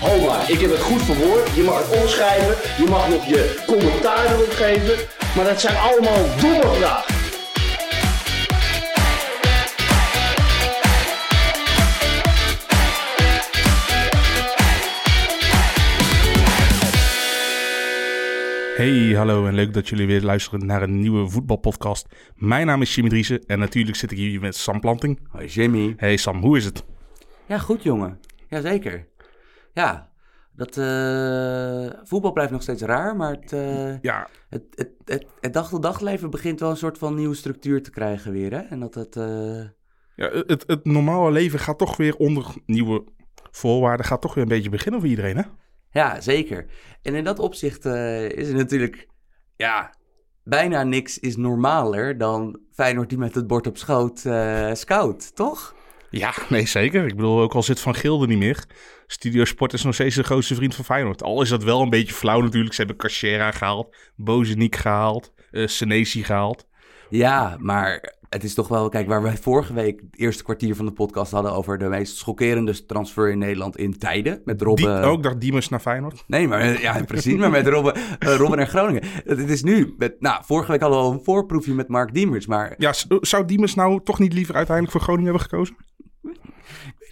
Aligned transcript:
Ho 0.00 0.26
maar, 0.26 0.50
ik 0.50 0.60
heb 0.60 0.70
het 0.70 0.80
goed 0.80 1.02
verwoord. 1.02 1.54
Je 1.54 1.62
mag 1.62 1.78
het 1.78 2.00
omschrijven, 2.00 2.84
je 2.84 2.90
mag 2.90 3.08
nog 3.08 3.26
je 3.26 3.62
commentaar 3.66 4.34
erop 4.34 4.50
geven. 4.50 4.96
Maar 5.36 5.44
dat 5.44 5.60
zijn 5.60 5.76
allemaal 5.76 6.24
domme 6.40 6.74
vragen. 6.78 7.14
Hey, 18.76 19.16
hallo 19.16 19.46
en 19.46 19.54
leuk 19.54 19.74
dat 19.74 19.88
jullie 19.88 20.06
weer 20.06 20.22
luisteren 20.22 20.66
naar 20.66 20.82
een 20.82 21.00
nieuwe 21.00 21.28
voetbalpodcast. 21.28 22.06
Mijn 22.34 22.66
naam 22.66 22.82
is 22.82 22.94
Jimmy 22.94 23.10
Driessen 23.10 23.44
en 23.46 23.58
natuurlijk 23.58 23.96
zit 23.96 24.10
ik 24.10 24.18
hier 24.18 24.40
met 24.40 24.56
Sam 24.56 24.80
Planting. 24.80 25.18
Hoi 25.28 25.46
Jimmy. 25.46 25.94
Hey 25.96 26.16
Sam, 26.16 26.40
hoe 26.40 26.56
is 26.56 26.64
het? 26.64 26.84
Ja, 27.46 27.58
goed 27.58 27.82
jongen. 27.82 28.18
Jazeker. 28.48 29.06
Ja, 29.72 30.10
dat 30.60 30.76
eh, 30.76 32.00
voetbal 32.04 32.32
blijft 32.32 32.52
nog 32.52 32.62
steeds 32.62 32.82
raar, 32.82 33.16
maar 33.16 33.30
het, 33.30 33.52
eh, 33.52 34.00
Ja, 34.00 34.28
het, 34.48 34.62
het, 34.74 34.90
het, 35.04 35.26
het 35.40 35.52
dag-tot-dag 35.52 36.00
leven 36.00 36.30
begint 36.30 36.60
wel 36.60 36.70
een 36.70 36.76
soort 36.76 36.98
van 36.98 37.14
nieuwe 37.14 37.34
structuur 37.34 37.82
te 37.82 37.90
krijgen 37.90 38.32
weer. 38.32 38.52
Hè? 38.52 38.58
En 38.58 38.80
dat 38.80 38.94
het, 38.94 39.16
eh, 39.16 39.62
ja 40.16 40.30
het, 40.46 40.64
het 40.66 40.84
normale 40.84 41.30
leven 41.30 41.58
gaat 41.58 41.78
toch 41.78 41.96
weer 41.96 42.16
onder 42.16 42.46
nieuwe 42.66 43.04
voorwaarden, 43.50 44.06
gaat 44.06 44.20
toch 44.20 44.34
weer 44.34 44.42
een 44.42 44.48
beetje 44.48 44.70
beginnen 44.70 45.00
voor 45.00 45.10
iedereen 45.10 45.36
hè? 45.36 45.42
ja, 45.90 46.20
zeker. 46.20 46.66
En 47.02 47.14
in 47.14 47.24
dat 47.24 47.38
opzicht 47.38 47.84
is 47.84 48.48
er 48.48 48.54
natuurlijk, 48.54 49.08
ja, 49.56 49.94
bijna 50.44 50.82
niks 50.82 51.18
is 51.18 51.36
normaler 51.36 52.18
dan 52.18 52.60
Feyenoord 52.72 53.08
die 53.08 53.18
met 53.18 53.34
het 53.34 53.46
bord 53.46 53.66
op 53.66 53.76
schoot 53.76 54.18
scout, 54.72 55.36
toch? 55.36 55.74
Ja, 56.10 56.32
nee 56.48 56.66
zeker. 56.66 57.06
Ik 57.06 57.16
bedoel, 57.16 57.40
ook 57.40 57.54
al 57.54 57.62
zit 57.62 57.80
Van 57.80 57.94
Gilde 57.94 58.26
niet 58.26 58.38
meer. 58.38 58.64
Studio 59.12 59.44
Sport 59.44 59.72
is 59.72 59.84
nog 59.84 59.94
steeds 59.94 60.14
de 60.14 60.22
grootste 60.22 60.54
vriend 60.54 60.74
van 60.74 60.84
Feyenoord. 60.84 61.22
Al 61.22 61.42
is 61.42 61.48
dat 61.48 61.64
wel 61.64 61.80
een 61.82 61.90
beetje 61.90 62.14
flauw 62.14 62.40
natuurlijk. 62.40 62.74
Ze 62.74 62.80
hebben 62.80 62.98
Cachera 62.98 63.50
gehaald, 63.50 63.96
Bozeniek 64.16 64.76
gehaald, 64.76 65.32
eh 65.50 65.66
Senesi 65.66 66.24
gehaald. 66.24 66.66
Ja, 67.08 67.56
maar 67.58 68.14
het 68.28 68.44
is 68.44 68.54
toch 68.54 68.68
wel, 68.68 68.88
kijk, 68.88 69.08
waar 69.08 69.22
wij 69.22 69.36
vorige 69.36 69.74
week 69.74 70.00
het 70.10 70.20
eerste 70.20 70.42
kwartier 70.42 70.76
van 70.76 70.84
de 70.84 70.92
podcast 70.92 71.32
hadden 71.32 71.52
over 71.52 71.78
de 71.78 71.88
meest 71.88 72.16
schokkerende 72.16 72.86
transfer 72.86 73.30
in 73.30 73.38
Nederland 73.38 73.76
in 73.76 73.98
tijden. 73.98 74.40
Met 74.44 74.58
Die, 74.58 74.68
Robben. 74.68 75.02
ook 75.02 75.22
dacht 75.22 75.40
Diemers 75.40 75.68
naar 75.68 75.80
Feyenoord. 75.80 76.24
Nee, 76.26 76.48
maar 76.48 76.60
eh, 76.60 76.80
ja, 76.80 77.04
precies, 77.04 77.36
maar 77.36 77.50
met 77.50 77.66
Robben, 77.66 77.94
eh, 77.94 78.36
Robben 78.36 78.58
en 78.58 78.68
Groningen. 78.68 79.02
Het 79.24 79.50
is 79.50 79.62
nu, 79.62 79.94
met, 79.98 80.20
nou, 80.20 80.42
vorige 80.44 80.70
week 80.70 80.80
hadden 80.80 80.98
we 80.98 81.04
al 81.04 81.12
een 81.12 81.24
voorproefje 81.24 81.74
met 81.74 81.88
Mark 81.88 82.14
Diemers, 82.14 82.46
maar 82.46 82.74
Ja, 82.78 82.92
zou 83.20 83.44
Diemers 83.44 83.74
nou 83.74 84.00
toch 84.04 84.18
niet 84.18 84.32
liever 84.32 84.54
uiteindelijk 84.54 84.96
voor 84.96 85.04
Groningen 85.04 85.30
hebben 85.30 85.48
gekozen? 85.50 85.76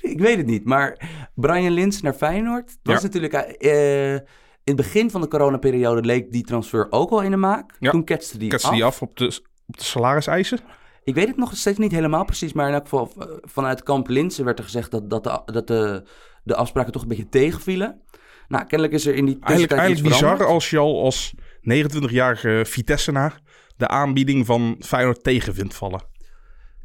Ik 0.01 0.21
weet 0.21 0.37
het 0.37 0.47
niet. 0.47 0.65
Maar 0.65 1.09
Brian 1.35 1.73
Lins 1.73 2.03
naar 2.03 2.13
Feyenoord, 2.13 2.79
dat 2.83 3.03
natuurlijk, 3.03 3.33
eh, 3.33 4.13
in 4.13 4.23
het 4.65 4.77
begin 4.77 5.11
van 5.11 5.21
de 5.21 5.29
coronaperiode 5.29 6.01
leek 6.01 6.33
die 6.33 6.45
transfer 6.45 6.87
ook 6.91 7.11
al 7.11 7.23
in 7.23 7.31
de 7.31 7.37
maak. 7.37 7.77
Toen 7.81 8.05
ketste 8.05 8.39
die 8.39 8.49
Ketste 8.49 8.69
af. 8.69 8.75
die 8.75 8.84
af 8.84 9.03
op 9.03 9.17
de, 9.17 9.41
op 9.67 9.77
de 9.77 9.84
salariseisen? 9.84 10.59
Ik 11.05 11.15
weet 11.15 11.28
het 11.28 11.37
nog 11.37 11.56
steeds 11.56 11.78
niet 11.78 11.93
helemaal 11.93 12.25
precies, 12.25 12.53
maar 12.53 12.69
in 12.69 12.75
elk 12.75 12.83
geval 12.83 13.12
eh, 13.19 13.27
vanuit 13.41 13.83
kamp 13.83 14.09
Linsen 14.09 14.45
werd 14.45 14.59
er 14.59 14.65
gezegd 14.65 14.91
dat, 14.91 15.11
dat, 15.11 15.25
de, 15.25 15.43
dat 15.45 15.67
de, 15.67 16.03
de 16.43 16.55
afspraken 16.55 16.93
toch 16.93 17.03
een 17.03 17.09
beetje 17.09 17.28
tegenvielen. 17.28 18.01
Nou, 18.49 18.65
kennelijk 18.65 18.97
is 18.97 19.06
er 19.06 19.15
in 19.15 19.25
die 19.25 19.37
Eigenlijk, 19.41 19.72
eigenlijk 19.72 20.09
iets 20.09 20.19
bizar 20.19 20.47
als 20.47 20.71
je 20.71 20.78
al 20.78 21.03
als 21.03 21.34
29-jarige 21.61 22.62
Vitessenaar 22.67 23.41
de 23.77 23.89
aanbieding 23.89 24.47
van 24.47 24.77
Feyenoord 24.81 25.22
tegen 25.22 25.55
vindt 25.55 25.75
vallen. 25.75 26.03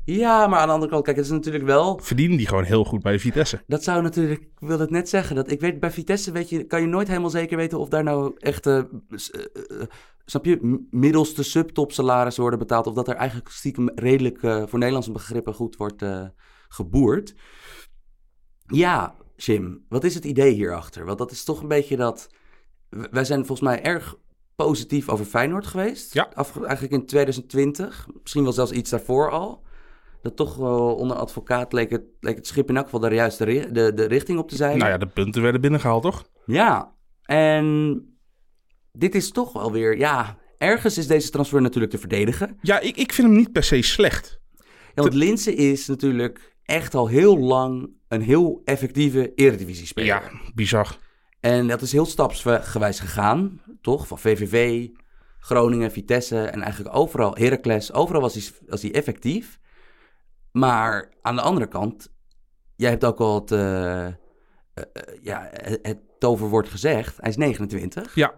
Ja, 0.06 0.48
maar 0.48 0.60
aan 0.60 0.68
de 0.68 0.74
andere 0.74 0.92
kant, 0.92 1.04
kijk, 1.04 1.18
het 1.18 1.26
is 1.26 1.32
natuurlijk 1.32 1.66
wel... 1.66 2.00
Verdienen 2.02 2.38
die 2.38 2.48
gewoon 2.48 2.64
heel 2.64 2.84
goed 2.84 3.02
bij 3.02 3.20
Vitesse. 3.20 3.64
Dat 3.68 3.84
zou 3.84 4.02
natuurlijk, 4.02 4.42
ik 4.42 4.50
wilde 4.60 4.84
het 4.84 4.92
net 4.92 5.10
zeggen, 5.10 5.36
dat 5.36 5.52
ik 5.52 5.60
weet 5.60 5.80
bij 5.80 5.92
Vitesse 5.92 6.32
weet 6.32 6.50
je, 6.50 6.64
kan 6.64 6.82
je 6.82 6.88
nooit 6.88 7.08
helemaal 7.08 7.30
zeker 7.30 7.58
weten 7.58 7.80
of 7.80 7.90
daar 7.90 8.04
nou 8.04 8.34
echt, 8.38 8.66
eh, 8.66 8.78
eh, 8.78 8.84
eh, 9.12 9.88
snap 10.26 10.46
je, 10.46 10.86
middelste 10.90 11.44
subtop 11.44 11.92
salarissen 11.92 12.42
worden 12.42 12.60
betaald. 12.60 12.88
Of 12.88 12.94
dat 12.94 13.08
er 13.08 13.16
eigenlijk 13.16 13.50
stiekem 13.50 13.90
redelijk 13.96 14.40
voor 14.40 14.80
Nederlandse 14.80 15.12
begrippen 15.12 15.54
goed 15.54 15.76
wordt 15.76 16.06
geboerd. 16.68 17.36
Ja, 18.66 19.16
Jim, 19.36 19.86
wat 19.90 20.04
is 20.04 20.16
het 20.16 20.26
idee 20.26 20.54
hierachter? 20.54 21.06
Want 21.06 21.18
dat 21.18 21.32
is 21.32 21.44
toch 21.44 21.62
een 21.62 21.68
beetje 21.68 21.98
dat, 21.98 22.30
wij 22.90 23.26
zijn 23.26 23.46
volgens 23.46 23.70
mij 23.70 23.84
erg 23.84 24.16
positief 24.56 25.10
over 25.10 25.26
Feyenoord 25.26 25.68
geweest. 25.68 26.14
Ja. 26.14 26.30
Af, 26.34 26.62
eigenlijk 26.62 26.94
in 26.94 27.06
2020, 27.06 28.08
misschien 28.22 28.44
wel 28.44 28.54
zelfs 28.54 28.72
iets 28.72 28.90
daarvoor 28.90 29.32
al. 29.32 29.64
Dat 30.24 30.36
toch 30.36 30.56
wel 30.56 30.96
onder 30.96 31.18
advocaat 31.18 31.74
leek 31.74 31.90
het, 31.90 32.02
leek 32.20 32.36
het 32.36 32.48
schip 32.48 32.70
in 32.70 32.76
elk 32.76 32.86
geval 32.86 33.00
de 33.00 33.16
juiste 33.16 33.44
ri- 33.44 33.72
de, 33.72 33.94
de 33.94 34.06
richting 34.06 34.40
op 34.40 34.50
te 34.50 34.56
zijn. 34.56 34.78
Nou 34.78 34.92
ja, 34.92 34.98
de 34.98 35.08
punten 35.08 35.42
werden 35.42 35.62
binnengehaald, 35.62 36.04
toch? 36.04 36.24
Ja, 36.46 36.94
en 37.24 37.98
dit 38.92 39.16
is 39.16 39.32
toch 39.32 39.54
wel 39.54 39.72
weer, 39.72 39.98
ja, 39.98 40.38
ergens 40.58 40.98
is 40.98 41.08
deze 41.08 41.30
transfer 41.30 41.62
natuurlijk 41.62 41.94
te 41.94 42.00
verdedigen. 42.00 42.58
Ja, 42.62 42.80
ik, 42.80 42.98
ik 42.98 43.14
vind 43.14 43.28
hem 43.28 43.38
niet 43.38 43.52
per 43.52 43.64
se 43.64 43.82
slecht. 43.82 44.40
Ja, 44.96 45.02
want 45.02 45.14
Linse 45.14 45.56
is 45.56 45.88
natuurlijk 45.88 46.56
echt 46.64 46.96
al 46.96 47.08
heel 47.08 47.38
lang 47.38 47.90
een 48.08 48.22
heel 48.22 48.62
effectieve 48.66 49.34
eredivisie-speler. 49.36 50.08
Ja, 50.10 50.22
bizar. 50.54 50.98
En 51.40 51.68
dat 51.68 51.82
is 51.82 51.92
heel 51.92 52.06
stapsgewijs 52.06 53.00
gegaan, 53.00 53.62
toch? 53.82 54.08
Van 54.08 54.20
VVV, 54.20 54.88
Groningen, 55.40 55.92
Vitesse 55.92 56.40
en 56.44 56.62
eigenlijk 56.62 56.96
overal, 56.96 57.36
Heracles, 57.36 57.94
overal 57.94 58.22
was 58.22 58.34
hij, 58.34 58.44
was 58.68 58.82
hij 58.82 58.94
effectief. 58.94 59.60
Maar 60.54 61.10
aan 61.22 61.36
de 61.36 61.42
andere 61.42 61.68
kant, 61.68 62.12
jij 62.76 62.90
hebt 62.90 63.06
ook 63.06 63.20
al 63.20 63.36
het, 63.36 63.52
eh, 63.52 64.06
eh, 64.08 64.14
ja, 65.22 65.50
het, 65.52 65.98
toverwoord 66.20 66.68
gezegd. 66.68 67.18
Hij 67.18 67.30
is 67.30 67.38
29. 67.38 68.16
Ja, 68.16 68.34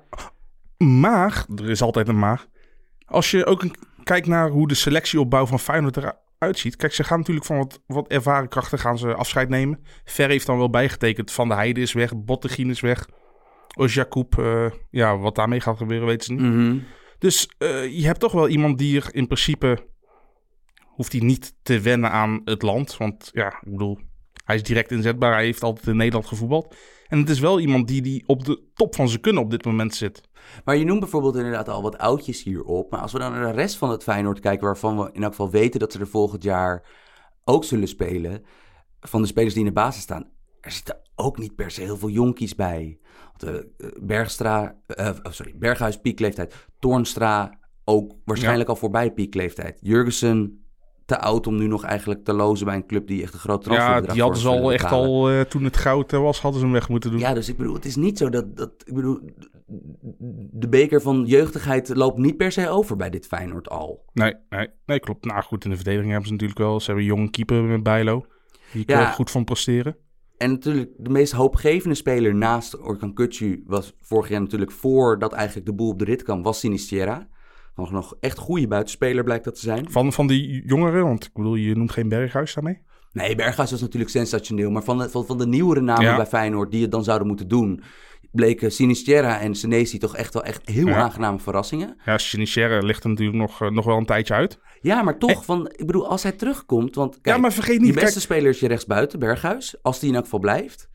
maar, 0.78 1.46
er 1.56 1.70
is 1.70 1.82
altijd 1.82 2.08
een 2.08 2.20
maar. 2.20 2.46
Als 3.06 3.32
je 3.32 3.46
ook 3.46 3.66
kijkt 4.04 4.28
naar 4.28 4.50
hoe 4.50 4.68
de 4.68 4.76
selectieopbouw 4.76 5.46
van 5.46 5.60
Feyenoord 5.60 5.98
eruit 5.98 6.60
ziet. 6.60 6.76
Kijk, 6.76 6.94
ze 6.94 7.04
gaan 7.04 7.18
natuurlijk 7.18 7.46
van 7.46 7.58
wat, 7.58 7.82
wat 7.88 8.08
ervaren 8.08 8.50
krachten 8.50 8.80
gaan 8.80 8.98
ze 8.98 9.14
afscheid 9.14 9.50
nemen. 9.50 9.80
Ver 10.06 10.30
heeft 10.30 10.46
dan 10.46 10.58
wel 10.58 10.70
bijgetekend. 10.70 11.32
Van 11.32 11.48
de 11.48 11.54
Heide 11.54 11.82
is 11.82 11.94
weg, 11.94 12.24
Bottegien 12.24 12.70
is 12.70 12.80
weg. 12.80 13.10
Osjakoub, 13.76 14.36
ja, 14.90 15.18
wat 15.18 15.36
daarmee 15.36 15.60
gaat 15.60 15.78
gebeuren 15.78 16.08
weten 16.08 16.26
ze 16.26 16.34
niet. 16.34 16.54
Mhm. 16.54 16.78
Dus 17.20 17.50
je 17.90 18.06
hebt 18.06 18.20
toch 18.20 18.32
wel 18.32 18.48
iemand 18.48 18.78
die 18.78 19.02
er 19.02 19.08
in 19.12 19.28
principe... 19.28 19.94
hoeft 20.96 21.12
hij 21.12 21.22
niet 21.22 21.56
te 21.62 21.80
wennen 21.80 22.12
aan 22.12 22.42
het 22.46 22.62
land. 22.62 22.98
Want 22.98 23.30
ja, 23.34 23.48
ik 23.48 23.72
bedoel, 23.72 24.00
hij 24.46 24.56
is 24.56 24.64
direct 24.64 24.92
inzetbaar. 24.92 25.34
Hij 25.34 25.46
heeft 25.46 25.64
altijd 25.64 25.88
in 25.88 25.98
Nederland 25.98 26.26
gevoetbald. 26.26 26.76
En 27.08 27.20
het 27.20 27.30
is 27.30 27.40
wel 27.40 27.60
iemand 27.60 27.88
die, 27.88 28.02
die 28.02 28.24
op 28.26 28.46
de 28.46 28.64
top 28.74 28.96
van 28.96 29.10
zijn 29.10 29.22
kunnen 29.22 29.44
op 29.44 29.52
dit 29.52 29.66
moment 29.66 29.96
zit. 29.96 30.22
Maar 30.66 30.76
je 30.76 30.86
noemt 30.86 31.00
bijvoorbeeld 31.00 31.36
inderdaad 31.36 31.70
al 31.70 31.82
wat 31.82 31.98
oudjes 31.98 32.44
hierop. 32.44 32.92
Maar 32.92 33.00
als 33.00 33.12
we 33.12 33.20
dan 33.20 33.32
naar 33.32 33.48
de 33.48 33.62
rest 33.62 33.78
van 33.78 33.90
het 33.90 34.04
Feyenoord 34.04 34.40
kijken, 34.40 34.66
waarvan 34.66 34.98
we 34.98 35.10
in 35.14 35.24
elk 35.24 35.32
geval 35.32 35.50
weten 35.50 35.80
dat 35.80 35.92
ze 35.92 36.00
er 36.00 36.08
volgend 36.08 36.44
jaar 36.44 36.86
ook 37.44 37.64
zullen 37.64 37.88
spelen, 37.88 38.44
van 39.00 39.22
de 39.22 39.28
spelers 39.28 39.54
die 39.54 39.64
in 39.64 39.70
de 39.70 39.76
basis 39.76 40.02
staan, 40.02 40.30
er 40.62 40.72
zitten 40.72 41.02
ook 41.16 41.38
niet 41.38 41.56
per 41.56 41.72
se 41.72 41.82
heel 41.82 41.98
veel 41.98 42.10
jonkies 42.10 42.56
bij. 42.56 43.00
Want, 43.38 43.56
eh, 43.56 43.90
Bergstra, 44.02 44.76
eh, 44.88 45.10
oh, 45.24 45.32
sorry, 45.32 45.54
Berghuis 45.58 46.02
piekleeftijd, 46.02 46.68
Toornstra 46.80 47.60
ook 47.84 48.16
waarschijnlijk 48.26 48.70
al 48.70 48.76
voorbij 48.76 49.12
piekleeftijd. 49.12 49.80
Jurgensen 49.82 50.65
te 51.06 51.20
oud 51.20 51.48
om 51.48 51.56
nu 51.56 51.68
nog 51.68 51.84
eigenlijk 51.84 52.24
te 52.24 52.34
lozen 52.34 52.66
bij 52.66 52.76
een 52.76 52.86
club 52.86 53.08
die 53.08 53.22
echt 53.22 53.34
een 53.34 53.40
groot 53.40 53.64
Ja, 53.64 53.70
transferbedrag 53.70 54.14
die 54.14 54.22
hadden 54.24 54.42
ze 54.42 54.50
al 54.50 54.74
echt 54.74 54.92
al, 54.92 55.30
eh, 55.30 55.42
toen 55.42 55.64
het 55.64 55.78
goud 55.78 56.12
was, 56.12 56.42
hadden 56.42 56.60
ze 56.60 56.66
hem 56.66 56.76
weg 56.76 56.90
moeten 56.90 57.12
doen. 57.12 57.20
Ja, 57.20 57.34
dus 57.34 57.50
ik 57.50 57.58
bedoel, 57.58 57.74
het 57.74 57.86
is 57.86 57.96
niet 57.96 58.18
zo 58.18 58.30
dat, 58.30 58.58
dat 58.58 58.72
ik 58.86 58.94
bedoel, 58.94 59.20
de 60.52 60.70
beker 60.70 61.02
van 61.02 61.24
jeugdigheid 61.26 61.96
loopt 61.96 62.18
niet 62.18 62.38
per 62.38 62.52
se 62.52 62.70
over 62.70 62.96
bij 62.96 63.10
dit 63.10 63.28
Feyenoord 63.28 63.70
al. 63.70 64.06
Nee, 64.14 64.34
nee, 64.50 64.68
nee, 64.86 65.00
klopt. 65.00 65.26
Nou 65.26 65.42
goed, 65.44 65.64
in 65.64 65.70
de 65.70 65.76
verdediging 65.76 66.10
hebben 66.10 66.28
ze 66.28 66.34
natuurlijk 66.34 66.60
wel. 66.60 66.80
Ze 66.80 66.86
hebben 66.86 67.04
een 67.04 67.16
jonge 67.16 67.30
keeper 67.30 67.64
met 67.64 67.84
Bijlo. 67.84 68.26
Die 68.74 68.84
Ja. 68.86 69.00
er 69.00 69.14
goed 69.14 69.32
van 69.32 69.44
presteren. 69.44 69.98
En 70.38 70.50
natuurlijk, 70.50 70.92
de 70.98 71.10
meest 71.10 71.32
hoopgevende 71.32 71.96
speler 71.96 72.36
naast 72.36 72.80
Orkan 72.80 73.14
Kutsu 73.14 73.64
was 73.66 73.94
vorig 74.02 74.30
jaar 74.30 74.42
natuurlijk 74.42 74.72
voordat 74.72 75.34
eigenlijk 75.34 75.66
de 75.68 75.74
boel 75.74 75.90
op 75.90 76.00
de 76.00 76.06
rit 76.06 76.24
kwam, 76.24 76.44
was 76.44 76.60
Sinisterra. 76.60 77.28
Nog, 77.76 77.92
nog 77.92 78.16
echt 78.20 78.38
goede 78.38 78.68
buitenspeler 78.68 79.24
blijkt 79.24 79.44
dat 79.44 79.56
te 79.56 79.62
zijn. 79.62 79.92
Van, 79.92 80.14
van 80.14 80.28
die 80.28 80.66
jongeren, 80.66 81.04
want 81.04 81.24
ik 81.26 81.34
bedoel, 81.34 81.56
je 81.56 81.76
noemt 81.76 81.92
geen 81.92 82.10
Berghuis 82.10 82.54
daarmee. 82.54 82.82
Nee, 83.12 83.36
Berghuis 83.36 83.72
was 83.72 83.82
natuurlijk 83.82 84.12
sensationeel, 84.12 84.72
maar 84.72 84.84
van 84.84 84.98
de, 84.98 85.10
van, 85.10 85.26
van 85.26 85.38
de 85.38 85.48
nieuwere 85.48 85.82
namen 85.82 86.04
Ja. 86.04 86.16
bij 86.16 86.26
Feyenoord 86.26 86.72
die 86.72 86.82
het 86.82 86.92
dan 86.92 87.04
zouden 87.04 87.28
moeten 87.28 87.48
doen. 87.48 87.84
bleken 88.32 88.72
Sinisterra 88.72 89.40
en 89.40 89.56
Senesi 89.56 89.98
toch 89.98 90.16
echt 90.16 90.34
wel 90.34 90.44
echt 90.44 90.70
heel 90.70 90.88
Ja. 90.88 90.96
aangename 90.96 91.40
verrassingen. 91.40 91.98
Ja, 92.06 92.18
Sinistera 92.18 92.80
ligt 92.80 93.04
er 93.04 93.10
natuurlijk 93.10 93.38
nog, 93.38 93.62
eh, 93.62 93.70
nog 93.70 93.86
wel 93.86 93.98
een 93.98 94.06
tijdje 94.06 94.34
uit. 94.34 94.60
Ja, 94.82 95.02
maar 95.04 95.18
toch, 95.18 95.46
van, 95.46 95.68
ik 95.76 95.86
bedoel, 95.86 96.08
als 96.10 96.24
hij 96.24 96.32
terugkomt, 96.32 96.96
want 96.96 97.14
kijk, 97.22 97.36
ja, 97.36 97.42
maar 97.42 97.54
vergeet 97.54 97.74
je 97.74 97.80
niet, 97.82 97.94
beste 97.94 98.12
kijk, 98.12 98.24
speler 98.24 98.50
is 98.50 98.60
je 98.60 98.68
rechtsbuiten, 98.68 99.20
Berghuis, 99.20 99.76
als 99.82 100.00
die 100.00 100.10
in 100.10 100.16
elk 100.16 100.24
geval 100.24 100.40
blijft. 100.40 100.90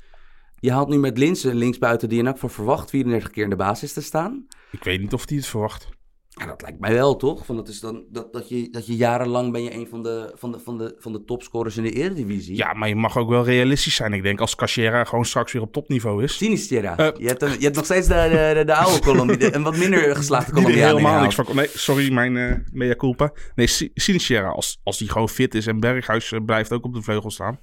Je 0.58 0.72
haalt 0.72 0.88
nu 0.88 0.98
met 0.98 1.18
Linsen 1.18 1.54
linksbuiten 1.54 2.08
die 2.08 2.18
in 2.18 2.24
elk 2.26 2.34
geval 2.34 2.48
verwacht 2.50 2.90
34 2.90 3.30
keer 3.30 3.44
in 3.44 3.50
de 3.50 3.56
basis 3.56 3.92
te 3.92 4.02
staan. 4.02 4.46
ik 4.70 4.84
weet 4.84 5.00
niet 5.00 5.12
of 5.12 5.28
hij 5.28 5.36
het 5.36 5.46
verwacht. 5.46 5.88
Ja, 6.32 6.46
dat 6.46 6.62
lijkt 6.62 6.80
mij 6.80 6.92
wel, 6.92 7.16
toch? 7.16 7.46
Van 7.46 7.56
dat, 7.56 7.68
is 7.68 7.80
dan, 7.80 8.04
dat, 8.10 8.32
dat, 8.32 8.48
je, 8.48 8.68
dat 8.70 8.86
je 8.86 8.96
jarenlang 8.96 9.52
ben 9.52 9.62
je 9.62 9.74
een 9.74 9.86
van 9.86 10.02
de, 10.02 10.32
van 10.34 10.52
de, 10.52 10.58
van 10.58 10.78
de, 10.78 10.94
van 10.98 11.12
de 11.12 11.24
topscorers 11.24 11.76
in 11.76 11.82
de 11.82 11.90
Eredivisie. 11.90 12.56
Ja, 12.56 12.72
maar 12.72 12.88
je 12.88 12.96
mag 12.96 13.16
ook 13.16 13.28
wel 13.28 13.44
realistisch 13.44 13.94
zijn. 13.94 14.12
Ik 14.12 14.22
denk 14.22 14.40
als 14.40 14.54
Cachera 14.54 15.04
gewoon 15.04 15.24
straks 15.24 15.52
weer 15.52 15.62
op 15.62 15.72
topniveau 15.72 16.22
is. 16.22 16.36
Sinisterra. 16.36 16.96
Eh. 16.96 17.08
je, 17.18 17.26
hebt, 17.26 17.40
je 17.40 17.64
hebt 17.64 17.76
nog 17.76 17.84
steeds 17.84 18.06
de, 18.06 18.52
de, 18.54 18.64
de, 18.64 18.74
oude 18.74 19.36
de- 19.36 19.54
een 19.54 19.62
wat 19.62 19.76
minder 19.76 20.16
geslaagde 20.16 20.52
Die 20.52 20.62
Colombiaan 20.62 20.96
helemaal 20.96 21.20
niks 21.22 21.34
van. 21.34 21.46
Nee, 21.54 21.68
sorry, 21.74 22.12
mijn 22.12 22.36
eh 22.36 22.56
mea 22.72 22.94
culpa. 22.94 23.32
Nee, 23.54 23.66
Si- 23.66 23.90
Sinistera, 23.94 24.48
als, 24.48 24.80
als 24.82 24.98
die 24.98 25.08
gewoon 25.10 25.28
fit 25.28 25.54
is 25.54 25.66
en 25.66 25.80
Berghuis 25.80 26.32
eh, 26.32 26.40
blijft 26.44 26.72
ook 26.72 26.84
op 26.84 26.94
de 26.94 27.02
vleugel 27.02 27.30
staan. 27.30 27.58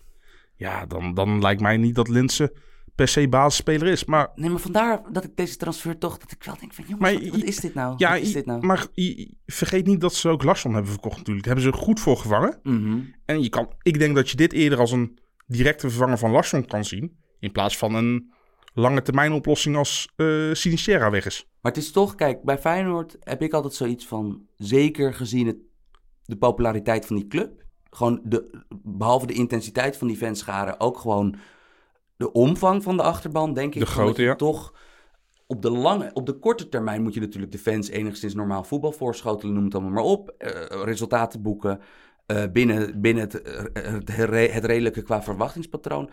Ja, 0.55 0.85
dan, 0.85 1.13
dan 1.13 1.41
lijkt 1.41 1.61
mij 1.61 1.77
niet 1.77 1.95
dat 1.95 2.07
Linse 2.07 2.53
per 2.97 3.07
se 3.07 3.27
basisspeler 3.29 3.87
is. 3.87 4.05
Maar 4.05 4.31
Nee, 4.35 4.49
maar 4.49 4.59
vandaar 4.59 5.01
dat 5.11 5.23
ik 5.23 5.35
deze 5.35 5.57
transfer 5.57 5.97
toch, 5.97 6.17
dat 6.17 6.31
ik 6.31 6.43
wel 6.43 6.55
denk 6.59 6.73
van, 6.73 6.83
jongens, 6.87 7.01
Maar 7.01 7.31
wat, 7.31 7.43
is 7.43 7.55
dit 7.59 7.73
nou? 7.73 7.93
ja, 7.97 8.11
wat 8.11 8.21
is 8.21 8.33
dit 8.33 8.45
nou? 8.45 8.65
maar 8.65 8.87
vergeet 9.45 9.85
niet 9.85 10.01
dat 10.01 10.13
ze 10.13 10.29
ook 10.29 10.43
Larsson 10.43 10.73
hebben 10.73 10.91
verkocht 10.91 11.17
natuurlijk. 11.17 11.45
Daar 11.45 11.55
hebben 11.55 11.73
ze 11.73 11.79
goed 11.79 11.99
voor 11.99 12.17
gevangen. 12.17 12.59
Mhm. 12.63 12.99
En 13.25 13.41
je 13.41 13.49
kan, 13.49 13.73
ik 13.81 13.99
denk 13.99 14.15
dat 14.15 14.29
je 14.29 14.37
dit 14.37 14.53
eerder 14.53 14.79
als 14.79 14.91
een 14.91 15.19
directe 15.45 15.89
vervanger 15.89 16.17
van 16.17 16.31
Larsson 16.31 16.65
kan 16.65 16.85
zien. 16.85 17.17
In 17.39 17.51
plaats 17.51 17.77
van 17.77 17.95
een 17.95 18.33
lange 18.73 19.01
termijn 19.01 19.31
oplossing 19.31 19.75
als 19.75 20.13
Sinistera 20.51 21.09
weg 21.09 21.25
is. 21.25 21.47
Maar 21.61 21.71
het 21.71 21.81
is 21.81 21.91
toch, 21.91 22.15
kijk, 22.15 22.43
bij 22.43 22.57
Feyenoord 22.57 23.17
heb 23.19 23.41
ik 23.41 23.53
altijd 23.53 23.73
zoiets 23.73 24.05
van, 24.05 24.41
zeker 24.55 25.13
gezien 25.13 25.47
het, 25.47 25.57
de 26.25 26.37
populariteit 26.37 27.05
van 27.05 27.15
die 27.15 27.27
club, 27.27 27.63
gewoon 27.89 28.21
de, 28.23 28.63
behalve 28.83 29.25
de 29.25 29.33
intensiteit 29.33 29.97
van 29.97 30.07
die 30.07 30.17
fanscharen, 30.17 30.79
ook 30.79 30.97
gewoon 30.97 31.35
de 32.17 32.31
omvang 32.31 32.83
van 32.83 32.97
de 32.97 33.03
achterban, 33.03 33.53
denk 33.53 33.75
ik. 33.75 33.85
De 33.85 34.23
ja. 34.23 34.35
Toch 34.35 34.73
op 35.47 35.61
de 35.61 35.71
lange, 35.71 36.09
op 36.13 36.25
de 36.25 36.33
korte 36.33 36.69
termijn 36.69 37.01
moet 37.01 37.13
je 37.13 37.19
natuurlijk 37.19 37.51
de 37.51 37.57
fans 37.57 37.89
enigszins 37.89 38.33
normaal 38.33 38.63
voetbal 38.63 38.91
voorschotelen, 38.91 39.53
noem 39.53 39.63
het 39.63 39.73
allemaal 39.75 39.91
maar 39.93 40.03
op. 40.03 40.29
eh, 40.37 40.83
resultaten 40.83 41.41
boeken 41.41 41.79
eh, 42.25 42.43
binnen, 42.51 43.01
binnen 43.01 43.23
het, 43.23 43.41
eh, 43.41 44.53
het, 44.53 44.65
redelijke 44.65 45.01
qua 45.01 45.23
verwachtingspatroon. 45.23 46.09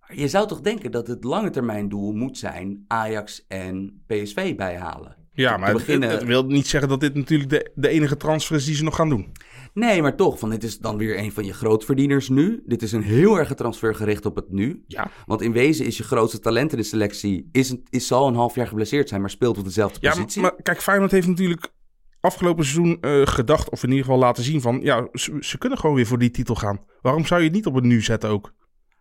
Maar 0.00 0.18
je 0.18 0.28
zou 0.28 0.46
toch 0.46 0.60
denken 0.60 0.90
dat 0.90 1.06
het 1.06 1.24
lange 1.24 1.50
termijn 1.50 1.88
doel 1.88 2.12
moet 2.12 2.38
zijn 2.38 2.84
Ajax 2.88 3.44
en 3.48 4.02
PSV 4.06 4.56
bijhalen. 4.56 5.16
Ja, 5.32 5.56
maar 5.56 5.68
het, 5.68 5.76
beginnen- 5.76 6.10
het 6.10 6.24
wil 6.24 6.44
niet 6.44 6.66
zeggen 6.66 6.88
dat 6.88 7.00
dit 7.00 7.14
natuurlijk 7.14 7.50
de, 7.50 7.70
de 7.74 7.88
enige 7.88 8.16
transfer 8.16 8.56
is 8.56 8.64
die 8.64 8.74
ze 8.74 8.84
nog 8.84 8.96
gaan 8.96 9.08
doen. 9.08 9.32
Nee, 9.74 10.02
maar 10.02 10.16
toch, 10.16 10.38
van 10.38 10.50
dit 10.50 10.62
is 10.64 10.78
dan 10.78 10.96
weer 10.96 11.18
een 11.18 11.32
van 11.32 11.44
je 11.44 11.52
grootverdieners 11.52 12.28
nu. 12.28 12.62
Dit 12.66 12.82
is 12.82 12.92
een 12.92 13.02
heel 13.02 13.38
erg 13.38 13.54
transfer 13.54 13.94
gericht 13.94 14.26
op 14.26 14.36
het 14.36 14.50
nu. 14.50 14.84
Ja, 14.86 15.10
Want 15.26 15.42
in 15.42 15.52
wezen 15.52 15.86
is 15.86 15.96
je 15.96 16.02
grootste 16.02 16.38
talent 16.38 16.72
in 16.72 16.78
de 16.78 16.84
selectie, 16.84 17.48
is, 17.52 17.70
een- 17.70 17.86
is 17.90 18.06
zal 18.06 18.28
een 18.28 18.34
half 18.34 18.54
jaar 18.54 18.66
geblesseerd 18.66 19.08
zijn, 19.08 19.20
maar 19.20 19.30
speelt 19.30 19.58
op 19.58 19.64
dezelfde 19.64 19.98
ja 20.00 20.10
positie. 20.10 20.42
maar 20.42 20.62
kijk, 20.62 20.82
Feyenoord 20.82 21.10
heeft 21.10 21.26
natuurlijk 21.26 21.72
afgelopen 22.20 22.64
seizoen 22.64 22.98
eh, 23.00 23.22
gedacht, 23.26 23.70
of 23.70 23.82
in 23.82 23.88
ieder 23.88 24.04
geval 24.04 24.18
laten 24.20 24.42
zien 24.44 24.60
van, 24.60 24.80
ja, 24.82 25.08
ze, 25.12 25.36
ze 25.40 25.58
kunnen 25.58 25.78
gewoon 25.78 25.96
weer 25.96 26.06
voor 26.06 26.18
die 26.18 26.30
titel 26.30 26.54
gaan. 26.54 26.80
Waarom 27.00 27.26
zou 27.26 27.40
je 27.40 27.46
het 27.46 27.54
niet 27.56 27.66
op 27.66 27.74
het 27.74 27.84
nu 27.84 28.00
zetten 28.02 28.30
ook? 28.30 28.54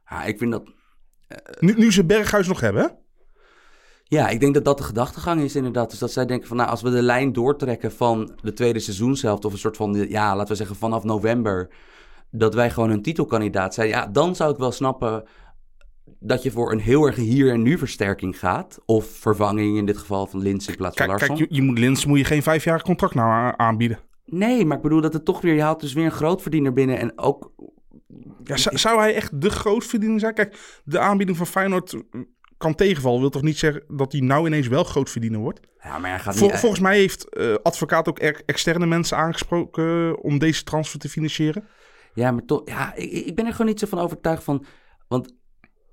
Ja, 0.09 0.23
ik 0.23 0.37
vind 0.37 0.51
dat, 0.51 0.63
Nu, 1.59 1.73
nu 1.77 1.91
ze 1.91 2.05
Berghuis 2.05 2.47
nog 2.47 2.59
hebben, 2.59 2.81
hè? 2.83 2.87
Ja, 4.13 4.29
ik 4.29 4.39
denk 4.39 4.53
dat 4.53 4.65
dat 4.65 4.77
de 4.77 4.83
gedachtegang 4.83 5.41
is 5.41 5.55
inderdaad. 5.55 5.89
Dus 5.89 5.99
dat 5.99 6.11
zij 6.11 6.25
denken 6.25 6.47
van, 6.47 6.57
nou, 6.57 6.69
als 6.69 6.81
we 6.81 6.89
de 6.89 7.01
lijn 7.01 7.33
doortrekken 7.33 7.91
van 7.91 8.31
de 8.41 8.53
tweede 8.53 8.79
seizoenshelft, 8.79 9.45
of 9.45 9.53
een 9.53 9.59
soort 9.59 9.77
van, 9.77 9.93
ja, 10.09 10.35
laten 10.35 10.51
we 10.51 10.55
zeggen 10.55 10.75
vanaf 10.75 11.03
november, 11.03 11.69
dat 12.31 12.53
wij 12.53 12.69
gewoon 12.69 12.89
een 12.89 13.01
titelkandidaat 13.01 13.73
zijn, 13.73 13.87
ja, 13.87 14.07
dan 14.07 14.35
zou 14.35 14.51
ik 14.51 14.57
wel 14.57 14.71
snappen 14.71 15.23
dat 16.19 16.43
je 16.43 16.51
voor 16.51 16.71
een 16.71 16.79
heel 16.79 17.05
erg 17.05 17.15
hier 17.15 17.51
en 17.51 17.61
nu 17.61 17.77
versterking 17.77 18.39
gaat. 18.39 18.79
Of 18.85 19.05
vervanging 19.05 19.77
in 19.77 19.85
dit 19.85 19.97
geval 19.97 20.27
van 20.27 20.41
Lins 20.41 20.67
in 20.67 20.75
plaats 20.75 20.97
van 20.97 21.05
Kijk, 21.07 21.19
Larsson. 21.19 21.37
kijk 21.37 21.49
je, 21.49 21.55
je 21.55 21.61
moet 21.61 21.79
Lins 21.79 22.05
moet 22.05 22.17
je 22.17 22.25
geen 22.25 22.43
vijfjarig 22.43 22.81
contract 22.81 23.15
nou 23.15 23.53
aanbieden. 23.57 23.99
Nee, 24.25 24.65
maar 24.65 24.77
ik 24.77 24.83
bedoel 24.83 25.01
dat 25.01 25.13
het 25.13 25.25
toch 25.25 25.41
weer... 25.41 25.53
Je 25.53 25.61
haalt 25.61 25.79
dus 25.79 25.93
weer 25.93 26.05
een 26.05 26.11
grootverdiener 26.11 26.73
binnen 26.73 26.99
en 26.99 27.19
ook... 27.19 27.51
Ja, 28.43 28.57
zou, 28.57 28.77
zou 28.77 28.99
hij 28.99 29.15
echt 29.15 29.41
de 29.41 29.49
grootverdiener 29.49 30.19
zijn? 30.19 30.33
Kijk, 30.33 30.81
de 30.83 30.99
aanbieding 30.99 31.37
van 31.37 31.47
Feyenoord 31.47 31.95
kan 32.63 32.75
tegenvallen. 32.75 33.19
Wil 33.19 33.29
toch 33.29 33.41
niet 33.41 33.57
zeggen 33.57 33.83
dat 33.87 34.11
hij 34.11 34.21
nou 34.21 34.47
ineens 34.47 34.67
wel 34.67 34.83
grootverdiener 34.83 35.39
wordt? 35.39 35.59
Ja, 35.83 35.97
maar 35.97 36.09
hij 36.09 36.19
gaat 36.19 36.35
Vol- 36.35 36.47
niet... 36.49 36.59
volgens 36.59 36.81
mij 36.81 36.97
heeft 36.97 37.29
eh, 37.29 37.53
advocaat 37.63 38.07
ook 38.07 38.21
er- 38.21 38.41
externe 38.45 38.85
mensen 38.85 39.17
aangesproken 39.17 40.07
eh, 40.07 40.23
om 40.23 40.39
deze 40.39 40.63
transfer 40.63 40.99
te 40.99 41.09
financieren. 41.09 41.67
Ja, 42.13 42.31
maar 42.31 42.45
toch... 42.45 42.61
Ja, 42.65 42.95
ik, 42.95 43.11
ik 43.11 43.35
ben 43.35 43.45
er 43.45 43.51
gewoon 43.51 43.67
niet 43.67 43.79
zo 43.79 43.87
van 43.87 43.99
overtuigd 43.99 44.43
van... 44.43 44.65
Want 45.07 45.35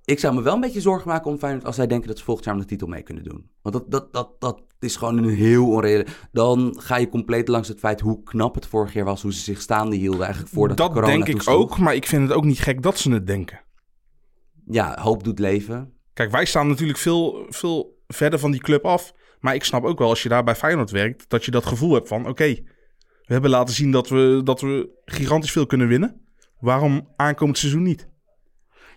ik 0.05 0.19
zou 0.19 0.35
me 0.35 0.43
wel 0.43 0.55
een 0.55 0.61
beetje 0.61 0.81
zorgen 0.81 1.09
maken 1.09 1.31
om 1.31 1.39
Feyenoord... 1.39 1.65
als 1.65 1.77
zij 1.77 1.87
denken 1.87 2.09
dat 2.09 2.19
ze 2.19 2.25
volgend 2.25 2.47
jaar 2.47 2.55
om 2.55 2.61
de 2.61 2.67
titel 2.67 2.87
mee 2.87 3.03
kunnen 3.03 3.25
doen. 3.25 3.51
Want 3.63 3.75
dat, 3.75 3.91
dat, 3.91 4.13
dat, 4.13 4.41
dat 4.41 4.63
is 4.79 4.97
gewoon 4.97 5.19
een 5.19 5.29
heel 5.35 5.69
onreële... 5.69 6.07
Dan 6.33 6.77
ga 6.81 6.97
je 6.97 7.09
compleet 7.09 7.49
langs 7.49 7.69
het 7.69 7.79
feit 7.79 8.01
hoe 8.01 8.23
knap 8.23 8.55
het 8.55 8.67
vorig 8.67 8.93
jaar 8.93 9.05
was... 9.05 9.23
hoe 9.23 9.33
ze 9.33 9.41
zich 9.41 9.61
staande 9.61 9.97
hielden 9.97 10.23
eigenlijk 10.23 10.53
voordat 10.55 10.77
de 10.77 10.83
dat 10.83 10.93
corona 10.93 11.13
denk 11.13 11.27
ik 11.27 11.35
toesloeg. 11.35 11.57
ook, 11.57 11.79
maar 11.79 11.95
ik 11.95 12.07
vind 12.07 12.23
het 12.29 12.33
ook 12.33 12.45
niet 12.45 12.61
gek 12.61 12.83
dat 12.83 12.99
ze 12.99 13.13
het 13.13 13.27
denken. 13.27 13.61
Ja, 14.67 14.99
hoop 15.01 15.25
doet 15.25 15.39
leven. 15.39 15.93
Kijk, 16.15 16.31
wij 16.31 16.45
staan 16.45 16.69
natuurlijk 16.69 16.99
veel, 16.99 17.47
veel 17.49 17.99
verder 18.07 18.39
van 18.39 18.51
die 18.51 18.61
club 18.61 18.85
af. 18.85 19.13
Maar 19.41 19.55
ik 19.55 19.65
snap 19.65 19.85
ook 19.85 19.99
wel, 19.99 20.09
als 20.09 20.23
je 20.23 20.29
daar 20.29 20.45
bij 20.45 20.55
Feyenoord 20.55 20.91
werkt, 20.91 21.25
dat 21.29 21.45
je 21.45 21.51
dat 21.51 21.67
gevoel 21.67 21.95
hebt 21.95 22.09
van... 22.09 22.27
Oké, 22.29 22.45
we 23.25 23.33
hebben 23.33 23.51
laten 23.51 23.75
zien 23.75 23.91
dat 23.91 24.09
we, 24.09 24.41
dat 24.45 24.61
we 24.61 25.01
gigantisch 25.05 25.53
veel 25.53 25.67
kunnen 25.67 25.89
winnen. 25.89 26.21
Waarom 26.59 27.09
aankomend 27.17 27.59
seizoen 27.59 27.83
niet? 27.83 28.09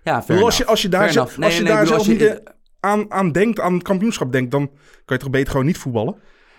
Ja, 0.03 0.23
fair 0.23 0.43
als, 0.43 0.57
je, 0.57 0.65
als 0.65 0.81
je 0.81 0.89
daar, 0.89 1.01
Fair 1.01 1.13
zelf, 1.13 1.37
enough. 1.37 1.39
Nee, 1.39 1.47
als 1.49 1.57
je 1.57 1.63
nee, 1.63 1.71
daar 1.73 1.83
bedoel, 1.83 1.95
zelf 2.03 2.07
als 2.09 2.19
niet 2.19 2.29
je- 2.29 2.39
eh, 2.43 2.53
aan, 2.79 3.11
aan 3.11 3.31
denkt, 3.31 3.59
aan 3.59 3.73
het 3.73 3.83
kampioenschap 3.83 4.31
denkt... 4.31 4.51
dan 4.51 4.67
kan 5.05 5.17
je 5.17 5.23
toch 5.23 5.29
beter 5.31 5.51
gewoon 5.51 5.65
niet 5.65 5.77
voetballen? 5.77 6.15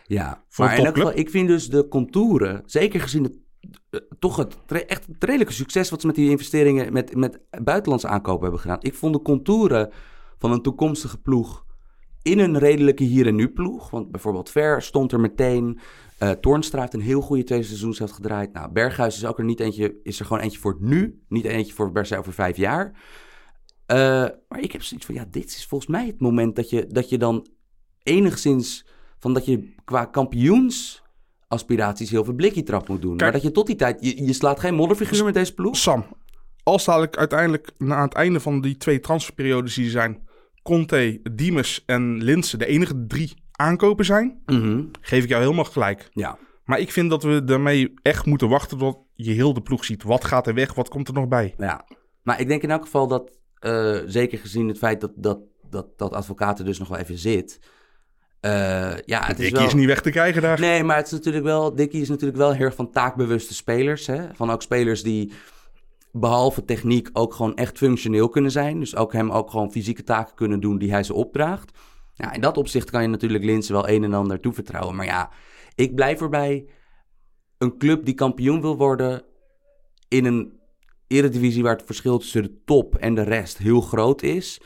Ja, 0.06 0.44
Voor 0.48 0.64
maar 0.64 0.74
in 0.74 0.78
elk 0.78 0.86
topclub? 0.86 1.06
geval, 1.06 1.20
ik 1.24 1.30
vind 1.30 1.48
dus 1.48 1.68
de 1.68 1.88
contouren, 1.88 2.62
zeker 2.66 3.00
gezien 3.00 3.22
het, 3.22 3.38
eh, 3.90 4.00
toch 4.18 4.36
het, 4.36 4.56
echt 4.86 5.06
het 5.06 5.24
redelijke 5.24 5.52
succes 5.52 5.90
wat 5.90 6.00
ze 6.00 6.06
met 6.06 6.16
die 6.16 6.30
investeringen, 6.30 6.92
met, 6.92 7.16
met 7.16 7.40
buitenlandse 7.64 8.08
aankopen 8.08 8.42
hebben 8.42 8.60
gedaan. 8.60 8.78
Ik 8.80 8.94
vond 8.94 9.14
de 9.14 9.22
contouren 9.22 9.92
van 10.44 10.52
een 10.52 10.62
toekomstige 10.62 11.20
ploeg 11.20 11.64
in 12.22 12.38
een 12.38 12.58
redelijke 12.58 13.04
hier 13.04 13.26
en 13.26 13.34
nu 13.34 13.48
ploeg. 13.48 13.90
Want 13.90 14.10
bijvoorbeeld 14.10 14.50
Ver 14.50 14.82
stond 14.82 15.12
er 15.12 15.20
meteen. 15.20 15.78
Toornstra 16.40 16.80
heeft 16.80 16.94
een 16.94 17.00
heel 17.00 17.20
goede 17.20 17.44
tweede 17.44 17.64
seizoenshelft 17.64 18.12
gedraaid. 18.12 18.52
Nou, 18.52 18.72
Berghuis 18.72 19.16
is 19.16 19.24
ook 19.24 19.38
er 19.38 19.44
niet 19.44 19.60
eentje, 19.60 20.00
is 20.02 20.18
er 20.18 20.26
gewoon 20.26 20.42
eentje 20.42 20.58
voor 20.58 20.76
nu. 20.80 21.22
Niet 21.28 21.44
eentje 21.44 21.72
voor 21.72 21.92
per 21.92 22.06
se 22.06 22.18
over 22.18 22.32
vijf 22.32 22.56
jaar. 22.56 22.92
Eh, 23.86 23.96
maar 24.48 24.60
ik 24.60 24.72
heb 24.72 24.82
zoiets 24.82 25.06
van, 25.06 25.14
ja, 25.14 25.24
dit 25.30 25.44
is 25.44 25.66
volgens 25.66 25.90
mij 25.90 26.06
het 26.06 26.20
moment 26.20 26.56
dat 26.56 26.70
je, 26.70 26.86
dat 26.86 27.08
je 27.08 27.18
dan 27.18 27.46
enigszins 28.02 28.86
van 29.18 29.34
dat 29.34 29.44
je 29.44 29.74
qua 29.84 30.04
kampioensaspiraties 30.04 32.10
heel 32.10 32.24
veel 32.24 32.34
blikje 32.34 32.62
trap 32.62 32.88
moet 32.88 33.02
doen. 33.02 33.16
Kijk- 33.16 33.22
maar 33.22 33.32
dat 33.32 33.42
je 33.42 33.54
tot 33.54 33.66
die 33.66 33.76
tijd, 33.76 34.04
je, 34.04 34.24
je 34.24 34.32
slaat 34.32 34.60
geen 34.60 34.74
modderfiguur 34.74 35.24
met 35.24 35.34
deze 35.34 35.54
ploeg. 35.54 35.76
Sam, 35.76 36.04
als 36.62 36.84
dadelijk 36.84 37.16
uiteindelijk 37.16 37.70
na 37.78 38.02
het 38.02 38.14
einde 38.14 38.40
van 38.40 38.60
die 38.60 38.76
twee 38.76 39.00
transferperiodes 39.00 39.74
die 39.74 39.90
zijn... 39.90 40.32
Conte, 40.64 41.20
Diemers 41.32 41.82
en 41.86 42.22
Linse 42.22 42.56
de 42.56 42.66
enige 42.66 43.04
drie 43.06 43.32
aankopen 43.52 44.04
zijn... 44.04 44.42
Mhm, 44.46 44.82
geef 45.00 45.22
ik 45.22 45.28
jou 45.28 45.42
helemaal 45.42 45.64
gelijk. 45.64 46.08
Ja. 46.12 46.38
Maar 46.64 46.78
ik 46.78 46.92
vind 46.92 47.10
dat 47.10 47.22
we 47.22 47.44
daarmee 47.44 47.94
echt 48.02 48.26
moeten 48.26 48.48
wachten 48.48 48.78
tot 48.78 48.98
je 49.14 49.32
heel 49.32 49.54
de 49.54 49.62
ploeg 49.62 49.84
ziet. 49.84 50.02
Wat 50.02 50.24
gaat 50.24 50.46
er 50.46 50.54
weg? 50.54 50.74
Wat 50.74 50.88
komt 50.88 51.08
er 51.08 51.14
nog 51.14 51.28
bij? 51.28 51.54
ja. 51.58 51.84
Maar 52.22 52.40
ik 52.40 52.48
denk 52.48 52.62
in 52.62 52.70
elk 52.70 52.82
geval 52.82 53.06
dat, 53.08 53.38
eh, 53.58 53.96
zeker 54.06 54.38
gezien 54.38 54.68
het 54.68 54.78
feit 54.78 55.00
dat, 55.00 55.12
dat, 55.16 55.38
dat, 55.70 55.86
dat 55.98 56.12
advocaat 56.12 56.58
er 56.58 56.64
dus 56.64 56.78
nog 56.78 56.88
wel 56.88 56.98
even 56.98 57.18
zit. 57.18 57.58
eh, 58.40 58.50
ja, 59.04 59.26
het 59.26 59.38
is 59.40 59.50
wel... 59.50 59.66
is 59.66 59.74
niet 59.74 59.86
weg 59.86 60.00
te 60.00 60.10
krijgen 60.10 60.42
daar. 60.42 60.60
Nee, 60.60 60.82
maar 60.82 60.96
het 60.96 61.06
is 61.06 61.12
natuurlijk 61.12 61.44
wel, 61.44 61.74
Dickie 61.74 62.00
is 62.00 62.08
natuurlijk 62.08 62.38
wel 62.38 62.52
heel 62.52 62.64
erg 62.64 62.74
van 62.74 62.90
taakbewuste 62.90 63.54
spelers. 63.54 64.06
Hè? 64.06 64.34
Van 64.34 64.50
ook 64.50 64.62
spelers 64.62 65.02
die 65.02 65.32
behalve 66.16 66.64
techniek 66.64 67.08
ook 67.12 67.34
gewoon 67.34 67.56
echt 67.56 67.78
functioneel 67.78 68.28
kunnen 68.28 68.50
zijn. 68.50 68.78
Dus 68.78 68.96
ook 68.96 69.12
hem 69.12 69.30
ook 69.30 69.50
gewoon 69.50 69.70
fysieke 69.70 70.02
taken 70.02 70.34
kunnen 70.34 70.60
doen 70.60 70.78
die 70.78 70.90
hij 70.90 71.02
ze 71.02 71.14
opdraagt. 71.14 71.78
Ja, 72.14 72.32
in 72.32 72.40
dat 72.40 72.56
opzicht 72.56 72.90
kan 72.90 73.02
je 73.02 73.08
natuurlijk 73.08 73.44
Linsen 73.44 73.74
wel 73.74 73.88
een 73.88 74.04
en 74.04 74.14
ander 74.14 74.40
toevertrouwen. 74.40 74.96
Maar 74.96 75.06
ja, 75.06 75.30
ik 75.74 75.94
blijf 75.94 76.20
erbij. 76.20 76.68
Een 77.58 77.78
club 77.78 78.04
die 78.04 78.14
kampioen 78.14 78.60
wil 78.60 78.76
worden 78.76 79.22
in 80.08 80.24
een 80.24 80.52
eredivisie 81.06 81.62
waar 81.62 81.76
het 81.76 81.86
verschil 81.86 82.18
tussen 82.18 82.42
de 82.42 82.62
top 82.64 82.96
en 82.96 83.14
de 83.14 83.22
rest 83.22 83.58
heel 83.58 83.80
groot 83.80 84.22
is. 84.22 84.60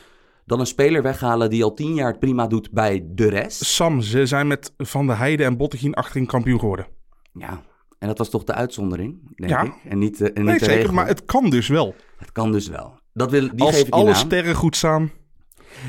Dan 0.45 0.59
een 0.59 0.65
speler 0.65 1.01
weghalen 1.01 1.49
die 1.49 1.63
al 1.63 1.73
tien 1.73 1.93
jaar 1.93 2.11
het 2.11 2.19
prima 2.19 2.47
doet 2.47 2.71
bij 2.71 3.07
de 3.11 3.29
rest. 3.29 3.65
Sam, 3.65 4.01
ze 4.01 4.25
zijn 4.25 4.47
met 4.47 4.73
Van 4.77 5.07
der 5.07 5.17
Heijden 5.17 5.45
en 5.45 5.57
Bottegien 5.57 5.93
achterin 5.93 6.25
kampioen 6.25 6.59
geworden. 6.59 6.87
Ja, 7.33 7.63
en 7.99 8.07
dat 8.07 8.17
was 8.17 8.29
toch 8.29 8.43
de 8.43 8.53
uitzondering, 8.53 9.35
denk 9.37 9.51
Ja. 9.51 9.61
ik. 9.61 9.73
En 9.89 9.97
niet, 9.99 10.21
eh, 10.21 10.27
en 10.27 10.33
niet 10.33 10.43
Nee, 10.43 10.53
de 10.57 10.63
zeker, 10.63 10.77
regel. 10.77 10.93
maar 10.93 11.07
het 11.07 11.25
kan 11.25 11.49
dus 11.49 11.67
wel. 11.67 11.95
Het 12.17 12.31
kan 12.31 12.51
dus 12.51 12.67
wel. 12.67 12.99
Dat 13.13 13.31
wil, 13.31 13.41
die 13.49 13.61
Als 13.61 13.69
geef 13.71 13.79
ik 13.79 13.85
je 13.85 13.91
alle 13.91 14.03
naam. 14.11 14.13
sterren 14.15 14.55
goed 14.55 14.75
staan. 14.75 15.11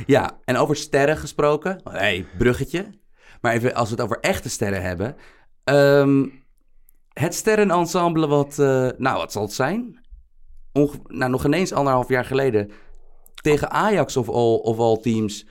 Ja, 0.06 0.38
en 0.44 0.56
over 0.56 0.76
sterren 0.76 1.16
gesproken. 1.16 1.80
hey, 1.90 2.26
bruggetje. 2.38 2.86
Maar 3.40 3.52
even 3.52 3.74
als 3.74 3.88
we 3.90 3.94
het 3.94 4.04
over 4.04 4.18
echte 4.20 4.48
sterren 4.48 4.82
hebben. 4.82 5.16
Ehm, 5.64 6.26
het 7.12 7.34
sterrenensemble 7.34 8.26
wat, 8.26 8.58
eh, 8.58 8.88
nou 8.96 9.16
wat 9.16 9.32
zal 9.32 9.42
het 9.42 9.52
zijn? 9.52 9.98
Onge- 10.72 10.98
nou, 11.06 11.30
nog 11.30 11.44
ineens 11.44 11.72
anderhalf 11.72 12.08
jaar 12.08 12.24
geleden 12.24 12.70
tegen 13.34 13.70
Ajax 13.70 14.16
of 14.16 14.28
all, 14.28 14.54
of 14.62 14.78
all 14.78 14.96
teams 15.00 15.46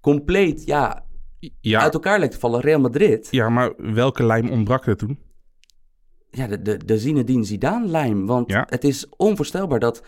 compleet 0.00 0.64
ja, 0.64 1.04
Ja, 1.60 1.80
uit 1.80 1.94
elkaar 1.94 2.18
leek 2.18 2.30
te 2.30 2.38
vallen. 2.38 2.60
Real 2.60 2.80
Madrid. 2.80 3.28
ja, 3.30 3.48
maar 3.48 3.72
welke 3.76 4.24
lijm 4.24 4.50
ontbrak 4.50 4.86
er 4.86 4.96
toen? 4.96 5.18
Ja, 6.34 6.46
de, 6.46 6.62
de, 6.62 6.84
de 6.84 6.98
Zinedine 6.98 7.44
Zidane-lijm. 7.44 8.26
Want 8.26 8.50
Ja. 8.50 8.66
het 8.68 8.84
is 8.84 9.06
onvoorstelbaar 9.16 9.78
dat... 9.80 10.02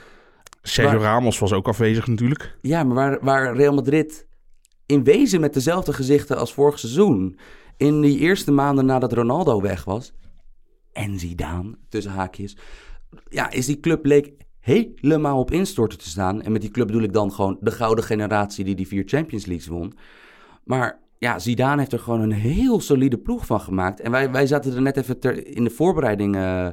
Sergio 0.62 0.98
Waar- 0.98 1.08
Ramos 1.08 1.38
was 1.38 1.52
ook 1.52 1.68
afwezig 1.68 2.06
natuurlijk. 2.06 2.58
Ja, 2.60 2.84
maar 2.84 2.94
waar, 2.94 3.18
waar 3.20 3.56
Real 3.56 3.74
Madrid 3.74 4.26
in 4.86 5.04
wezen 5.04 5.40
met 5.40 5.54
dezelfde 5.54 5.92
gezichten 5.92 6.36
als 6.38 6.52
vorig 6.54 6.78
seizoen... 6.78 7.38
in 7.76 8.00
die 8.00 8.18
eerste 8.18 8.52
maanden 8.52 8.86
nadat 8.86 9.12
Ronaldo 9.12 9.60
weg 9.60 9.84
was... 9.84 10.12
en 10.92 11.18
Zidane, 11.18 11.74
tussen 11.88 12.12
haakjes... 12.12 12.56
ja, 13.28 13.50
is 13.50 13.66
die 13.66 13.80
club 13.80 14.04
leek 14.04 14.32
helemaal 14.60 15.38
op 15.38 15.50
instorten 15.50 15.98
te 15.98 16.08
staan. 16.08 16.42
En 16.42 16.52
met 16.52 16.60
die 16.60 16.70
club 16.70 16.86
bedoel 16.86 17.02
ik 17.02 17.12
dan 17.12 17.32
gewoon 17.32 17.56
de 17.60 17.70
gouden 17.70 18.04
generatie... 18.04 18.64
die 18.64 18.74
die 18.74 18.86
vier 18.86 19.02
Champions 19.06 19.46
Leagues 19.46 19.68
won. 19.68 19.92
Maar 20.64 20.98
ja, 21.18 21.38
Zidane 21.38 21.78
heeft 21.78 21.92
er 21.92 21.98
gewoon 21.98 22.20
een 22.20 22.32
heel 22.32 22.80
solide 22.80 23.18
ploeg 23.18 23.46
van 23.46 23.60
gemaakt. 23.60 24.00
En 24.00 24.10
wij, 24.10 24.30
wij 24.30 24.46
zaten 24.46 24.74
er 24.74 24.82
net 24.82 24.96
even 24.96 25.18
ter, 25.20 25.46
in 25.56 25.64
de 25.64 25.70
voorbereiding 25.70 26.36
eh, 26.36 26.66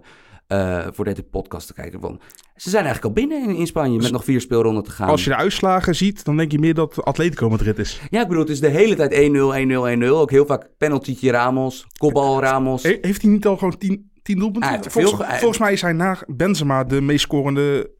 eh, 0.47 0.87
voor 0.91 1.05
deze 1.05 1.23
podcast 1.23 1.67
te 1.67 1.73
kijken. 1.73 1.99
Van, 2.01 2.21
ze 2.55 2.69
zijn 2.69 2.85
eigenlijk 2.85 3.15
al 3.15 3.21
binnen 3.27 3.49
in, 3.49 3.55
in 3.55 3.67
Spanje 3.67 3.97
met 3.97 4.11
nog 4.11 4.23
vier 4.23 4.41
speelronden 4.41 4.83
te 4.83 4.91
gaan. 4.91 5.07
Als 5.09 5.23
je 5.23 5.29
de 5.29 5.35
uitslagen 5.35 5.95
ziet, 5.95 6.25
dan 6.25 6.37
denk 6.37 6.51
je 6.51 6.59
meer 6.59 6.73
dat 6.73 7.03
Atletico 7.03 7.49
Madrid 7.49 7.77
is. 7.79 8.01
Ja, 8.09 8.21
ik 8.21 8.27
bedoel, 8.27 8.41
het 8.43 8.51
is 8.51 8.59
de 8.59 8.67
hele 8.67 8.95
tijd 8.95 9.13
1-0, 9.13 10.03
1-0, 10.03 10.03
1-0. 10.07 10.09
Ook 10.09 10.31
heel 10.31 10.45
vaak 10.45 10.69
penaltytje 10.77 11.31
Ramos, 11.31 11.87
kopbal 11.97 12.39
Ramos. 12.41 12.83
He- 12.83 12.97
heeft 13.01 13.21
hij 13.21 13.31
niet 13.31 13.45
al 13.45 13.57
gewoon 13.57 13.77
tien, 13.77 14.11
tien 14.21 14.39
doelpunten? 14.39 14.83
Er 14.83 14.91
volgens, 14.91 15.27
volgens 15.39 15.57
mij 15.59 15.73
is 15.73 15.81
hij 15.81 15.93
na 15.93 16.17
Benzema 16.27 16.83
de 16.83 17.01
meest 17.01 17.21
scorende 17.21 17.91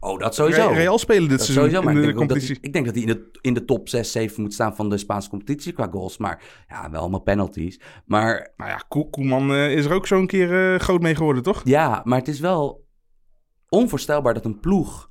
Oh, 0.00 0.18
dat 0.18 0.34
sowieso. 0.34 0.68
Re- 0.68 0.74
Real 0.74 0.98
speler 0.98 1.28
dit 1.28 1.38
Dat 1.38 1.46
seizoen 1.46 1.64
sowieso, 1.64 1.82
maar 1.84 1.92
in 1.92 1.98
ik 1.98 2.06
de 2.06 2.12
denk, 2.12 2.22
ook 2.22 2.28
dat, 2.28 2.38
competitie. 2.38 2.54
hij- 2.60 2.64
ik 2.68 2.72
denk 2.72 2.84
dat 2.86 2.94
hij 2.94 3.04
in 3.04 3.08
de, 3.32 3.38
in 3.40 3.54
de 3.54 3.64
top 3.64 3.88
6, 3.88 4.12
7 4.12 4.42
moet 4.42 4.52
staan 4.54 4.76
van 4.76 4.88
de 4.90 4.96
Spaanse 4.98 5.28
competitie 5.28 5.72
qua 5.72 5.88
goals. 5.90 6.18
Maar 6.18 6.42
ja, 6.68 6.90
wel 6.90 7.00
allemaal 7.00 7.20
penalties. 7.20 7.80
Maar 8.06 8.52
Nou 8.56 8.70
ja, 8.70 8.84
Koe- 8.88 9.10
Koeman 9.10 9.50
eh, 9.52 9.72
is 9.76 9.84
er 9.84 9.92
ook 9.92 10.06
zo'n 10.06 10.26
keer 10.26 10.72
eh, 10.74 10.80
groot 10.80 11.02
mee 11.02 11.14
geworden, 11.14 11.42
toch? 11.42 11.60
Ja, 11.64 12.00
maar 12.04 12.18
het 12.18 12.28
is 12.28 12.40
wel 12.40 12.86
onvoorstelbaar 13.68 14.34
dat 14.34 14.44
een 14.44 14.60
ploeg. 14.60 15.10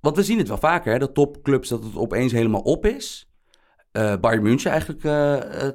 Want 0.00 0.16
we 0.16 0.22
zien 0.22 0.38
het 0.38 0.48
wel 0.48 0.58
vaker, 0.58 0.92
hè, 0.92 0.98
dat 0.98 1.14
topclubs 1.14 1.68
dat 1.68 1.84
het 1.84 1.96
opeens 1.96 2.32
helemaal 2.32 2.60
op 2.60 2.86
is. 2.86 3.28
Eh 3.92 4.14
Bayern 4.20 4.42
München 4.42 4.70
eigenlijk 4.70 5.00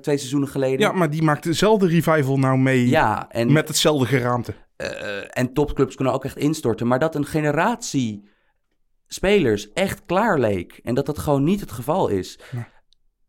twee 0.02 0.18
seizoenen 0.18 0.50
geleden. 0.50 0.80
Ja, 0.80 0.92
maar 0.92 1.10
die 1.10 1.22
maakt 1.24 1.44
dezelfde 1.44 1.88
revival 1.88 2.38
nou 2.40 2.58
mee 2.58 2.88
Ja, 2.90 3.30
en, 3.30 3.52
met 3.52 3.68
hetzelfde 3.68 4.06
geraamte. 4.06 4.54
Eh, 4.80 5.38
en 5.38 5.54
topclubs 5.54 5.96
kunnen 5.96 6.14
ook 6.14 6.26
echt 6.26 6.38
instorten. 6.38 6.88
Maar 6.88 7.00
dat 7.00 7.16
een 7.16 7.26
generatie 7.26 8.30
spelers 9.08 9.72
echt 9.74 10.06
klaar 10.06 10.40
leek. 10.40 10.80
En 10.84 10.96
dat 10.96 11.06
dat 11.06 11.18
gewoon 11.18 11.44
niet 11.44 11.60
het 11.60 11.72
geval 11.72 12.08
is. 12.08 12.40
Ja. 12.52 12.68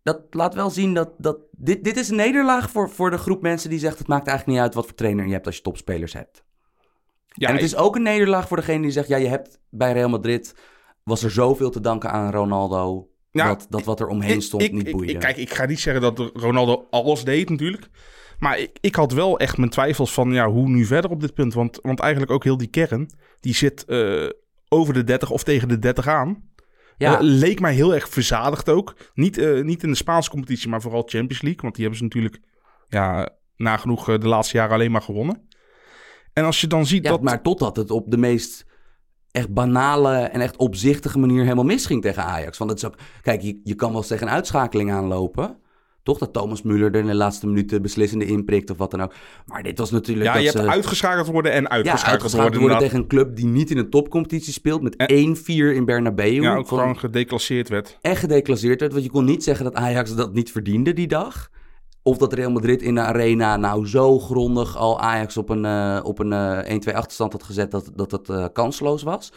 Dat 0.03 0.23
laat 0.31 0.55
wel 0.55 0.71
zien 0.71 0.95
dat, 0.95 1.11
dat 1.19 1.39
dit, 1.51 1.85
dit 1.85 1.97
is 1.97 2.09
een 2.09 2.17
nederlaag 2.17 2.71
voor, 2.71 2.91
voor 2.91 3.11
de 3.11 3.19
groep 3.19 3.43
mensen 3.43 3.71
die 3.71 3.79
zegt... 3.79 3.99
het 3.99 4.07
maakt 4.07 4.27
eigenlijk 4.27 4.59
niet 4.59 4.67
uit 4.67 4.75
wat 4.75 4.85
voor 4.85 4.95
trainer 4.95 5.27
je 5.27 5.33
hebt 5.33 5.47
als 5.47 5.57
je 5.57 5.63
topspelers 5.63 6.13
hebt. 6.13 6.45
Ja, 7.27 7.49
en 7.49 7.55
het 7.55 7.63
is 7.65 7.77
ook 7.77 7.97
een 7.97 8.03
nederlaag 8.03 8.49
voor 8.49 8.57
degene 8.57 8.83
die 8.83 8.91
zegt... 8.91 9.09
ja, 9.09 9.17
je 9.17 9.29
hebt 9.29 9.61
bij 9.71 9.93
Real 9.93 10.09
Madrid... 10.09 10.55
was 11.03 11.23
er 11.23 11.31
zoveel 11.31 11.71
te 11.71 11.81
danken 11.81 12.11
aan 12.11 12.33
Ronaldo... 12.33 13.11
Ja, 13.31 13.47
dat, 13.49 13.67
dat 13.69 13.85
wat 13.85 14.01
er 14.01 14.09
omheen 14.09 14.37
ik- 14.37 14.43
stond 14.43 14.63
ik, 14.63 14.73
niet 14.73 14.87
ik- 14.87 14.93
boeide. 14.93 15.13
ik- 15.13 15.19
kijk, 15.19 15.37
ik 15.37 15.53
ga 15.53 15.67
niet 15.67 15.81
zeggen 15.81 16.03
dat 16.03 16.31
Ronaldo 16.35 16.87
alles 16.91 17.25
deed 17.25 17.51
natuurlijk. 17.51 17.89
Maar 18.41 18.59
ik, 18.59 18.79
ik 18.81 18.95
had 18.95 19.13
wel 19.13 19.39
echt 19.39 19.57
mijn 19.57 19.71
twijfels 19.71 20.13
van 20.13 20.33
ja, 20.33 20.49
hoe 20.49 20.69
nu 20.69 20.85
verder 20.85 21.11
op 21.11 21.21
dit 21.21 21.35
punt. 21.35 21.55
Want, 21.55 21.79
want 21.83 22.01
eigenlijk 22.01 22.33
ook 22.33 22.45
heel 22.45 22.57
die 22.57 22.69
kern, 22.69 23.11
die 23.41 23.55
zit 23.55 23.85
eh, 23.85 24.29
over 24.69 24.95
de 24.95 25.05
30 25.05 25.31
of 25.31 25.43
tegen 25.43 25.69
de 25.69 25.79
30 25.79 26.07
aan. 26.07 26.49
ja, 26.97 27.15
Eh, 27.15 27.21
leek 27.21 27.61
mij 27.61 27.75
heel 27.75 27.95
erg 27.95 28.09
verzadigd 28.09 28.69
ook. 28.69 28.97
Niet, 29.15 29.39
eh, 29.39 29.63
niet 29.63 29.83
in 29.83 29.91
de 29.91 29.97
Spaanse 29.97 30.31
competitie, 30.31 30.69
maar 30.69 30.81
vooral 30.81 31.03
Champions 31.07 31.43
League. 31.43 31.61
Want 31.63 31.75
die 31.75 31.83
hebben 31.83 31.99
ze 31.99 32.05
natuurlijk 32.05 32.41
ja, 32.89 33.29
nagenoeg 33.57 34.05
de 34.05 34.29
laatste 34.29 34.57
jaren 34.57 34.75
alleen 34.75 34.91
maar 34.91 35.03
gewonnen. 35.03 35.49
En 36.33 36.45
als 36.45 36.61
je 36.61 36.67
dan 36.67 36.87
ziet 36.87 37.05
ja, 37.05 37.11
dat... 37.11 37.23
maar 37.23 37.43
totdat 37.43 37.77
het 37.77 37.91
op 37.91 38.11
de 38.11 38.17
meest 38.17 38.67
echt 39.31 39.53
banale 39.53 40.17
en 40.17 40.41
echt 40.41 40.57
opzichtige 40.57 41.19
manier 41.19 41.43
helemaal 41.43 41.65
misging 41.65 42.03
tegen 42.03 42.25
Ajax. 42.25 42.59
Want 42.59 42.71
het 42.71 42.79
is 42.79 42.87
ook, 42.87 42.97
kijk, 43.23 43.41
je, 43.41 43.61
je 43.65 43.75
kan 43.75 43.89
wel 43.89 43.99
eens 43.99 44.09
tegen 44.09 44.27
een 44.27 44.33
uitschakeling 44.33 44.93
aanlopen. 44.93 45.59
Toch 46.11 46.19
dat 46.19 46.33
Thomas 46.33 46.63
Müller 46.63 46.91
er 46.93 46.95
in 46.95 47.07
de 47.07 47.15
laatste 47.15 47.47
minuten 47.47 47.83
beslissende 47.83 48.25
inprikt 48.25 48.71
of 48.71 48.77
wat 48.77 48.91
dan 48.91 49.03
ook. 49.03 49.13
Maar 49.47 49.63
dit 49.63 49.79
was 49.79 49.91
natuurlijk 49.91 50.27
ja, 50.27 50.33
dat 50.33 50.43
je 50.43 50.49
hebt 50.49 50.63
ze... 50.65 50.71
uitgeschakeld 50.71 51.27
worden 51.27 51.53
en 51.53 51.63
ja, 51.63 51.69
uitgeschakeld 51.69 52.13
uitgeschakeld 52.13 52.61
worden. 52.61 52.79
tegen 52.79 52.99
een 52.99 53.07
club 53.07 53.37
die 53.37 53.47
niet 53.47 53.71
in 53.71 53.79
een 53.79 53.91
topcompetitie 53.91 54.53
speelt. 54.53 54.83
Met 54.83 54.97
En- 54.97 55.37
1-4 55.37 55.43
in 55.47 55.85
Bernabeu. 55.85 56.41
Ja, 56.43 56.57
ook 56.57 56.69
Van- 56.69 56.79
gewoon 56.79 56.99
gedeclasseerd 56.99 57.69
werd. 57.69 57.99
en 58.01 58.17
gedeclasseerd 58.17 58.81
werd. 58.81 58.93
Want 58.93 59.05
je 59.05 59.11
kon 59.11 59.25
niet 59.25 59.45
zeggen 59.45 59.65
dat 59.65 59.75
Ajax 59.75 60.15
dat 60.15 60.33
niet 60.33 60.53
verdiende 60.53 60.93
die 60.93 61.07
dag. 61.07 61.51
Of 62.03 62.19
dat 62.19 62.33
Real 62.33 62.51
Madrid 62.51 62.83
in 62.83 62.95
de 62.95 63.01
arena 63.01 63.57
nou 63.57 63.87
zo 63.87 64.19
grondig 64.19 64.77
al 64.77 65.01
Ajax 65.01 65.37
op 65.37 65.49
een, 65.49 65.65
eh, 65.65 66.01
op 66.03 66.19
een 66.19 66.33
eh 66.33 66.75
1-2 66.75 66.95
achterstand 66.95 67.33
had 67.33 67.43
gezet 67.43 67.71
dat, 67.71 67.91
dat 67.95 68.11
het 68.11 68.29
eh, 68.29 68.47
kansloos 68.53 69.03
was. 69.03 69.33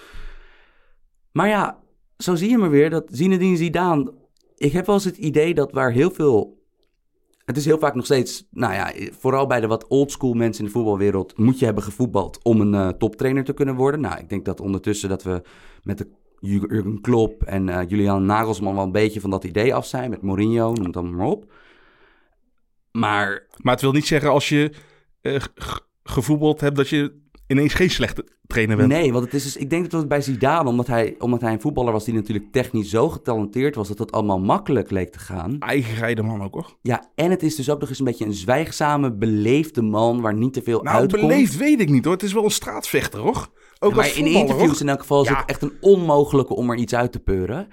Maar 1.31 1.47
ja, 1.47 1.79
zo 2.17 2.35
zie 2.35 2.49
je 2.49 2.57
maar 2.57 2.69
weer 2.69 2.89
dat 2.89 3.03
Zinedine 3.11 3.57
Zidane... 3.57 4.13
Ik 4.55 4.71
heb 4.71 4.85
wel 4.85 4.95
eens 4.95 5.03
het 5.05 5.17
idee 5.17 5.53
dat 5.53 5.71
waar 5.71 5.91
heel 5.91 6.11
veel... 6.11 6.61
Het 7.45 7.57
is 7.57 7.65
heel 7.65 7.79
vaak 7.79 7.95
nog 7.95 8.05
steeds, 8.05 8.47
nou 8.51 8.73
ja, 8.73 8.93
vooral 9.19 9.47
bij 9.47 9.59
de 9.59 9.67
wat 9.67 9.87
oldschool 9.87 10.33
mensen 10.33 10.65
in 10.65 10.71
de 10.71 10.77
voetbalwereld... 10.77 11.37
moet 11.37 11.59
je 11.59 11.65
hebben 11.65 11.83
gevoetbald 11.83 12.39
om 12.43 12.61
een 12.61 12.73
eh, 12.73 12.87
toptrainer 12.87 13.43
te 13.43 13.53
kunnen 13.53 13.75
worden. 13.75 14.01
Nou, 14.01 14.19
ik 14.19 14.29
denk 14.29 14.45
dat 14.45 14.59
ondertussen 14.59 15.09
dat 15.09 15.23
we 15.23 15.41
met 15.83 15.97
de 15.97 16.07
Jurgen 16.39 17.01
Klopp 17.01 17.43
en 17.43 17.69
eh, 17.69 17.89
Julian 17.89 18.25
Nagelsman 18.25 18.75
wel 18.75 18.83
een 18.83 18.91
beetje 18.91 19.21
van 19.21 19.29
dat 19.29 19.43
idee 19.43 19.73
af 19.73 19.85
zijn. 19.85 20.09
Met 20.09 20.21
Mourinho, 20.21 20.73
noem 20.73 20.83
het 20.83 20.93
dan 20.93 21.15
maar 21.15 21.27
op. 21.27 21.51
Maar 22.91 23.47
Maar 23.57 23.73
het 23.73 23.81
wil 23.81 23.91
niet 23.91 24.07
zeggen 24.07 24.29
als 24.29 24.49
je 24.49 24.73
eh, 25.21 25.41
gevoetbald 26.03 26.61
hebt 26.61 26.75
dat 26.75 26.89
je 26.89 27.21
ineens 27.47 27.73
geen 27.73 27.89
slechte 27.89 28.25
trainer 28.47 28.77
bent. 28.77 28.89
nee, 28.89 29.11
want 29.13 29.25
het 29.25 29.33
is 29.33 29.43
dus, 29.43 29.57
ik 29.57 29.69
denk 29.69 29.83
dat 29.91 29.99
het 29.99 30.09
bij 30.09 30.21
Zidane, 30.21 30.69
omdat 30.69 30.87
hij, 30.87 31.15
omdat 31.19 31.41
hij 31.41 31.51
een 31.53 31.61
voetballer 31.61 31.91
was 31.91 32.05
die 32.05 32.13
natuurlijk 32.13 32.51
technisch 32.51 32.89
zo 32.89 33.09
getalenteerd 33.09 33.75
was, 33.75 33.87
dat 33.87 33.99
het 33.99 34.11
allemaal 34.11 34.39
makkelijk 34.39 34.91
leek 34.91 35.11
te 35.11 35.19
gaan. 35.19 35.55
Eigen 35.59 36.25
man 36.25 36.43
ook 36.43 36.53
hoor. 36.53 36.77
Ja, 36.81 37.09
en 37.15 37.29
het 37.31 37.43
is 37.43 37.55
dus 37.55 37.69
ook 37.69 37.79
nog 37.79 37.89
eens 37.89 37.99
een 37.99 38.05
beetje 38.05 38.25
een 38.25 38.33
zwijgzame, 38.33 39.11
beleefde 39.13 39.81
man 39.81 40.21
waar 40.21 40.33
niet 40.33 40.53
te 40.53 40.61
veel 40.61 40.81
Nou, 40.81 40.97
uitkomt. 40.97 41.21
beleefd 41.21 41.57
weet 41.57 41.79
ik 41.81 41.89
niet 41.89 42.03
hoor. 42.05 42.13
Het 42.13 42.23
is 42.23 42.33
wel 42.33 42.43
een 42.43 42.51
straatvechter 42.51 43.19
hoor. 43.19 43.49
Ook 43.79 43.89
Ja, 43.89 43.95
maar 43.95 44.05
als 44.05 44.15
in 44.17 44.25
interviews 44.25 44.71
hoor. 44.71 44.81
in 44.81 44.89
elk 44.89 44.99
geval 44.99 45.21
is 45.23 45.29
Ja. 45.29 45.37
het 45.39 45.49
echt 45.49 45.61
een 45.61 45.73
onmogelijke 45.81 46.55
om 46.55 46.69
er 46.69 46.77
iets 46.77 46.95
uit 46.95 47.11
te 47.11 47.19
peuren. 47.19 47.67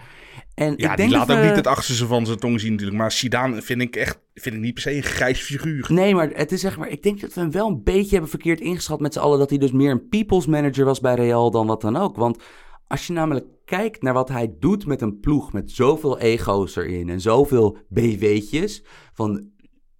En 0.60 0.74
Ja, 0.76 0.90
ik 0.90 0.96
denk 0.96 1.08
die 1.08 1.18
laat 1.18 1.26
dat 1.26 1.36
ook 1.36 1.42
we- 1.42 1.48
niet 1.48 1.56
het 1.56 1.66
achterste 1.66 2.06
van 2.06 2.26
zijn 2.26 2.38
tong 2.38 2.60
zien 2.60 2.70
natuurlijk. 2.70 2.98
Maar 2.98 3.12
Zidane 3.12 3.62
vind 3.62 3.80
ik 3.82 3.96
echt 3.96 4.18
vind 4.34 4.54
ik 4.54 4.60
niet 4.60 4.74
per 4.74 4.82
se 4.82 4.94
een 4.96 5.02
grijs 5.02 5.40
figuur. 5.42 5.86
Nee, 5.92 6.14
maar 6.14 6.30
het 6.32 6.52
is 6.52 6.60
zeg 6.60 6.78
maar, 6.78 6.88
ik 6.88 7.02
denk 7.02 7.20
dat 7.20 7.34
we 7.34 7.40
hem 7.40 7.50
wel 7.50 7.68
een 7.68 7.82
beetje 7.82 8.10
hebben 8.10 8.30
verkeerd 8.30 8.60
ingeschat 8.60 9.00
met 9.00 9.12
z'n 9.12 9.18
allen. 9.18 9.38
Dat 9.38 9.50
hij 9.50 9.58
dus 9.58 9.72
meer 9.72 9.90
een 9.90 10.08
people's 10.08 10.46
manager 10.46 10.84
was 10.84 11.00
bij 11.00 11.14
Real 11.14 11.50
dan 11.50 11.66
wat 11.66 11.80
dan 11.80 11.96
ook. 11.96 12.16
Want 12.16 12.42
als 12.86 13.06
je 13.06 13.12
namelijk 13.12 13.46
kijkt 13.64 14.02
naar 14.02 14.12
wat 14.12 14.28
hij 14.28 14.54
doet 14.58 14.86
met 14.86 15.00
een 15.00 15.20
ploeg 15.20 15.52
met 15.52 15.70
zoveel 15.70 16.18
ego's 16.18 16.76
erin 16.76 17.08
en 17.08 17.20
zoveel 17.20 17.76
BW'tjes. 17.88 18.84
Van, 19.12 19.50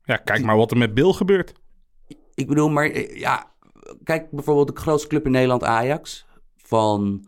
Ja, 0.02 0.16
kijk 0.16 0.42
maar 0.44 0.56
wat 0.56 0.70
er 0.70 0.76
met 0.78 0.94
Bill 0.94 1.12
gebeurt. 1.12 1.52
ik 2.34 2.46
bedoel, 2.46 2.68
maar 2.68 2.90
eh, 2.90 3.18
ja, 3.20 3.52
kijk 4.04 4.30
bijvoorbeeld 4.30 4.68
de 4.76 4.80
grootste 4.82 5.08
club 5.08 5.24
in 5.24 5.30
Nederland, 5.32 5.64
Ajax. 5.64 6.26
Van 6.56 7.24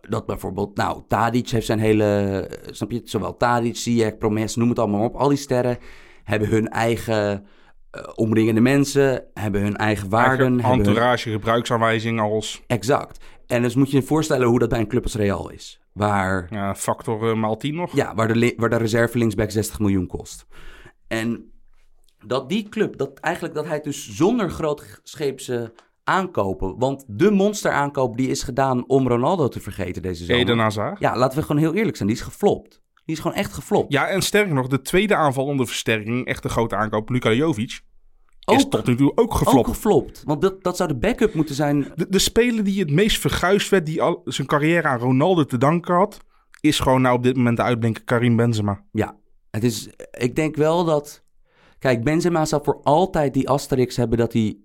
dat 0.00 0.26
bijvoorbeeld, 0.26 0.76
nou, 0.76 1.02
Tadic 1.08 1.48
heeft 1.48 1.66
zijn 1.66 1.78
hele, 1.78 2.48
snap 2.70 2.90
je, 2.90 3.00
zowel 3.04 3.36
Tadic, 3.36 3.76
Ziyech, 3.76 4.18
Promes, 4.18 4.56
noem 4.56 4.68
het 4.68 4.78
allemaal 4.78 5.04
op. 5.04 5.14
Al 5.14 5.28
die 5.28 5.38
sterren 5.38 5.78
hebben 6.24 6.48
hun 6.48 6.68
eigen 6.68 7.46
eh, 7.90 8.02
omringende 8.14 8.60
mensen, 8.60 9.24
hebben 9.34 9.60
hun 9.60 9.76
eigen 9.76 10.08
waarden. 10.08 10.30
Eigen 10.38 10.52
hebben 10.60 10.70
hun- 10.70 10.86
entourage, 10.86 11.30
gebruiksaanwijzing 11.30 12.20
als 12.20 12.62
Exact. 12.66 13.24
En 13.46 13.62
dus 13.62 13.74
moet 13.74 13.90
je 13.90 13.96
je 13.96 14.02
voorstellen 14.02 14.46
hoe 14.46 14.58
dat 14.58 14.68
bij 14.68 14.78
een 14.80 14.88
club 14.88 15.02
als 15.02 15.14
Real 15.14 15.50
is. 15.50 15.80
Waar, 15.92 16.46
ja, 16.50 16.74
factor 16.74 17.30
eh, 17.30 17.36
maal 17.36 17.56
10 17.56 17.74
nog. 17.74 17.94
ja, 17.94 18.14
waar, 18.14 18.32
de, 18.32 18.54
waar 18.56 18.70
de 18.70 18.76
reserve 18.76 19.18
linksback 19.18 19.50
60 19.50 19.78
miljoen 19.78 20.06
kost. 20.06 20.46
En 21.08 21.52
dat 22.24 22.48
die 22.48 22.68
club, 22.68 22.96
dat 22.96 23.18
eigenlijk 23.18 23.54
dat 23.54 23.66
hij 23.66 23.80
dus 23.80 24.16
zonder 24.16 24.50
grootscheepse 24.50 25.72
aankopen... 26.06 26.78
Want 26.78 27.04
de 27.08 27.30
monsteraankoop 27.30 28.16
die 28.16 28.28
is 28.28 28.42
gedaan 28.42 28.88
om 28.88 29.08
Ronaldo 29.08 29.48
te 29.48 29.60
vergeten 29.60 30.02
deze 30.02 30.24
zomer. 30.24 30.42
Eden 30.42 30.58
Hazard. 30.58 31.00
Ja, 31.00 31.16
laten 31.16 31.38
we 31.38 31.44
gewoon 31.44 31.62
heel 31.62 31.74
eerlijk 31.74 31.96
zijn. 31.96 32.08
Die 32.08 32.18
is 32.18 32.22
geflopt. 32.24 32.82
Die 33.04 33.14
is 33.14 33.20
gewoon 33.20 33.36
echt 33.36 33.52
geflopt. 33.52 33.92
Ja, 33.92 34.06
en 34.06 34.22
sterker 34.22 34.54
nog, 34.54 34.66
de 34.66 34.82
tweede 34.82 35.14
aanvallende 35.14 35.66
versterking, 35.66 36.26
echt 36.26 36.44
een 36.44 36.50
grote 36.50 36.76
aankoop, 36.76 37.08
Luka 37.08 37.32
Jovic, 37.32 37.70
is 37.70 37.80
Ook- 38.64 38.70
tot 38.70 38.86
nu 38.86 38.96
toe 38.96 39.10
ook 39.10 39.18
Ook 39.20 39.34
geflopt. 39.34 39.68
geflopt. 39.68 40.22
Want 40.24 40.40
dat, 40.42 40.62
dat 40.62 40.76
zou 40.76 40.88
de 40.88 40.98
backup 40.98 41.34
moeten 41.34 41.54
zijn. 41.54 41.92
De, 41.94 42.06
de 42.08 42.18
speler 42.18 42.64
die 42.64 42.80
het 42.80 42.90
meest 42.90 43.18
verguisd 43.20 43.68
werd, 43.68 43.86
die 43.86 44.02
al 44.02 44.20
zijn 44.24 44.46
carrière 44.46 44.88
aan 44.88 44.98
Ronaldo 44.98 45.44
te 45.44 45.58
danken 45.58 45.94
had, 45.94 46.18
is 46.60 46.78
gewoon 46.80 47.02
nou 47.02 47.16
op 47.16 47.22
dit 47.22 47.36
moment 47.36 47.56
de 47.56 47.62
uitblinker 47.62 48.04
Karim 48.04 48.36
Benzema. 48.36 48.84
Ja, 48.92 49.16
het 49.50 49.64
is, 49.64 49.88
ik 50.10 50.36
denk 50.36 50.56
wel 50.56 50.84
dat... 50.84 51.24
Kijk, 51.78 52.04
Benzema 52.04 52.44
zal 52.44 52.60
voor 52.64 52.80
altijd 52.82 53.34
die 53.34 53.48
asterix 53.48 53.96
hebben 53.96 54.18
dat 54.18 54.32
hij 54.32 54.58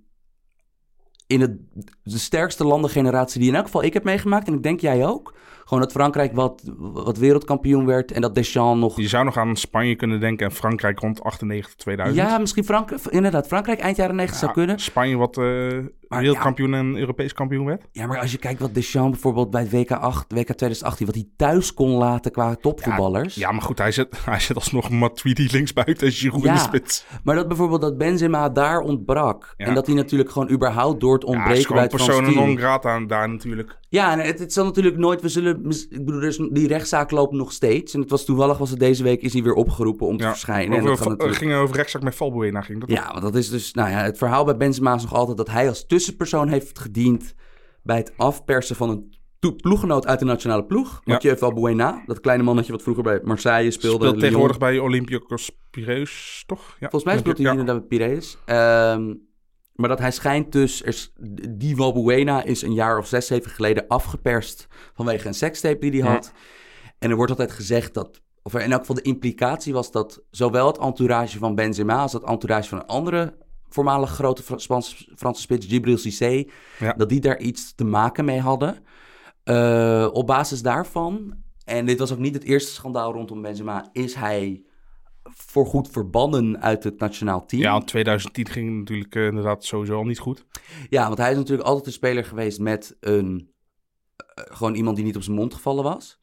in 1.31 1.41
het, 1.41 1.57
de 2.03 2.17
sterkste 2.17 2.65
landengeneratie 2.65 3.39
die 3.39 3.49
in 3.49 3.55
elk 3.55 3.65
geval 3.65 3.83
ik 3.83 3.93
heb 3.93 4.03
meegemaakt, 4.03 4.47
en 4.47 4.53
ik 4.53 4.63
denk 4.63 4.79
jij 4.79 5.05
ook, 5.05 5.33
gewoon 5.63 5.79
dat 5.79 5.91
Frankrijk 5.91 6.33
wat, 6.33 6.61
wat 6.77 7.17
wereldkampioen 7.17 7.85
werd 7.85 8.11
en 8.11 8.21
dat 8.21 8.35
Deschamps 8.35 8.79
nog... 8.79 8.97
Je 8.97 9.07
zou 9.07 9.25
nog 9.25 9.37
aan 9.37 9.55
Spanje 9.55 9.95
kunnen 9.95 10.19
denken 10.19 10.45
en 10.45 10.51
Frankrijk 10.51 10.99
rond 10.99 11.23
98, 11.23 11.75
2000. 11.75 12.27
Ja, 12.27 12.37
misschien 12.37 12.63
Frankrijk, 12.63 13.01
inderdaad, 13.05 13.47
Frankrijk 13.47 13.79
eind 13.79 13.97
jaren 13.97 14.15
90 14.15 14.39
zou 14.39 14.51
kunnen. 14.51 14.79
Spanje 14.79 15.17
wat 15.17 15.37
eh 15.37 15.77
wereldkampioen 16.19 16.73
en 16.73 16.97
Europees 16.97 17.33
kampioen 17.33 17.65
werd. 17.65 17.87
Ja, 17.91 18.07
maar 18.07 18.19
als 18.19 18.31
je 18.31 18.37
kijkt 18.37 18.59
wat 18.59 18.73
Deschamps 18.73 19.11
bijvoorbeeld 19.11 19.49
bij 19.49 19.61
het 19.61 19.71
WK, 19.71 19.91
8, 19.91 20.33
WK 20.33 20.45
2018, 20.45 21.05
wat 21.05 21.15
hij 21.15 21.27
thuis 21.35 21.73
kon 21.73 21.89
laten 21.89 22.31
qua 22.31 22.55
topvoetballers. 22.55 23.35
Ja, 23.35 23.51
maar 23.51 23.61
goed, 23.61 23.77
hij 23.77 23.91
zet, 23.91 24.19
hij 24.25 24.39
zet 24.39 24.55
alsnog 24.55 24.89
Matuidi 24.89 25.47
linksbuiten 25.51 26.07
en 26.07 26.13
Giroud 26.13 26.45
in 26.45 26.53
de 26.53 26.59
spits. 26.59 27.05
Maar 27.23 27.35
dat 27.35 27.47
bijvoorbeeld 27.47 27.81
dat 27.81 27.97
Benzema 27.97 28.49
daar 28.49 28.79
ontbrak. 28.79 29.53
En 29.57 29.73
dat 29.73 29.85
hij 29.85 29.95
natuurlijk 29.95 30.31
gewoon 30.31 30.49
überhaupt 30.51 30.99
door 30.99 31.13
het 31.13 31.23
Ja, 31.27 31.29
hij 31.29 31.37
is 31.37 31.43
ontbreken 31.47 31.73
bij 31.73 31.83
het 31.83 31.93
Frans 31.93 32.05
persona 32.05 32.33
team. 32.33 32.45
non 32.47 32.57
grata 32.57 32.99
daar 32.99 33.29
natuurlijk. 33.29 33.79
Ja, 33.89 34.11
en 34.11 34.19
het, 34.19 34.39
het 34.39 34.53
zal 34.53 34.65
natuurlijk 34.65 34.97
nooit. 34.97 35.21
We 35.21 35.29
zullen. 35.29 35.69
Ik 35.89 36.05
bedoel, 36.05 36.49
die 36.51 36.67
rechtszaak 36.67 37.11
loopt 37.11 37.33
nog 37.33 37.51
steeds. 37.51 37.93
En 37.93 37.99
het 37.99 38.09
was 38.09 38.25
toevallig 38.25 38.57
was 38.57 38.69
het 38.69 38.79
deze 38.79 39.03
week 39.03 39.21
is 39.21 39.33
hij 39.33 39.43
weer 39.43 39.53
opgeroepen 39.53 40.07
om 40.07 40.17
te 40.17 40.27
verschijnen. 40.27 40.77
En 40.77 40.83
over, 40.83 40.89
dat 40.89 40.97
gaat 40.97 41.07
het 41.07 41.17
natuurlijk. 41.17 41.39
ging 41.39 41.53
over 41.53 41.75
rechtszaak 41.75 42.01
met 42.01 42.15
Valbuena. 42.15 42.61
Ging 42.61 42.79
dat? 42.79 42.89
Ja, 42.89 43.07
want 43.11 43.21
dat 43.21 43.35
is 43.35 43.49
dus. 43.49 43.73
Nou 43.73 43.89
ja, 43.89 43.97
het 44.03 44.17
verhaal 44.17 44.45
bij 44.45 44.57
Benzema 44.57 44.95
is 44.95 45.01
nog 45.01 45.13
altijd 45.13 45.37
dat 45.37 45.49
hij 45.49 45.67
als 45.67 45.85
tussenpersoon 46.01 46.47
heeft 46.47 46.79
gediend 46.79 47.33
bij 47.83 47.97
het 47.97 48.13
afpersen 48.17 48.75
van 48.75 48.89
een 48.89 49.19
ploeggenoot 49.57 50.07
uit 50.07 50.19
de 50.19 50.25
nationale 50.25 50.65
ploeg. 50.65 51.01
Ja. 51.03 51.13
Mathieu 51.13 51.37
Valbuena, 51.37 52.03
dat 52.05 52.19
kleine 52.19 52.43
mannetje 52.43 52.71
wat 52.71 52.81
vroeger 52.81 53.03
bij 53.03 53.19
Marseille 53.23 53.71
speelde. 53.71 53.95
Speelt 53.95 54.11
Lyon. 54.11 54.23
tegenwoordig 54.23 54.57
bij 54.57 54.79
Olympiakos 54.79 55.51
Piraeus, 55.69 56.43
toch? 56.45 56.67
Ja. 56.79 56.89
Volgens 56.89 57.03
mij 57.03 57.17
speelt 57.17 57.37
hij 57.37 57.45
ja. 57.45 57.51
inderdaad 57.51 57.87
bij 57.87 57.87
Piraeus. 57.87 58.37
Ehm, 58.45 59.13
maar 59.75 59.89
dat 59.89 59.99
hij 59.99 60.11
schijnt 60.11 60.51
dus... 60.51 60.81
Er, 60.81 60.87
is- 60.87 61.13
die 61.49 61.75
Valbuena 61.75 62.43
is 62.43 62.61
een 62.61 62.73
jaar 62.73 62.97
of 62.97 63.07
zes, 63.07 63.27
zeven 63.27 63.51
geleden 63.51 63.87
afgeperst... 63.87 64.67
vanwege 64.93 65.27
een 65.27 65.33
sekstape 65.33 65.89
die 65.89 66.01
hij 66.01 66.11
had. 66.11 66.31
En 66.99 67.09
er 67.09 67.15
wordt 67.15 67.31
altijd 67.31 67.51
gezegd 67.51 67.93
dat... 67.93 68.21
Of 68.43 68.53
in 68.53 68.71
elk 68.71 68.79
geval 68.79 68.95
de 68.95 69.01
implicatie 69.01 69.73
was 69.73 69.91
dat... 69.91 70.23
zowel 70.29 70.67
het 70.67 70.77
entourage 70.77 71.37
van 71.37 71.55
Benzema... 71.55 72.01
als 72.01 72.13
het 72.13 72.23
entourage 72.23 72.69
van 72.69 72.77
een 72.77 72.85
andere 72.85 73.37
voormalig 73.73 74.09
grote 74.09 74.43
Fra- 74.43 74.57
Spaanse- 74.57 75.11
Franse 75.15 75.41
spits... 75.41 75.65
Gibril 75.65 75.97
Cissé... 75.97 76.43
Ja. 76.79 76.93
dat 76.93 77.09
die 77.09 77.19
daar 77.19 77.39
iets 77.39 77.75
te 77.75 77.83
maken 77.83 78.25
mee 78.25 78.39
hadden. 78.39 78.83
Eh, 79.43 80.07
op 80.11 80.27
basis 80.27 80.61
daarvan... 80.61 81.33
En 81.65 81.85
dit 81.85 81.99
was 81.99 82.11
ook 82.11 82.19
niet 82.19 82.33
het 82.33 82.43
eerste 82.43 82.71
schandaal 82.71 83.13
rondom 83.13 83.41
Benzema... 83.41 83.89
is 83.91 84.13
hij 84.15 84.63
voorgoed 85.23 85.89
verbannen 85.89 86.61
uit 86.61 86.83
het 86.83 86.99
nationaal 86.99 87.45
team. 87.45 87.61
Ja, 87.61 87.75
in 87.75 87.85
2010 87.85 88.47
ging 88.49 88.67
het 88.69 88.77
natuurlijk 88.77 89.15
eh, 89.15 89.25
inderdaad 89.25 89.63
sowieso 89.65 89.95
al 89.97 90.03
niet 90.03 90.19
goed. 90.19 90.45
Ja, 90.89 91.05
want 91.07 91.17
hij 91.17 91.31
is 91.31 91.37
natuurlijk 91.37 91.67
altijd 91.67 91.85
een 91.85 91.91
speler 91.91 92.25
geweest 92.25 92.59
met 92.59 92.97
een... 92.99 93.51
eh, 94.15 94.43
gewoon 94.55 94.75
iemand 94.75 94.95
die 94.95 95.05
niet 95.05 95.15
op 95.15 95.23
zijn 95.23 95.35
mond 95.35 95.53
gevallen 95.53 95.83
was. 95.83 96.19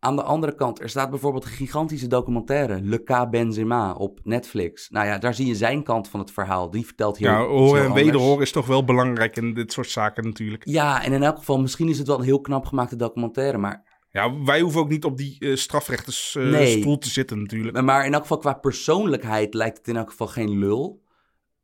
Aan 0.00 0.16
de 0.16 0.22
andere 0.22 0.54
kant, 0.54 0.80
er 0.80 0.88
staat 0.88 1.10
bijvoorbeeld 1.10 1.44
een 1.44 1.50
gigantische 1.50 2.06
documentaire... 2.06 2.80
Le 2.82 3.02
Cas 3.02 3.28
Benzema 3.30 3.92
op 3.92 4.20
Netflix. 4.22 4.88
Nou 4.90 5.06
ja, 5.06 5.18
daar 5.18 5.34
zie 5.34 5.46
je 5.46 5.54
zijn 5.54 5.82
kant 5.82 6.08
van 6.08 6.20
het 6.20 6.30
verhaal. 6.30 6.70
Die 6.70 6.84
vertelt 6.86 7.16
hier 7.16 7.28
Ja, 7.30 7.38
heel 7.46 7.76
en 7.76 7.92
wederhoren 7.92 8.42
is 8.42 8.52
toch 8.52 8.66
wel 8.66 8.84
belangrijk 8.84 9.36
in 9.36 9.54
dit 9.54 9.72
soort 9.72 9.90
zaken 9.90 10.24
natuurlijk. 10.24 10.62
Ja, 10.66 11.04
en 11.04 11.12
in 11.12 11.22
elk 11.22 11.38
geval, 11.38 11.60
misschien 11.60 11.88
is 11.88 11.98
het 11.98 12.06
wel 12.06 12.18
een 12.18 12.24
heel 12.24 12.40
knap 12.40 12.66
gemaakte 12.66 12.96
documentaire... 12.96 13.58
maar 13.58 14.02
Ja, 14.10 14.42
wij 14.44 14.60
hoeven 14.60 14.80
ook 14.80 14.88
niet 14.88 15.04
op 15.04 15.16
die 15.16 15.36
eh 15.38 15.54
strafrechtersstoel 15.56 16.42
Nee. 16.42 16.80
stoel 16.80 16.98
te 16.98 17.08
zitten 17.08 17.38
natuurlijk. 17.38 17.80
Maar 17.80 18.06
in 18.06 18.12
elk 18.12 18.22
geval 18.22 18.38
qua 18.38 18.52
persoonlijkheid 18.52 19.54
lijkt 19.54 19.78
het 19.78 19.88
in 19.88 19.96
elk 19.96 20.10
geval 20.10 20.26
geen 20.26 20.58
lul. 20.58 21.02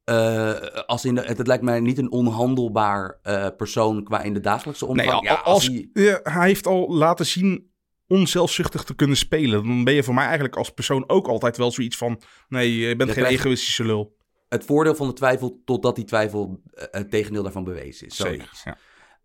Eh, 0.05 0.53
als 0.87 1.05
in 1.05 1.15
de, 1.15 1.21
het, 1.21 1.39
het 1.39 1.47
lijkt 1.47 1.63
mij 1.65 1.81
niet 1.81 1.99
een 1.99 2.13
onhandelbaar 2.13 3.19
eh, 3.23 3.47
persoon 3.57 4.03
qua 4.05 4.23
in 4.23 4.33
de 4.35 4.41
dagelijkse 4.41 4.87
omgang. 4.87 5.11
Nee, 5.23 5.31
ja, 5.31 5.35
als, 5.35 5.67
hij- 5.67 5.89
ja, 5.93 6.21
hij 6.23 6.47
heeft 6.47 6.67
al 6.67 6.95
laten 6.95 7.27
zien 7.27 7.73
onzelfzuchtig 8.07 8.85
te 8.85 8.95
kunnen 8.95 9.17
spelen. 9.17 9.67
Dan 9.67 9.85
ben 9.85 9.95
je 9.95 10.03
voor 10.03 10.15
mij 10.15 10.25
eigenlijk 10.25 10.57
als 10.57 10.71
persoon 10.71 11.09
ook 11.09 11.27
altijd 11.27 11.57
wel 11.57 11.71
zoiets 11.71 11.97
van... 11.97 12.21
Nee, 12.49 12.77
je 12.77 12.97
bent 12.97 13.11
geen 13.11 13.25
egoïstische 13.25 13.85
lul. 13.85 14.17
het 14.49 14.65
voordeel 14.65 14.95
van 14.95 15.07
de 15.07 15.13
twijfel 15.13 15.63
totdat 15.65 15.97
die 15.97 16.05
twijfel 16.05 16.61
eh, 16.73 16.85
het 16.91 17.11
tegendeel 17.11 17.43
daarvan 17.43 17.65
bewezen 17.65 18.07
is. 18.07 18.17
Zeker, 18.17 18.51
ja. 18.65 18.77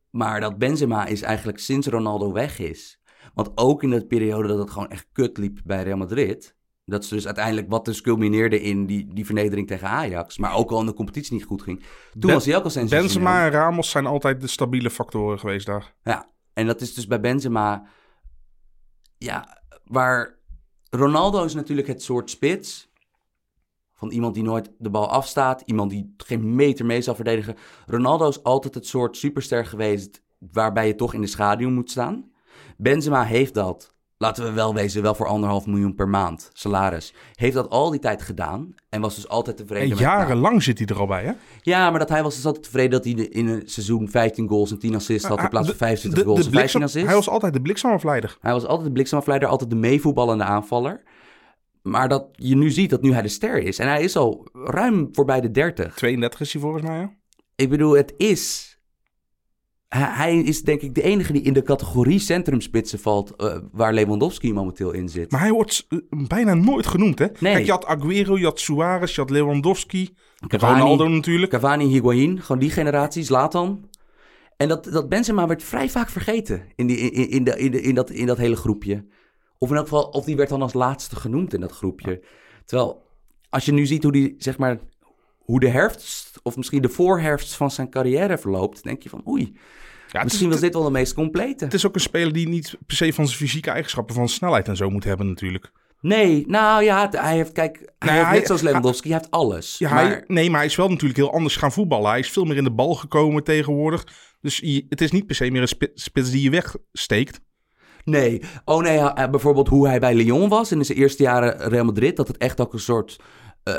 Maar 0.10 0.40
dat 0.40 0.58
Benzema 0.58 1.06
is 1.06 1.22
eigenlijk 1.22 1.60
sinds 1.60 1.88
Ronaldo 1.88 2.32
weg 2.32 2.60
is. 2.60 3.00
Want 3.34 3.52
ook 3.56 3.84
in 3.84 3.90
de 3.90 4.06
periode 4.06 4.48
dat 4.48 4.58
het 4.58 4.70
gewoon 4.72 4.90
echt 4.90 5.08
kut 5.12 5.38
liep 5.38 5.60
bij 5.64 5.84
Real 5.84 5.98
Madrid. 5.98 6.56
Dat 6.86 7.04
is 7.04 7.10
dus 7.10 7.26
uiteindelijk 7.26 7.70
wat 7.70 7.86
dus 7.86 8.02
culmineerde 8.02 8.62
in 8.62 8.86
die, 8.86 9.14
die 9.14 9.26
vernedering 9.26 9.68
tegen 9.68 9.88
Ajax. 9.88 10.38
Maar 10.38 10.56
ook 10.56 10.72
al 10.72 10.80
in 10.80 10.86
de 10.86 10.94
competitie 10.94 11.34
niet 11.34 11.44
goed 11.44 11.62
ging. 11.62 11.80
Toen 11.80 12.22
Ben- 12.22 12.34
was 12.34 12.46
hij 12.46 12.56
ook 12.56 12.64
al 12.64 12.70
sensationeel. 12.70 13.06
Benzema 13.06 13.46
en 13.46 13.52
Ramos 13.52 13.90
zijn 13.90 14.06
altijd 14.06 14.42
de 14.42 14.48
stabiele 14.48 14.90
factoren 14.90 15.40
geweest 15.40 15.66
daar. 15.66 15.94
Ja, 16.04 16.30
en 16.54 16.66
dat 16.66 16.82
is 16.82 16.94
dus 16.94 17.08
bij 17.08 17.20
Benzema. 17.20 17.88
Ja, 19.20 19.62
waar 19.86 20.40
Ronaldo 20.90 21.44
is 21.44 21.54
natuurlijk 21.54 21.88
het 21.88 22.04
soort 22.04 22.30
spits. 22.30 22.92
Van 23.94 24.12
iemand 24.12 24.34
die 24.34 24.44
nooit 24.44 24.72
de 24.78 24.90
bal 24.90 25.10
afstaat. 25.10 25.62
Iemand 25.66 25.90
die 25.90 26.14
geen 26.18 26.56
meter 26.56 26.86
mee 26.86 27.02
zal 27.02 27.16
verdedigen. 27.16 27.56
Ronaldo 27.86 28.28
is 28.28 28.44
altijd 28.44 28.74
het 28.76 28.88
soort 28.88 29.18
superster 29.18 29.66
geweest. 29.66 30.24
waarbij 30.52 30.88
je 30.88 30.96
toch 30.96 31.14
in 31.14 31.22
de 31.22 31.28
schaduw 31.28 31.70
moet 31.70 31.92
staan. 31.92 32.32
Benzema 32.78 33.24
heeft 33.24 33.54
dat. 33.54 33.96
Laten 34.22 34.44
we 34.44 34.52
wel 34.52 34.74
wezen, 34.74 35.02
wel 35.02 35.16
voor 35.16 35.28
anderhalf 35.28 35.66
miljoen 35.66 35.96
per 35.96 36.08
maand 36.10 36.50
salaris. 36.54 37.14
Heeft 37.34 37.54
dat 37.54 37.70
al 37.70 37.90
die 37.90 38.00
tijd 38.00 38.22
gedaan. 38.22 38.74
En 38.90 39.02
was 39.02 39.16
dus 39.16 39.28
altijd 39.28 39.58
tevreden 39.58 39.84
En 39.84 39.90
met... 39.90 40.00
nou, 40.00 40.20
jarenlang 40.20 40.64
zit 40.64 40.78
hij 40.78 40.88
er 40.88 41.00
al 41.00 41.08
bij, 41.08 41.24
hè? 41.24 41.32
ja, 41.62 41.90
maar 41.90 42.00
dat 42.00 42.10
hij 42.10 42.24
was 42.24 42.36
dus 42.36 42.46
altijd 42.46 42.64
tevreden 42.64 42.92
dat 42.92 43.04
hij 43.04 43.14
in 43.14 43.48
een 43.48 43.62
seizoen 43.66 44.10
15 44.10 44.48
goals 44.48 44.72
en 44.72 44.80
10 44.80 44.96
assists 44.96 45.28
had. 45.28 45.40
In 45.40 45.50
plaats 45.50 45.66
van 45.68 45.74
De- 45.78 45.84
25 45.84 46.20
de- 46.24 46.26
goals 46.30 46.40
de 46.40 46.46
en 46.46 46.52
15 46.52 46.60
bliksem- 46.62 46.82
assists. 46.84 47.08
Hij 47.08 47.16
was 47.16 47.30
altijd 47.30 47.54
de 47.54 47.62
bliksemafleider. 47.62 48.38
Hij 48.42 48.52
was 48.54 48.66
altijd 48.66 48.88
de 48.88 48.94
bliksemafleider, 48.94 49.48
altijd 49.50 49.70
de 49.70 49.76
meevoetballende 49.76 50.44
aanvaller. 50.44 51.02
Maar 51.82 52.08
dat 52.10 52.28
je 52.32 52.56
nu 52.56 52.70
ziet 52.72 52.90
dat 52.90 53.02
nu 53.02 53.14
hij 53.14 53.22
de 53.22 53.28
ster 53.28 53.58
is. 53.58 53.80
En 53.80 53.88
hij 53.88 54.02
is 54.04 54.16
al 54.16 54.48
ruim 54.54 55.10
voorbij 55.12 55.42
de 55.42 55.52
30. 55.52 55.96
32 55.96 56.40
is 56.42 56.54
hij 56.54 56.62
volgens 56.62 56.84
mij, 56.84 56.98
hè? 57.00 57.06
Ik 57.56 57.70
bedoel, 57.70 57.92
het 57.96 58.14
is... 58.18 58.69
Hij, 59.96 60.38
is 60.38 60.62
denk 60.62 60.82
ik 60.82 60.96
de 60.96 61.02
enige 61.02 61.34
die 61.34 61.42
in 61.42 61.54
de 61.54 61.64
categorie 61.64 62.20
centrumspitsen 62.20 63.00
valt... 63.00 63.36
eh, 63.36 63.58
waar 63.72 63.94
Lewandowski 63.94 64.54
momenteel 64.54 64.92
in 64.92 65.10
zit. 65.10 65.32
Maar 65.32 65.42
hij 65.42 65.52
wordt 65.52 65.86
eh, 65.90 66.00
bijna 66.28 66.54
nooit 66.54 66.88
genoemd, 66.88 67.20
hè? 67.20 67.26
Nee. 67.40 67.54
Kijk, 67.54 67.66
je 67.66 67.72
had 67.72 67.86
Aguero, 67.86 68.38
je 68.38 68.46
had 68.46 68.60
Suarez, 68.60 69.16
je 69.16 69.22
had 69.22 69.30
Lewandowski. 69.30 70.16
Cavani. 70.48 70.80
Ronaldo 70.80 71.08
natuurlijk. 71.08 71.52
Cavani, 71.52 71.86
Higuain, 71.86 72.42
gewoon 72.42 72.60
die 72.62 72.70
generatie, 72.70 73.24
Zlatan. 73.24 73.90
En 74.58 74.68
dat, 74.68 74.84
dat 74.84 75.10
Benzema 75.10 75.48
werd 75.48 75.64
vrij 75.64 75.90
vaak 75.90 76.10
vergeten 76.10 76.64
in, 76.76 76.88
die, 76.88 76.98
in, 76.98 77.30
in, 77.30 77.44
de, 77.44 77.58
in, 77.58 77.72
de, 77.72 77.82
in, 77.82 77.96
dat, 77.96 78.10
in 78.10 78.26
dat 78.26 78.38
hele 78.38 78.56
groepje. 78.56 79.06
Of 79.58 79.70
in 79.70 79.76
elk 79.76 79.88
geval, 79.88 80.04
of 80.04 80.26
die 80.26 80.36
werd 80.36 80.50
dan 80.50 80.62
als 80.62 80.74
laatste 80.74 81.16
genoemd 81.16 81.54
in 81.54 81.60
dat 81.60 81.72
groepje. 81.72 82.24
Terwijl, 82.66 83.06
als 83.50 83.66
je 83.66 83.72
nu 83.72 83.86
ziet 83.86 84.04
hoe 84.04 84.12
die, 84.12 84.36
zeg 84.38 84.58
maar, 84.58 84.80
hoe 85.50 85.60
de 85.60 85.70
herfst, 85.70 86.40
of 86.44 86.56
misschien 86.58 86.82
de 86.82 86.90
voorherfst 86.90 87.54
van 87.56 87.72
zijn 87.72 87.90
carrière 87.90 88.38
verloopt, 88.38 88.84
denk 88.84 89.04
je 89.04 89.10
van, 89.10 89.22
oei, 89.28 89.58
Ja, 90.12 90.24
misschien 90.24 90.46
is, 90.48 90.52
was 90.54 90.62
dit 90.62 90.74
wel 90.74 90.84
de 90.84 90.92
meest 90.92 91.14
complete. 91.14 91.64
het 91.64 91.74
is 91.74 91.86
ook 91.88 91.96
een 91.96 92.02
speler 92.02 92.34
die 92.34 92.48
niet 92.50 92.78
per 92.86 92.96
se 92.96 93.14
van 93.14 93.26
zijn 93.28 93.38
fysieke 93.40 93.70
eigenschappen, 93.72 94.16
van 94.16 94.30
snelheid 94.30 94.68
en 94.68 94.76
zo 94.76 94.90
moet 94.90 95.04
hebben 95.04 95.28
natuurlijk. 95.28 95.72
Nee, 96.02 96.44
nou 96.48 96.84
ja, 96.84 97.10
hij 97.12 97.36
heeft, 97.36 97.52
kijk, 97.52 97.76
hij 97.78 97.86
Nou, 98.00 98.12
heeft 98.12 98.26
hij- 98.30 98.38
net 98.38 98.46
zoals 98.46 98.62
Lewandowski, 98.62 99.10
hij 99.10 99.18
heeft 99.18 99.32
alles. 99.32 99.78
Ja, 99.78 99.94
maar, 99.94 100.06
hij- 100.06 100.24
nee, 100.28 100.50
maar 100.50 100.60
hij 100.60 100.68
is 100.70 100.76
wel 100.76 100.90
natuurlijk 100.90 101.20
heel 101.20 101.34
anders 101.34 101.56
gaan 101.56 101.72
voetballen. 101.72 102.10
Hij 102.10 102.20
is 102.20 102.30
veel 102.32 102.46
meer 102.46 102.58
in 102.58 102.64
de 102.64 102.72
bal 102.72 102.96
gekomen 102.96 103.44
tegenwoordig. 103.44 104.08
Dus 104.42 104.58
je- 104.58 104.86
het 104.90 105.02
is 105.02 105.12
niet 105.12 105.26
per 105.26 105.36
se 105.36 105.52
meer 105.52 105.62
een 105.62 105.68
spi- 105.68 105.92
spits 105.94 106.32
die 106.32 106.42
je 106.42 106.50
wegsteekt. 106.50 107.40
Nee. 108.04 108.42
Oh 108.66 108.82
nee, 108.82 109.00
hij- 109.00 109.30
bijvoorbeeld 109.30 109.68
hoe 109.68 109.88
hij 109.88 110.00
bij 110.00 110.16
Lyon 110.16 110.50
was 110.50 110.72
in 110.72 110.86
zijn 110.86 110.98
eerste 110.98 111.24
jaren 111.24 111.70
Real 111.70 111.86
Madrid. 111.86 112.16
Dat 112.16 112.28
het 112.28 112.38
echt 112.38 112.60
ook 112.62 112.74
een 112.74 112.80
soort... 112.80 113.16
eh, 113.64 113.74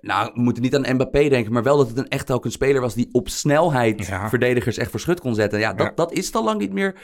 nou, 0.00 0.30
we 0.34 0.40
moeten 0.40 0.62
niet 0.62 0.74
aan 0.74 0.94
Mbappé 0.94 1.28
denken, 1.28 1.52
maar 1.52 1.62
wel 1.62 1.76
dat 1.76 1.88
het 1.88 1.98
een, 1.98 2.08
echt 2.08 2.30
ook 2.30 2.44
een 2.44 2.50
speler 2.50 2.80
was 2.80 2.94
die 2.94 3.08
op 3.12 3.28
snelheid 3.28 4.06
Ja. 4.06 4.28
verdedigers 4.28 4.76
echt 4.76 4.90
voor 4.90 5.00
schut 5.00 5.20
kon 5.20 5.34
zetten. 5.34 5.58
Ja, 5.58 5.72
dat, 5.72 5.86
Ja. 5.86 5.92
dat 5.94 6.12
is 6.12 6.26
het 6.26 6.34
al 6.34 6.44
lang 6.44 6.60
niet 6.60 6.72
meer. 6.72 6.94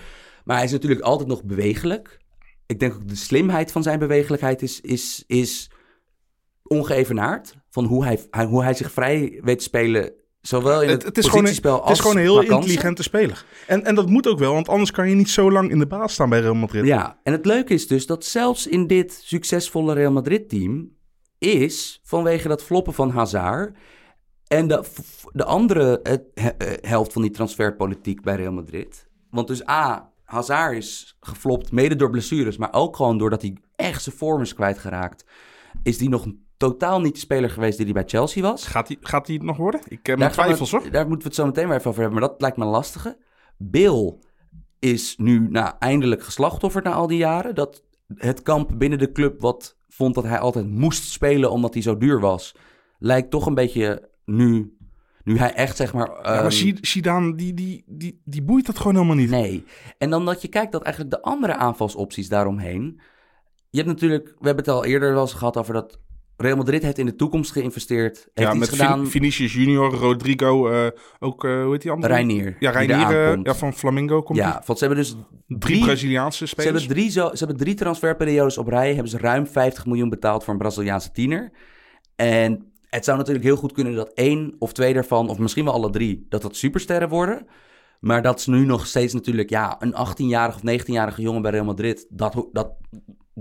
Maar 0.44 0.56
hij 0.56 0.64
is 0.64 0.72
natuurlijk 0.72 1.00
altijd 1.00 1.28
nog 1.28 1.44
bewegelijk. 1.44 2.18
Ik 2.66 2.80
denk 2.80 2.94
ook 2.94 3.08
de 3.08 3.16
slimheid 3.16 3.72
van 3.72 3.82
zijn 3.82 3.98
bewegelijkheid 3.98 4.62
is, 4.62 4.80
is, 4.80 5.24
is 5.26 5.70
ongeëvenaard. 6.62 7.54
Van 7.70 7.84
hoe 7.84 8.04
hij, 8.04 8.20
hij- 8.30 8.44
hoe 8.44 8.62
hij 8.62 8.74
zich 8.74 8.92
vrij 8.92 9.40
weet 9.44 9.58
te 9.58 9.64
spelen, 9.64 10.12
zowel 10.40 10.82
in 10.82 10.88
het, 10.88 10.96
Het, 10.96 11.06
het, 11.06 11.18
is 11.18 11.24
gewoon 11.30 11.46
een, 11.46 11.80
het 11.82 11.90
is 11.90 12.00
gewoon 12.00 12.16
een 12.16 12.22
heel 12.22 12.40
intelligente 12.42 13.02
speler. 13.02 13.44
En, 13.66 13.84
en 13.84 13.94
dat 13.94 14.08
moet 14.08 14.26
ook 14.28 14.38
wel, 14.38 14.52
want 14.52 14.68
anders 14.68 14.90
kan 14.90 15.08
je 15.08 15.14
niet 15.14 15.30
zo 15.30 15.50
lang 15.52 15.70
in 15.70 15.78
de 15.78 15.86
baas 15.86 16.12
staan 16.12 16.28
bij 16.28 16.40
Real 16.40 16.54
Madrid. 16.54 16.86
Ja, 16.86 17.18
en 17.22 17.32
het 17.32 17.46
leuke 17.46 17.74
is 17.74 17.86
dus 17.86 18.06
dat 18.06 18.24
zelfs 18.24 18.66
in 18.66 18.86
dit 18.86 19.20
succesvolle 19.24 19.94
Real 19.94 20.12
Madrid-team 20.12 20.98
is 21.40 22.00
vanwege 22.02 22.48
dat 22.48 22.62
floppen 22.62 22.92
van 22.92 23.10
Hazard 23.10 23.76
en 24.46 24.68
de, 24.68 24.84
de 25.32 25.44
andere 25.44 26.00
eh, 26.02 26.16
he- 26.34 26.48
eh, 26.48 26.90
helft 26.90 27.12
van 27.12 27.22
die 27.22 27.30
transferpolitiek 27.30 28.22
bij 28.22 28.36
Real 28.36 28.52
Madrid. 28.52 29.08
Want 29.30 29.46
dus 29.48 29.68
A, 29.68 30.12
Hazard 30.24 30.76
is 30.76 31.16
geflopt, 31.20 31.72
mede 31.72 31.96
door 31.96 32.10
blessures, 32.10 32.56
maar 32.56 32.72
ook 32.72 32.96
gewoon 32.96 33.18
doordat 33.18 33.42
hij 33.42 33.56
echt 33.76 34.02
zijn 34.02 34.16
vorm 34.16 34.40
is 34.42 34.54
kwijtgeraakt. 34.54 35.24
Is 35.82 35.98
die 35.98 36.08
nog 36.08 36.26
totaal 36.56 37.00
niet 37.00 37.14
de 37.14 37.20
speler 37.20 37.50
geweest 37.50 37.76
die 37.76 37.84
hij 37.84 37.94
bij 37.94 38.04
Chelsea 38.06 38.42
was. 38.42 38.66
Gaat 38.66 38.88
hij 38.88 38.96
gaat 39.00 39.26
die 39.26 39.36
het 39.36 39.46
nog 39.46 39.56
worden? 39.56 39.80
Ik 39.88 40.06
heb 40.06 40.18
mijn 40.18 40.30
gaan 40.30 40.38
we- 40.48 40.54
twijfels 40.54 40.70
hoor. 40.70 40.90
Daar 40.90 41.02
moeten 41.08 41.18
we 41.22 41.24
het 41.28 41.34
zo 41.34 41.46
meteen 41.46 41.68
weer 41.68 41.76
even 41.76 41.90
over 41.90 42.02
hebben, 42.02 42.20
maar 42.20 42.28
dat 42.28 42.40
lijkt 42.40 42.56
me 42.56 42.64
lastige. 42.64 43.16
Bill 43.58 44.14
is 44.78 45.16
nu 45.16 45.48
nou, 45.50 45.74
eindelijk 45.78 46.22
geslachtofferd 46.22 46.84
na 46.84 46.92
al 46.92 47.06
die 47.06 47.18
jaren. 47.18 47.54
Dat 47.54 47.82
het 48.14 48.42
kamp 48.42 48.70
binnen 48.78 48.98
de 48.98 49.12
club 49.12 49.40
wat 49.40 49.76
vond 49.90 50.14
dat 50.14 50.24
hij 50.24 50.38
altijd 50.38 50.68
moest 50.70 51.10
spelen 51.10 51.50
omdat 51.50 51.74
hij 51.74 51.82
zo 51.82 51.96
duur 51.96 52.20
was, 52.20 52.54
lijkt 52.98 53.30
toch 53.30 53.46
een 53.46 53.54
beetje 53.54 54.08
nu, 54.24 54.76
nu 55.24 55.38
hij 55.38 55.54
echt 55.54 55.76
zeg 55.76 55.92
maar... 55.92 56.08
Ja, 56.10 56.22
ehm, 56.22 56.42
maar 56.42 56.52
Zi- 56.52 56.78
Zidane, 56.80 57.34
die, 57.34 57.54
die, 57.54 57.84
die, 57.86 58.20
die 58.24 58.42
boeit 58.42 58.66
dat 58.66 58.78
gewoon 58.78 58.94
helemaal 58.94 59.16
niet. 59.16 59.30
Nee. 59.30 59.64
En 59.98 60.10
dan 60.10 60.24
dat 60.24 60.42
je 60.42 60.48
kijkt 60.48 60.72
dat 60.72 60.82
eigenlijk 60.82 61.14
de 61.14 61.22
andere 61.22 61.54
aanvalsopties 61.54 62.28
daaromheen. 62.28 63.00
Je 63.70 63.78
hebt 63.78 63.90
natuurlijk, 63.90 64.24
we 64.26 64.46
hebben 64.46 64.64
het 64.64 64.74
al 64.74 64.84
eerder 64.84 65.12
wel 65.12 65.20
eens 65.22 65.32
gehad 65.32 65.56
over 65.56 65.74
dat 65.74 65.98
Real 66.40 66.56
Madrid 66.56 66.82
heeft 66.82 66.98
in 66.98 67.06
de 67.06 67.16
toekomst 67.16 67.52
geïnvesteerd. 67.52 68.16
Heeft 68.16 68.30
ja, 68.34 68.50
iets 68.50 68.58
met 68.58 68.68
gedaan. 68.68 68.98
Vin- 69.00 69.10
Vinicius 69.10 69.52
Junior, 69.52 69.94
Rodrigo, 69.94 70.68
eh, 70.68 70.86
ook, 71.18 71.44
eh, 71.44 71.62
hoe 71.62 71.72
heet 71.72 71.82
die 71.82 71.90
andere? 71.90 72.12
Reinier. 72.14 72.56
Ja, 72.58 72.70
Reinier 72.70 73.32
eh, 73.32 73.38
ja, 73.42 73.54
van 73.54 73.72
Flamingo 73.72 74.22
komt 74.22 74.38
ja, 74.38 74.50
die. 74.52 74.60
want 74.66 74.78
ze 74.78 74.84
hebben 74.84 75.04
dus 75.04 75.16
Drie 75.46 75.58
drie, 75.58 75.84
Braziliaanse 75.84 76.38
ze 76.38 76.46
spelers. 76.46 76.78
hebben 76.78 76.96
drie, 76.96 77.10
zo, 77.10 77.28
ze 77.32 77.38
hebben 77.38 77.56
drie 77.56 77.74
transferperiodes 77.74 78.58
op 78.58 78.68
rij. 78.68 78.88
Hebben 78.92 79.10
ze 79.10 79.18
ruim 79.18 79.46
50 79.46 79.86
miljoen 79.86 80.08
betaald 80.08 80.44
voor 80.44 80.52
een 80.52 80.58
Braziliaanse 80.58 81.10
tiener. 81.12 81.50
En 82.16 82.72
het 82.88 83.04
zou 83.04 83.18
natuurlijk 83.18 83.44
heel 83.44 83.56
goed 83.56 83.72
kunnen 83.72 83.94
dat 83.94 84.12
één 84.14 84.54
of 84.58 84.72
twee 84.72 84.94
daarvan, 84.94 85.28
of 85.28 85.38
misschien 85.38 85.64
wel 85.64 85.74
alle 85.74 85.90
drie, 85.90 86.26
dat 86.28 86.42
dat 86.42 86.56
supersterren 86.56 87.08
worden. 87.08 87.46
Maar 88.00 88.22
dat 88.22 88.38
is 88.38 88.46
nu 88.46 88.64
nog 88.64 88.86
steeds 88.86 89.12
natuurlijk, 89.12 89.50
ja, 89.50 89.76
een 89.78 89.94
18-jarige 89.94 90.58
of 90.64 90.80
19-jarige 90.82 91.22
jongen 91.22 91.42
bij 91.42 91.50
Real 91.50 91.64
Madrid, 91.64 92.06
dat, 92.10 92.48
dat, 92.52 92.72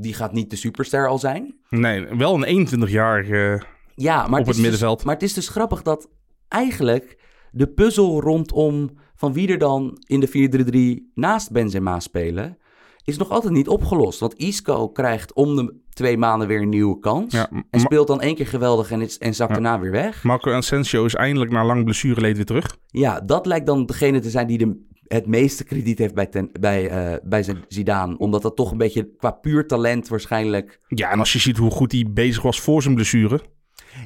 die 0.02 0.14
gaat 0.14 0.34
niet 0.34 0.50
de 0.50 0.56
superster 0.56 1.08
al 1.08 1.20
zijn. 1.20 1.56
Nee, 1.70 2.06
wel 2.06 2.44
een 2.48 2.68
21-jarige. 2.68 3.62
Ja, 3.96 4.16
maar 4.28 4.40
Op 4.40 4.46
het 4.46 4.56
dus- 4.56 4.58
middenveld. 4.64 5.04
maar 5.04 5.14
het 5.14 5.24
is 5.24 5.34
dus 5.34 5.50
grappig 5.50 5.82
dat 5.82 6.10
eigenlijk 6.48 7.18
de 7.52 7.68
puzzel 7.68 8.22
rondom 8.22 8.90
van 9.16 9.34
wie 9.34 9.48
er 9.48 9.58
dan 9.58 9.98
in 10.08 10.20
de 10.20 10.28
4-3-3 10.28 11.12
naast 11.14 11.52
Benzema 11.52 12.00
spelen, 12.00 12.58
is 13.04 13.18
nog 13.18 13.30
altijd 13.30 13.54
niet 13.54 13.68
opgelost. 13.68 14.20
Want 14.20 14.34
Isco 14.38 14.90
krijgt 14.90 15.34
om 15.34 15.56
de 15.56 15.76
twee 15.90 16.18
maanden 16.18 16.48
weer 16.48 16.62
een 16.62 16.70
nieuwe 16.70 17.00
kans. 17.00 17.34
Ja, 17.34 17.50
en 17.70 17.80
speelt 17.80 18.08
dan 18.08 18.22
één 18.22 18.36
keer 18.36 18.48
geweldig 18.48 18.92
en, 18.92 19.02
is, 19.02 19.18
en 19.18 19.36
zakt 19.36 19.50
Ja. 19.56 19.56
daarna 19.62 19.80
weer 19.80 19.92
weg. 19.92 20.24
Marco 20.24 20.52
Asensio 20.52 21.06
is 21.06 21.14
eindelijk 21.16 21.52
na 21.52 21.66
lang 21.66 21.84
blessureleed 21.84 22.36
weer 22.36 22.46
terug. 22.46 22.78
Ja, 22.88 23.20
dat 23.22 23.46
lijkt 23.46 23.66
dan 23.66 23.86
degene 23.86 24.20
te 24.20 24.30
zijn 24.30 24.48
die 24.48 24.58
de, 24.58 24.88
het 25.10 25.28
meeste 25.28 25.64
krediet 25.64 25.98
heeft 25.98 26.14
bij, 26.14 26.26
ten, 26.26 26.50
bij, 26.60 26.90
eh, 26.90 27.18
bij 27.24 27.44
zijn 27.44 27.64
Zidane. 27.68 28.18
Omdat 28.18 28.42
dat 28.42 28.56
toch 28.56 28.72
een 28.72 28.78
beetje 28.78 29.10
qua 29.18 29.32
puur 29.32 29.68
talent 29.68 30.08
waarschijnlijk... 30.08 30.80
Ja, 30.88 31.12
en 31.12 31.20
als 31.20 31.34
je 31.34 31.40
ziet 31.40 31.58
hoe 31.58 31.72
goed 31.72 31.92
hij 31.92 32.06
bezig 32.10 32.42
was 32.42 32.62
voor 32.62 32.82
zijn 32.82 32.96
blessure. 32.96 33.42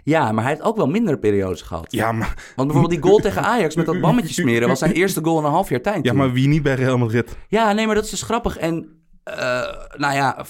Ja, 0.04 0.32
maar 0.32 0.44
hij 0.44 0.54
heeft 0.54 0.66
ook 0.66 0.78
wel 0.78 0.88
mindere 0.88 1.18
periodes 1.18 1.62
gehad. 1.62 1.92
Ja, 1.92 2.12
maar, 2.12 2.54
Want 2.56 2.68
bijvoorbeeld 2.68 3.02
die 3.02 3.10
goal 3.10 3.20
tegen 3.22 3.42
Ajax 3.44 3.76
met 3.76 3.86
dat 3.86 4.02
bammetje 4.02 4.34
smeren 4.34 4.68
was 4.68 4.80
zijn 4.80 4.92
eerste 5.02 5.24
goal 5.24 5.40
in 5.40 5.46
een 5.46 5.52
half 5.52 5.70
jaar 5.70 5.82
tijd. 5.82 6.04
ja, 6.04 6.10
toen. 6.10 6.18
maar 6.20 6.32
wie 6.32 6.48
niet 6.48 6.64
bij 6.64 6.76
Real 6.76 6.98
Madrid? 6.98 7.38
Ja, 7.48 7.74
nee, 7.74 7.86
maar 7.86 7.96
dat 7.96 8.04
is 8.04 8.10
dus 8.10 8.22
grappig. 8.22 8.58
En 8.58 9.04
eh, 9.24 9.36
nou 9.98 10.16
ja, 10.16 10.46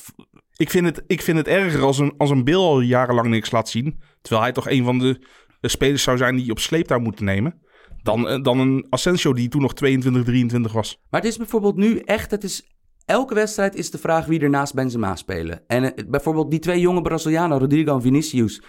Ik 0.56 0.70
vind 0.70 0.86
het, 0.86 1.04
ik 1.08 1.22
vind 1.22 1.38
het 1.38 1.48
erger 1.48 1.82
als 1.82 1.98
een, 1.98 2.14
als 2.18 2.30
een 2.30 2.44
Bill 2.44 2.56
al 2.56 2.80
jarenlang 2.80 3.28
niks 3.28 3.52
laat 3.52 3.70
zien. 3.70 4.02
Terwijl 4.22 4.44
hij 4.44 4.54
toch 4.54 4.70
een 4.70 4.84
van 4.84 5.00
de, 5.00 5.20
de 5.60 5.70
spelers 5.70 6.04
zou 6.04 6.18
zijn 6.18 6.36
die 6.36 6.46
je 6.46 6.52
op 6.52 6.60
sleeptouw 6.60 7.00
moeten 7.00 7.26
nemen. 7.26 7.62
Dan, 8.04 8.28
eh, 8.28 8.42
dan 8.44 8.60
een 8.60 8.86
Asensio 8.90 9.34
die 9.34 9.50
toen 9.50 9.62
nog 9.62 9.74
22, 9.74 10.24
23 10.24 10.72
was. 10.74 11.00
maar 11.10 11.22
het 11.22 11.30
is 11.30 11.38
bijvoorbeeld 11.38 11.76
nu 11.76 11.98
echt, 11.98 12.32
het 12.32 12.44
is, 12.44 12.68
elke 13.06 13.34
wedstrijd 13.34 13.76
is 13.76 13.92
de 13.92 13.98
vraag 13.98 14.26
wie 14.26 14.40
er 14.40 14.50
naast 14.50 14.74
Benzema 14.74 15.16
spelen. 15.16 15.62
En 15.68 15.96
eh, 15.96 16.06
bijvoorbeeld 16.08 16.52
die 16.52 16.60
twee 16.60 16.80
jonge 16.80 17.02
Brazilianen, 17.02 17.60
Rodrigo 17.60 17.96
en 17.96 18.02
Vinicius. 18.02 18.62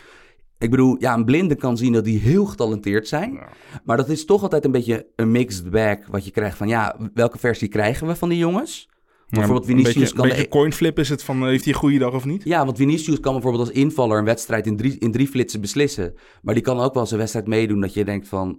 Ik 0.58 0.70
bedoel, 0.70 0.96
ja, 0.98 1.14
een 1.14 1.24
blinde 1.24 1.54
kan 1.54 1.76
zien 1.76 1.92
dat 1.92 2.04
die 2.04 2.18
heel 2.18 2.44
getalenteerd 2.44 3.08
zijn. 3.08 3.38
Maar 3.84 3.96
dat 3.96 4.08
is 4.08 4.24
toch 4.24 4.42
altijd 4.42 4.64
een 4.64 4.70
beetje 4.72 5.06
een 5.16 5.30
mixed 5.30 5.70
bag 5.70 5.96
wat 6.10 6.24
je 6.24 6.30
krijgt 6.30 6.56
van, 6.56 6.68
ja, 6.68 6.96
welke 7.14 7.38
versie 7.38 7.68
krijgen 7.68 8.06
we 8.06 8.16
van 8.16 8.28
die 8.28 8.38
jongens? 8.38 8.88
Bijvoorbeeld 9.28 9.68
een 9.68 9.76
Vinicius 9.76 9.94
beetje, 9.94 10.14
kan 10.14 10.24
een 10.24 10.30
de- 10.30 10.34
beetje 10.36 10.50
coinflip 10.50 10.98
is 10.98 11.08
het 11.08 11.22
van, 11.22 11.40
eh, 11.42 11.48
heeft 11.48 11.64
hij 11.64 11.72
een 11.72 11.78
goede 11.78 11.98
dag 11.98 12.14
of 12.14 12.24
niet? 12.24 12.44
Ja, 12.44 12.64
want 12.64 12.76
Vinicius 12.76 13.20
kan 13.20 13.32
bijvoorbeeld 13.32 13.66
als 13.68 13.76
invaller 13.76 14.18
een 14.18 14.24
wedstrijd 14.24 14.66
in 14.66 14.76
drie, 14.76 14.98
in 14.98 15.12
drie 15.12 15.28
flitsen 15.28 15.60
beslissen. 15.60 16.14
Maar 16.42 16.54
die 16.54 16.62
kan 16.62 16.78
ook 16.80 16.92
wel 16.94 17.02
eens 17.02 17.12
een 17.12 17.18
wedstrijd 17.18 17.46
meedoen 17.46 17.80
dat 17.80 17.94
je 17.94 18.04
denkt 18.04 18.28
van... 18.28 18.58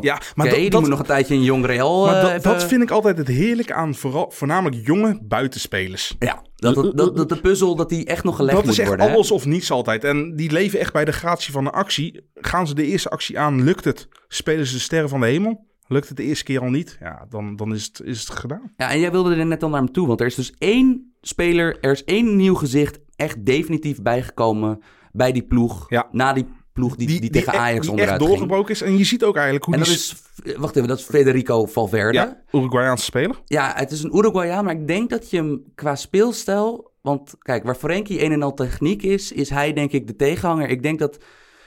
Ja, 0.00 0.20
maar 0.34 0.46
dat- 0.46 0.54
die 0.56 0.70
dat- 0.70 0.80
moet 0.80 0.90
nog 0.90 0.98
een 0.98 1.04
tijdje 1.04 1.34
in 1.34 1.42
Jong 1.42 1.66
Real 1.66 2.04
Maar 2.06 2.14
eh, 2.16 2.22
dat, 2.22 2.30
even- 2.30 2.42
dat 2.42 2.64
vind 2.64 2.82
ik 2.82 2.90
altijd 2.90 3.18
het 3.18 3.28
heerlijke 3.28 3.74
aan 3.74 3.94
vooral, 3.94 4.30
voornamelijk 4.30 4.86
jonge 4.86 5.18
buitenspelers. 5.22 6.16
Ja, 6.18 6.42
dat, 6.56 6.74
dat, 6.74 6.96
dat, 6.96 7.16
dat 7.16 7.28
de 7.28 7.40
puzzel 7.40 7.76
dat 7.76 7.88
die 7.88 8.04
echt 8.04 8.24
nog 8.24 8.36
gelegd 8.36 8.56
Dat 8.56 8.64
moet 8.64 8.72
is 8.72 8.78
echt 8.78 8.88
worden. 8.88 9.06
hè? 9.06 9.12
alles 9.12 9.30
of 9.30 9.46
niets 9.46 9.70
altijd. 9.70 10.04
En 10.04 10.36
die 10.36 10.50
leven 10.52 10.78
echt 10.80 10.92
bij 10.92 11.04
de 11.04 11.12
gratie 11.12 11.52
van 11.52 11.64
de 11.64 11.70
actie. 11.70 12.28
Gaan 12.34 12.66
ze 12.66 12.74
de 12.74 12.86
eerste 12.86 13.08
actie 13.08 13.38
aan, 13.38 13.64
lukt 13.64 13.84
het? 13.84 14.08
Spelen 14.28 14.66
ze 14.66 14.72
de 14.74 14.80
sterren 14.80 15.08
van 15.08 15.20
de 15.20 15.26
hemel? 15.26 15.68
Lukt 15.86 16.08
het 16.08 16.16
de 16.16 16.22
eerste 16.22 16.44
keer 16.44 16.60
al 16.60 16.70
niet? 16.70 16.96
Ja, 17.00 17.26
dan, 17.28 17.56
dan 17.56 17.74
is, 17.74 17.84
het, 17.84 18.00
is 18.04 18.20
het 18.20 18.30
gedaan. 18.38 18.72
Ja, 18.76 18.90
en 18.90 19.00
jij 19.00 19.10
wilde 19.10 19.34
er 19.34 19.46
net 19.46 19.62
al 19.62 19.68
naar 19.68 19.82
me 19.82 19.90
toe, 19.90 20.06
want 20.06 20.20
er 20.20 20.26
is 20.26 20.34
dus 20.34 20.54
één 20.58 21.14
speler, 21.20 21.78
er 21.80 21.92
is 21.92 22.04
één 22.04 22.36
nieuw 22.36 22.54
gezicht 22.54 22.98
echt 23.16 23.44
definitief 23.46 24.02
bijgekomen 24.02 24.82
bij 25.12 25.32
die 25.32 25.42
ploeg. 25.46 25.84
Ja. 25.88 26.08
Na 26.12 26.32
die 26.32 26.46
ploeg 26.72 26.96
die, 26.96 27.20
die, 27.20 27.30
tegen 27.30 27.52
echt- 27.52 27.62
Ajax 27.62 27.80
die 27.80 27.90
onderuit 27.90 28.10
echt 28.20 28.20
ging. 28.28 28.38
doorgebroken 28.38 28.74
is. 28.74 28.82
En 28.82 28.98
je 28.98 29.04
ziet 29.04 29.24
ook 29.24 29.34
eigenlijk 29.34 29.64
hoe 29.64 29.74
En 29.74 29.80
dat 29.80 29.88
die... 29.88 29.96
is, 29.96 30.14
wacht 30.56 30.76
even, 30.76 30.88
dat 30.88 30.98
is 30.98 31.04
Federico 31.04 31.66
Valverde. 31.66 32.18
Ja, 32.18 32.42
Uruguayaanse 32.52 33.04
speler. 33.04 33.40
Ja, 33.44 33.72
het 33.76 33.90
is 33.90 34.02
een 34.02 34.16
Uruguayaan, 34.16 34.64
maar 34.64 34.74
ik 34.74 34.86
denk 34.86 35.10
dat 35.10 35.30
je 35.30 35.36
hem 35.36 35.62
qua 35.74 35.94
speelstijl... 35.96 36.88
Want 37.00 37.34
kijk, 37.38 37.64
waar 37.64 37.74
Frenkie 37.74 38.24
een 38.24 38.32
en 38.32 38.42
al 38.42 38.54
techniek 38.54 39.02
is, 39.02 39.32
is 39.32 39.50
hij 39.50 39.72
denk 39.72 39.92
ik 39.92 40.06
de 40.06 40.16
tegenhanger. 40.16 40.68
Ik 40.68 40.82
denk 40.82 40.98
dat 40.98 41.18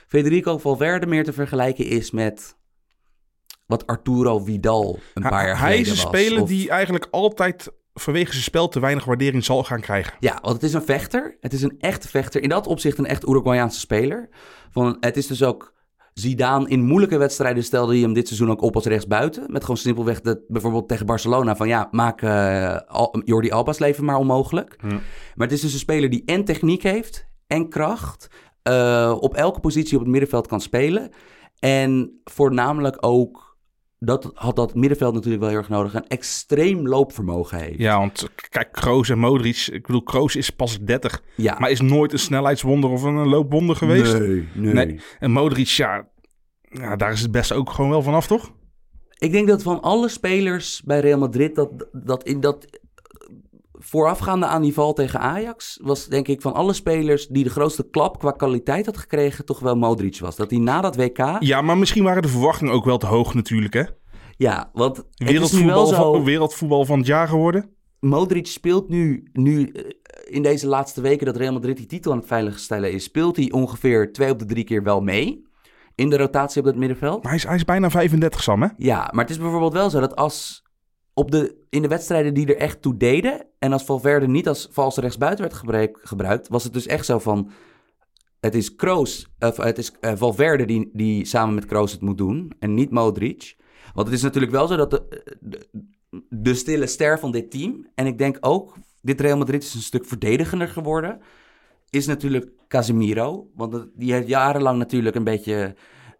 Federico 0.06 0.58
Valverde 0.58 1.06
meer 1.06 1.24
te 1.24 1.32
vergelijken 1.32 1.86
is 1.86 2.10
met 2.10 2.56
wat 3.66 3.86
Arturo 3.86 4.38
Vidal 4.38 4.98
een 5.14 5.22
paar 5.22 5.46
jaar 5.46 5.58
Hij 5.58 5.70
geleden 5.72 5.92
is 5.92 5.98
een 6.02 6.10
was. 6.10 6.20
speler 6.20 6.42
Of- 6.42 6.48
die 6.48 6.70
eigenlijk 6.70 7.06
altijd 7.10 7.72
vanwege 7.94 8.30
zijn 8.32 8.42
spel 8.44 8.68
te 8.68 8.80
weinig 8.80 9.04
waardering 9.04 9.44
zal 9.44 9.64
gaan 9.64 9.80
krijgen. 9.80 10.12
Ja, 10.20 10.38
want 10.42 10.54
het 10.54 10.62
is 10.62 10.72
een 10.72 10.82
vechter. 10.84 11.36
Het 11.40 11.52
is 11.52 11.62
een 11.62 11.74
echte 11.78 12.08
vechter. 12.08 12.42
In 12.42 12.48
dat 12.48 12.66
opzicht 12.66 12.98
een 12.98 13.06
echt 13.06 13.28
Uruguayaanse 13.28 13.78
speler. 13.80 14.28
Van, 14.70 14.96
het 15.00 15.16
is 15.16 15.26
dus 15.26 15.42
ook... 15.42 15.72
Zidane 16.14 16.68
in 16.68 16.84
moeilijke 16.84 17.16
wedstrijden 17.16 17.64
stelde 17.64 17.92
hij 17.92 18.00
hem 18.02 18.12
dit 18.12 18.26
seizoen 18.26 18.50
ook 18.50 18.62
op 18.62 18.74
als 18.74 18.84
rechtsbuiten. 18.84 19.44
Met 19.52 19.60
gewoon 19.62 19.76
simpelweg 19.76 20.20
de, 20.20 20.44
bijvoorbeeld 20.48 20.88
tegen 20.88 21.06
Barcelona 21.06 21.56
van 21.56 21.68
ja, 21.68 21.88
maak 21.90 22.22
eh, 22.22 22.76
Al- 22.86 23.22
Jordi 23.24 23.50
Alba's 23.50 23.78
leven 23.78 24.04
maar 24.04 24.16
onmogelijk. 24.16 24.76
Maar 25.34 25.46
het 25.46 25.52
is 25.52 25.60
dus 25.60 25.72
een 25.72 25.78
speler 25.78 26.10
die 26.10 26.22
en 26.24 26.44
techniek 26.44 26.82
heeft 26.82 27.26
en 27.46 27.68
kracht. 27.68 28.28
eh, 28.62 29.16
op 29.20 29.34
elke 29.34 29.60
positie 29.60 29.94
op 29.96 30.02
het 30.02 30.10
middenveld 30.10 30.46
kan 30.46 30.60
spelen. 30.60 31.10
En 31.58 32.20
voornamelijk 32.24 32.96
ook, 33.00 33.53
dat 34.04 34.30
had 34.34 34.56
dat 34.56 34.74
middenveld 34.74 35.14
natuurlijk 35.14 35.42
wel 35.42 35.50
heel 35.50 35.58
erg 35.58 35.68
nodig, 35.68 35.94
een 35.94 36.08
extreem 36.08 36.88
loopvermogen 36.88 37.58
heeft. 37.58 37.78
Ja, 37.78 37.98
want 37.98 38.28
kijk, 38.48 38.72
Kroos 38.72 39.08
en 39.08 39.18
Modric. 39.18 39.66
Ik 39.72 39.86
bedoel, 39.86 40.02
Kroos 40.02 40.36
is 40.36 40.50
pas 40.50 40.78
30. 40.80 41.22
Ja. 41.36 41.56
Maar 41.58 41.70
is 41.70 41.80
nooit 41.80 42.12
een 42.12 42.18
snelheidswonder 42.18 42.90
of 42.90 43.02
een 43.02 43.28
loopwonder 43.28 43.76
geweest. 43.76 44.18
Nee, 44.18 44.48
nee. 44.54 44.72
Nee. 44.74 45.00
En 45.18 45.30
Modric, 45.30 45.66
ja, 45.66 46.08
ja, 46.62 46.96
daar 46.96 47.12
is 47.12 47.20
het 47.20 47.30
best 47.30 47.52
ook 47.52 47.70
gewoon 47.70 47.90
wel 47.90 48.02
vanaf, 48.02 48.26
toch? 48.26 48.52
Ik 49.18 49.32
denk 49.32 49.48
dat 49.48 49.62
van 49.62 49.80
alle 49.80 50.08
spelers 50.08 50.82
bij 50.84 51.00
Real 51.00 51.18
Madrid, 51.18 51.54
dat, 51.54 51.70
dat 51.92 52.24
in 52.24 52.40
dat 52.40 52.80
voorafgaande 53.86 54.46
aan 54.46 54.62
die 54.62 54.72
val 54.72 54.92
tegen 54.92 55.20
Ajax, 55.20 55.80
was 55.82 56.06
denk 56.06 56.28
ik 56.28 56.42
van 56.42 56.54
alle 56.54 56.72
spelers 56.72 57.26
die 57.26 57.44
de 57.44 57.50
grootste 57.50 57.88
klap 57.90 58.18
qua 58.18 58.30
kwaliteit 58.30 58.86
had 58.86 58.96
gekregen, 58.96 59.44
toch 59.44 59.58
wel 59.58 59.76
Modric 59.76 60.18
was. 60.18 60.36
Dat 60.36 60.50
hij 60.50 60.58
na 60.58 60.80
dat 60.80 60.96
WK, 60.96 61.16
ja, 61.16 61.36
Ja, 61.40 61.62
maar 61.62 61.78
misschien 61.78 62.04
waren 62.04 62.22
de 62.22 62.28
verwachtingen 62.28 62.72
ook 62.72 62.84
wel 62.84 62.98
te 62.98 63.06
hoog 63.06 63.34
natuurlijk, 63.34 63.74
hè? 63.74 63.84
want 64.72 64.96
nu 64.96 65.26
wel 65.26 65.32
Wereldvoetbal, 65.32 65.86
zo, 65.86 66.12
van, 66.12 66.24
wereldvoetbal 66.24 66.84
van 66.84 66.98
het 66.98 67.06
jaar 67.06 67.28
geworden. 67.28 67.70
Modric 68.00 68.46
speelt 68.46 68.88
nu, 68.88 69.28
nu 69.32 69.68
eh, 69.68 69.84
in 70.24 70.42
deze 70.42 70.66
laatste 70.66 71.00
weken 71.00 71.26
dat 71.26 71.36
Real 71.36 71.52
Madrid 71.52 71.76
die 71.76 71.86
titel 71.86 72.12
aan 72.12 72.18
het 72.18 72.26
veiligstellen 72.26 72.92
is, 72.92 73.04
speelt 73.04 73.36
hij 73.36 73.50
ongeveer 73.50 74.12
twee 74.12 74.30
op 74.30 74.38
de 74.38 74.44
drie 74.44 74.64
keer 74.64 74.82
wel 74.82 75.00
mee 75.00 75.42
in 75.94 76.10
de 76.10 76.16
rotatie 76.16 76.60
op 76.60 76.66
het 76.66 76.76
middenveld. 76.76 77.22
Maar 77.22 77.32
hij 77.32 77.40
is, 77.40 77.46
hij 77.46 77.54
is 77.54 77.64
bijna 77.64 77.90
35, 77.90 78.42
Sam, 78.42 78.62
hè? 78.62 78.68
Ja, 78.76 79.10
maar 79.12 79.24
het 79.24 79.30
is 79.30 79.38
bijvoorbeeld 79.38 79.72
wel 79.72 79.90
zo 79.90 80.00
dat 80.00 80.16
als 80.16 80.63
op 81.14 81.30
de, 81.30 81.64
in 81.70 81.82
de 81.82 81.88
wedstrijden 81.88 82.34
die 82.34 82.46
er 82.46 82.56
echt 82.56 82.82
toe 82.82 82.96
deden... 82.96 83.46
en 83.58 83.72
als 83.72 83.84
Valverde 83.84 84.28
niet 84.28 84.48
als 84.48 84.68
valse 84.70 85.00
rechtsbuiten 85.00 85.44
werd 85.44 85.56
gebruik- 85.56 86.00
gebruikt... 86.02 86.48
was 86.48 86.64
het 86.64 86.72
dus 86.72 86.86
echt 86.86 87.06
zo 87.06 87.18
van... 87.18 87.50
het 88.40 88.54
is 88.54 88.74
Kroos, 88.74 89.28
of 89.38 89.56
het 89.56 89.78
is 89.78 89.92
eh, 90.00 90.12
Valverde 90.14 90.64
die, 90.64 90.90
die 90.92 91.24
samen 91.24 91.54
met 91.54 91.66
Kroos 91.66 91.92
het 91.92 92.00
moet 92.00 92.18
doen... 92.18 92.52
en 92.58 92.74
niet 92.74 92.90
Modric. 92.90 93.56
Want 93.94 94.06
het 94.06 94.16
is 94.16 94.22
natuurlijk 94.22 94.52
wel 94.52 94.66
zo 94.66 94.76
dat 94.76 94.90
de, 94.90 95.22
de, 95.40 95.68
de 96.28 96.54
stille 96.54 96.86
ster 96.86 97.18
van 97.18 97.32
dit 97.32 97.50
team... 97.50 97.86
en 97.94 98.06
ik 98.06 98.18
denk 98.18 98.36
ook, 98.40 98.76
dit 99.00 99.20
Real 99.20 99.38
Madrid 99.38 99.62
is 99.62 99.74
een 99.74 99.80
stuk 99.80 100.06
verdedigender 100.06 100.68
geworden... 100.68 101.20
is 101.90 102.06
natuurlijk 102.06 102.50
Casemiro. 102.68 103.50
Want 103.54 103.86
die 103.94 104.12
heeft 104.12 104.28
jarenlang 104.28 104.78
natuurlijk 104.78 105.16
een 105.16 105.24
beetje... 105.24 105.74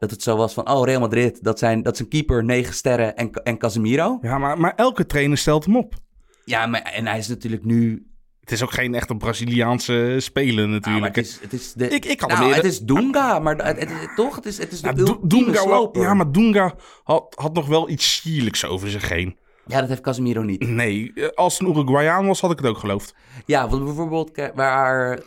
dat 0.07 0.13
het 0.17 0.23
zo 0.23 0.37
was 0.37 0.55
van, 0.55 0.69
oh, 0.71 0.85
Real 0.87 1.01
Madrid, 1.01 1.39
dat, 1.45 1.59
zijn, 1.59 1.83
dat 1.83 1.95
is 1.95 2.01
een 2.01 2.09
keeper, 2.09 2.45
negen 2.45 2.75
sterren 2.75 3.17
en, 3.17 3.31
en 3.33 3.59
Casemiro. 3.59 4.19
Ja, 4.23 4.39
maar, 4.39 4.59
maar 4.61 4.73
elke 4.77 5.07
trainer 5.07 5.39
stelt 5.39 5.65
hem 5.65 5.77
op. 5.77 5.95
Ja, 6.45 6.67
maar, 6.67 6.83
en 6.83 7.07
hij 7.07 7.19
is 7.19 7.29
natuurlijk 7.29 7.65
nu... 7.65 8.07
Het 8.41 8.53
is 8.53 8.63
ook 8.63 8.73
geen 8.73 8.95
echte 8.95 9.17
Braziliaanse 9.17 10.17
speler 10.19 10.55
Nou, 10.55 10.69
maar 10.69 10.81
natuurlijk. 10.81 11.17
het 11.17 11.27
is, 11.27 11.39
het 11.41 11.53
is 11.53 11.73
de, 11.73 11.89
Ik- 11.89 12.05
ik 12.05 12.21
had 12.21 12.29
nou, 12.31 12.43
eerder- 12.43 12.57
het 12.57 12.65
is 12.73 12.81
Dunga, 12.81 13.39
maar 13.39 13.57
het, 13.57 13.79
het- 13.79 13.91
het- 14.01 14.13
toch? 14.17 14.35
Het 14.37 14.47
is, 14.47 14.59
het 14.59 14.73
is 14.73 14.81
de 14.81 14.87
Ja, 14.87 15.17
Dunga, 15.23 15.61
sloper. 15.61 16.03
ja, 16.03 16.15
maar 16.15 16.33
Dunga 16.33 16.75
had, 17.05 17.35
had 17.39 17.55
nog 17.55 17.67
wel 17.67 17.89
iets 17.89 18.15
sierlijks 18.21 18.65
over 18.65 18.91
zich 18.91 19.09
heen. 19.09 19.37
Ja, 19.67 19.81
dat 19.81 19.89
heeft 19.89 20.01
Casemiro 20.01 20.43
niet. 20.43 20.69
Nee, 20.69 21.13
eh, 21.15 21.29
als 21.35 21.59
het 21.59 21.69
een 21.69 21.75
Uruguayaan 21.75 22.27
was, 22.27 22.41
had 22.41 22.51
ik 22.51 22.59
het 22.59 22.67
ook 22.67 22.79
geloofd. 22.79 23.15
Ja, 23.47 23.69
want 23.69 23.85
bijvoorbeeld 23.85 24.31
waar 24.55 25.21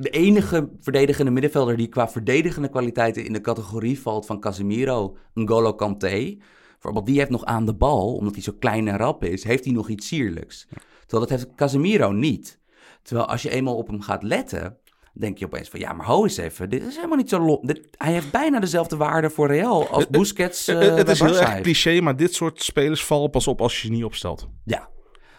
de 0.00 0.10
enige 0.10 0.68
verdedigende 0.80 1.30
middenvelder 1.30 1.76
die 1.76 1.88
qua 1.88 2.08
verdedigende 2.08 2.68
kwaliteiten 2.68 3.24
in 3.24 3.32
de 3.32 3.40
categorie 3.40 4.00
valt 4.00 4.26
van 4.26 4.40
Casemiro, 4.40 5.16
N'Golo 5.34 5.74
Kanté. 5.74 6.36
Bijvoorbeeld, 6.72 7.06
die 7.06 7.18
heeft 7.18 7.30
nog 7.30 7.44
aan 7.44 7.66
de 7.66 7.74
bal, 7.74 8.14
omdat 8.14 8.34
hij 8.34 8.42
zo 8.42 8.52
klein 8.58 8.88
en 8.88 8.96
rap 8.96 9.24
is, 9.24 9.44
heeft 9.44 9.64
hij 9.64 9.72
nog 9.72 9.88
iets 9.88 10.06
sierlijks. 10.06 10.66
Terwijl 11.06 11.28
dat 11.28 11.28
heeft 11.38 11.54
Casemiro 11.54 12.12
niet. 12.12 12.60
Terwijl 13.02 13.26
als 13.28 13.42
je 13.42 13.50
eenmaal 13.50 13.76
op 13.76 13.86
hem 13.86 14.00
gaat 14.00 14.22
letten, 14.22 14.78
denk 15.14 15.38
je 15.38 15.44
opeens 15.44 15.68
van 15.68 15.80
ja, 15.80 15.92
maar 15.92 16.06
ho 16.06 16.22
eens 16.22 16.36
even, 16.36 16.70
dit 16.70 16.82
is 16.82 16.94
helemaal 16.96 17.16
niet 17.16 17.28
zo 17.28 17.40
lo- 17.40 17.60
dit- 17.62 17.88
Hij 17.96 18.12
heeft 18.12 18.30
bijna 18.30 18.60
dezelfde 18.60 18.96
waarde 18.96 19.30
voor 19.30 19.46
Real 19.46 19.88
als 19.88 20.06
Busquets. 20.08 20.68
Eh, 20.68 20.74
eh, 20.88 20.94
het 20.96 21.04
bij 21.04 21.14
is 21.14 21.20
heel 21.20 21.28
Barca 21.28 21.42
erg 21.44 21.52
heeft. 21.52 21.62
cliché, 21.64 22.00
maar 22.00 22.16
dit 22.16 22.34
soort 22.34 22.62
spelers 22.62 23.04
vallen 23.04 23.30
pas 23.30 23.46
op 23.48 23.60
als 23.60 23.80
je 23.80 23.86
ze 23.86 23.92
niet 23.92 24.04
opstelt. 24.04 24.48
Ja, 24.64 24.90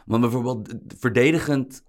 want 0.06 0.22
bijvoorbeeld 0.22 0.74
verdedigend 0.98 1.84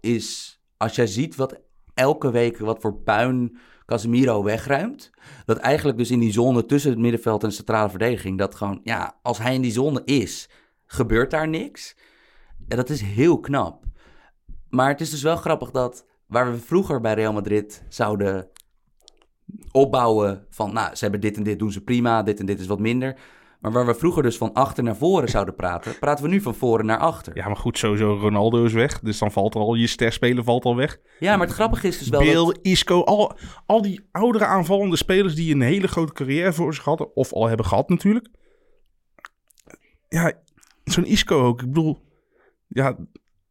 is, 0.00 0.60
als 0.76 0.96
jij 0.96 1.06
ziet 1.06 1.36
wat 1.36 1.60
elke 1.96 2.30
week 2.30 2.58
wat 2.58 2.80
voor 2.80 2.94
puin 2.94 3.56
Casemiro 3.86 4.42
wegruimt, 4.42 5.10
dat 5.44 5.56
eigenlijk 5.56 5.98
dus 5.98 6.10
in 6.10 6.18
die 6.18 6.32
zone 6.32 6.66
tussen 6.66 6.90
het 6.90 6.98
middenveld 6.98 7.42
en 7.42 7.48
de 7.48 7.54
centrale 7.54 7.90
verdediging, 7.90 8.38
dat 8.38 8.54
gewoon, 8.54 8.80
ja, 8.82 9.18
als 9.22 9.38
hij 9.38 9.54
in 9.54 9.62
die 9.62 9.72
zone 9.72 10.02
is, 10.04 10.48
gebeurt 10.86 11.30
daar 11.30 11.48
niks. 11.48 11.96
En 12.68 12.76
dat 12.76 12.90
is 12.90 13.00
heel 13.00 13.40
knap. 13.40 13.84
Maar 14.68 14.88
het 14.88 15.00
is 15.00 15.10
dus 15.10 15.22
wel 15.22 15.36
grappig 15.36 15.70
dat 15.70 16.06
waar 16.26 16.52
we 16.52 16.58
vroeger 16.58 17.00
bij 17.00 17.14
Real 17.14 17.32
Madrid 17.32 17.84
zouden 17.88 18.48
opbouwen 19.72 20.46
van, 20.50 20.72
nou, 20.72 20.94
ze 20.94 21.02
hebben 21.02 21.20
dit 21.20 21.36
en 21.36 21.42
dit 21.42 21.58
doen 21.58 21.72
ze 21.72 21.80
prima, 21.80 22.22
dit 22.22 22.40
en 22.40 22.46
dit 22.46 22.60
is 22.60 22.66
wat 22.66 22.80
minder. 22.80 23.18
Maar 23.66 23.74
waar 23.74 23.86
we 23.86 23.94
vroeger 23.94 24.22
dus 24.22 24.36
van 24.36 24.52
achter 24.52 24.82
naar 24.84 24.96
voren 24.96 25.28
zouden 25.28 25.54
praten, 25.54 25.98
praten 25.98 26.24
we 26.24 26.30
nu 26.30 26.40
van 26.40 26.54
voren 26.54 26.86
naar 26.86 26.98
achter. 26.98 27.36
Ja, 27.36 27.42
Ja, 27.42 27.46
maar 27.48 27.56
goed, 27.56 27.78
sowieso 27.78 28.14
Ronaldo 28.14 28.64
is 28.64 28.72
weg. 28.72 29.00
Dus 29.00 29.18
dan 29.18 29.32
valt 29.32 29.54
er 29.54 29.60
al, 29.60 29.74
je 29.74 29.86
sterspeler 29.86 30.44
valt 30.44 30.64
al 30.64 30.76
weg. 30.76 30.98
maar 31.20 31.40
het 31.40 31.50
grappige 31.50 31.86
is 31.88 31.98
dus 31.98 32.08
wel 32.08 32.24
dat... 32.24 32.32
Bale, 32.34 32.56
Isco, 32.62 33.02
al, 33.02 33.38
al 33.66 33.82
die 33.82 34.08
oudere 34.12 34.44
aanvallende 34.44 34.96
spelers 34.96 35.34
die 35.34 35.54
een 35.54 35.60
hele 35.60 35.88
grote 35.88 36.12
carrière 36.12 36.52
voor 36.52 36.74
zich 36.74 36.84
hadden. 36.84 37.16
Of 37.16 37.32
al 37.32 37.48
hebben 37.48 37.66
gehad 37.66 37.88
natuurlijk. 37.88 38.28
Ja, 40.08 40.32
zo'n 40.84 41.06
Isco 41.06 41.42
ook. 41.42 41.60
Ik 41.60 41.66
bedoel, 41.68 41.98
ja, 42.68 42.96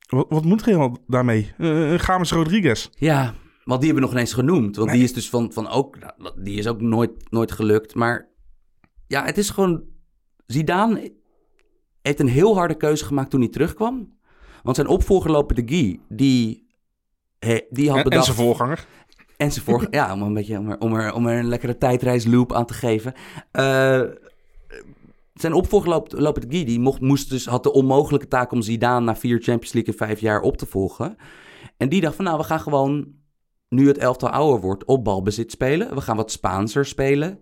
wat, 0.10 0.26
wat 0.30 0.46
moet 0.46 0.64
Real 0.64 0.98
daarmee? 1.08 1.54
Eh 1.58 1.98
James 1.98 2.32
Rodriguez. 2.32 2.90
Ja, 2.92 3.34
want 3.64 3.82
die 3.82 3.90
hebben 3.92 3.94
we 3.94 4.00
nog 4.00 4.12
ineens 4.12 4.34
genoemd. 4.34 4.76
Want 4.76 4.90
Nee. 4.90 4.98
die 4.98 5.06
is 5.08 5.14
dus 5.14 5.30
van, 5.30 5.54
van 5.54 5.68
ook... 5.68 5.98
nou, 6.18 6.44
Die 6.44 6.58
is 6.58 6.68
ook 6.68 6.82
nooit, 6.82 7.32
nooit 7.32 7.52
gelukt. 7.52 7.96
Maar 7.96 8.30
ja, 9.08 9.26
het 9.26 9.38
is 9.38 9.50
gewoon... 9.50 9.94
Zidane 10.46 11.14
heeft 12.02 12.20
een 12.20 12.28
heel 12.28 12.56
harde 12.56 12.76
keuze 12.76 13.06
gemaakt 13.06 13.30
toen 13.30 13.40
hij 13.40 13.50
terugkwam. 13.50 14.14
Want 14.64 14.76
zijn 14.76 14.88
opvolger 14.88 15.32
Lopen 15.32 15.56
de 15.56 15.76
Guy, 15.76 16.00
die, 16.10 16.68
die 17.70 17.88
had 17.90 17.98
En, 17.98 17.98
en 17.98 18.04
bedacht... 18.04 18.26
zijn 18.26 18.38
voorganger. 18.38 18.86
En 19.38 19.52
zijn 19.52 19.66
vorige... 19.66 19.88
ja, 20.00 20.14
om 20.14 20.22
een 20.22 20.34
beetje 20.34 20.58
om 20.58 20.70
er, 20.70 20.80
om 20.80 20.94
er, 20.94 21.14
om 21.14 21.28
er 21.28 21.40
een 21.40 21.48
lekkere 21.48 21.78
tijdreisloop 21.78 22.54
aan 22.54 22.66
te 22.66 22.74
geven. 22.74 23.14
Eh, 23.52 24.02
zijn 25.34 25.54
opvolger 25.54 25.90
Lop- 25.90 26.12
Lopetegui, 26.12 26.66
die 26.66 26.80
mocht, 26.80 27.02
moest 27.02 27.30
dus, 27.30 27.46
had 27.46 27.64
de 27.64 27.74
onmogelijke 27.74 28.28
taak 28.28 28.52
om 28.52 28.62
Zidane 28.62 29.06
na 29.06 29.16
vier 29.16 29.42
Champions 29.42 29.74
League 29.74 29.94
in 29.94 30.00
vijf 30.00 30.20
jaar 30.20 30.42
op 30.42 30.58
te 30.58 30.66
volgen. 30.66 31.16
En 31.78 31.90
die 31.90 32.02
dacht 32.02 32.16
van, 32.16 32.26
nou, 32.26 32.38
we 32.38 32.44
gaan 32.44 32.60
gewoon, 32.60 33.08
nu 33.70 33.88
het 33.88 33.98
elftal 33.98 34.30
ouder 34.30 34.62
wordt, 34.62 34.86
op 34.86 35.04
balbezit 35.04 35.52
spelen. 35.52 35.96
We 35.96 36.02
gaan 36.02 36.16
wat 36.16 36.32
Spaanser 36.32 36.86
spelen. 36.86 37.40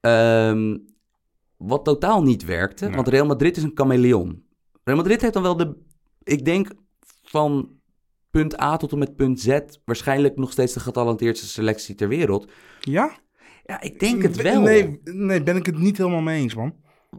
Ehm, 0.00 0.76
wat 1.56 1.84
totaal 1.84 2.22
niet 2.22 2.44
werkte, 2.44 2.84
Nee. 2.86 2.94
want 2.94 3.08
Real 3.08 3.26
Madrid 3.26 3.56
is 3.56 3.62
een 3.62 3.70
chameleon. 3.74 4.44
Real 4.84 4.96
Madrid 4.96 5.20
heeft 5.20 5.32
dan 5.32 5.42
wel 5.42 5.56
de, 5.56 5.76
ik 6.22 6.44
denk 6.44 6.68
van 7.22 7.70
punt 8.30 8.60
A 8.60 8.76
tot 8.76 8.92
en 8.92 8.98
met 8.98 9.16
punt 9.16 9.40
Z, 9.40 9.58
waarschijnlijk 9.84 10.36
nog 10.36 10.52
steeds 10.52 10.72
de 10.72 10.80
getalenteerdste 10.80 11.46
selectie 11.46 11.94
ter 11.94 12.08
wereld. 12.08 12.50
Ja? 12.80 13.10
Ja, 13.64 13.80
ik 13.80 14.00
denk 14.00 14.22
het 14.22 14.36
wel. 14.36 14.60
Nee, 14.60 15.00
nee, 15.04 15.42
ben 15.42 15.56
ik 15.56 15.66
het 15.66 15.78
niet 15.78 15.96
helemaal 15.98 16.20
mee 16.20 16.40
eens, 16.42 16.54
man. 16.54 16.74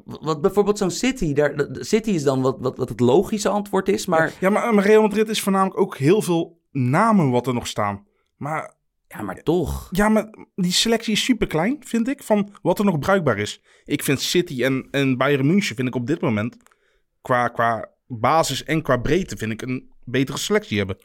Wat 0.06 0.42
bijvoorbeeld 0.42 0.78
zo'n 0.78 0.92
City, 0.92 1.34
daar, 1.34 1.68
City 1.72 2.10
is 2.10 2.24
dan 2.24 2.42
wat, 2.42 2.58
wat, 2.60 2.78
wat 2.78 2.90
het 2.90 3.00
logische 3.00 3.50
antwoord 3.50 3.90
is, 3.90 4.06
maar, 4.06 4.34
Ja, 4.40 4.50
maar, 4.50 4.74
maar 4.74 4.86
Real 4.86 5.02
Madrid 5.02 5.30
is 5.30 5.42
voornamelijk 5.42 5.80
ook 5.80 5.98
heel 5.98 6.22
veel 6.22 6.60
namen 6.72 7.30
wat 7.30 7.48
er 7.48 7.54
nog 7.54 7.68
staan. 7.68 8.06
Maar 8.38 8.76
ja, 9.08 9.22
maar 9.22 9.44
toch. 9.44 9.88
ja, 9.92 10.10
maar 10.10 10.30
die 10.56 10.72
selectie 10.72 11.14
is 11.14 11.24
super 11.24 11.48
klein, 11.48 11.78
vind 11.80 12.08
ik, 12.08 12.24
van 12.24 12.50
wat 12.62 12.80
er 12.80 12.86
nog 12.86 13.00
bruikbaar 13.00 13.38
is. 13.38 13.62
Ik 13.84 14.04
vind 14.04 14.22
City 14.22 14.64
en, 14.64 14.88
en 14.92 15.18
Bayern 15.18 15.48
München 15.48 15.76
vind 15.76 15.88
ik 15.88 15.96
op 15.96 16.08
dit 16.08 16.22
moment, 16.22 16.58
qua, 17.22 17.48
qua 17.48 17.92
basis 18.08 18.64
en 18.64 18.82
qua 18.82 18.98
breedte, 18.98 19.38
vind 19.38 19.52
ik 19.52 19.62
een 19.62 19.92
betere 20.04 20.38
selectie 20.38 20.78
hebben. 20.78 20.98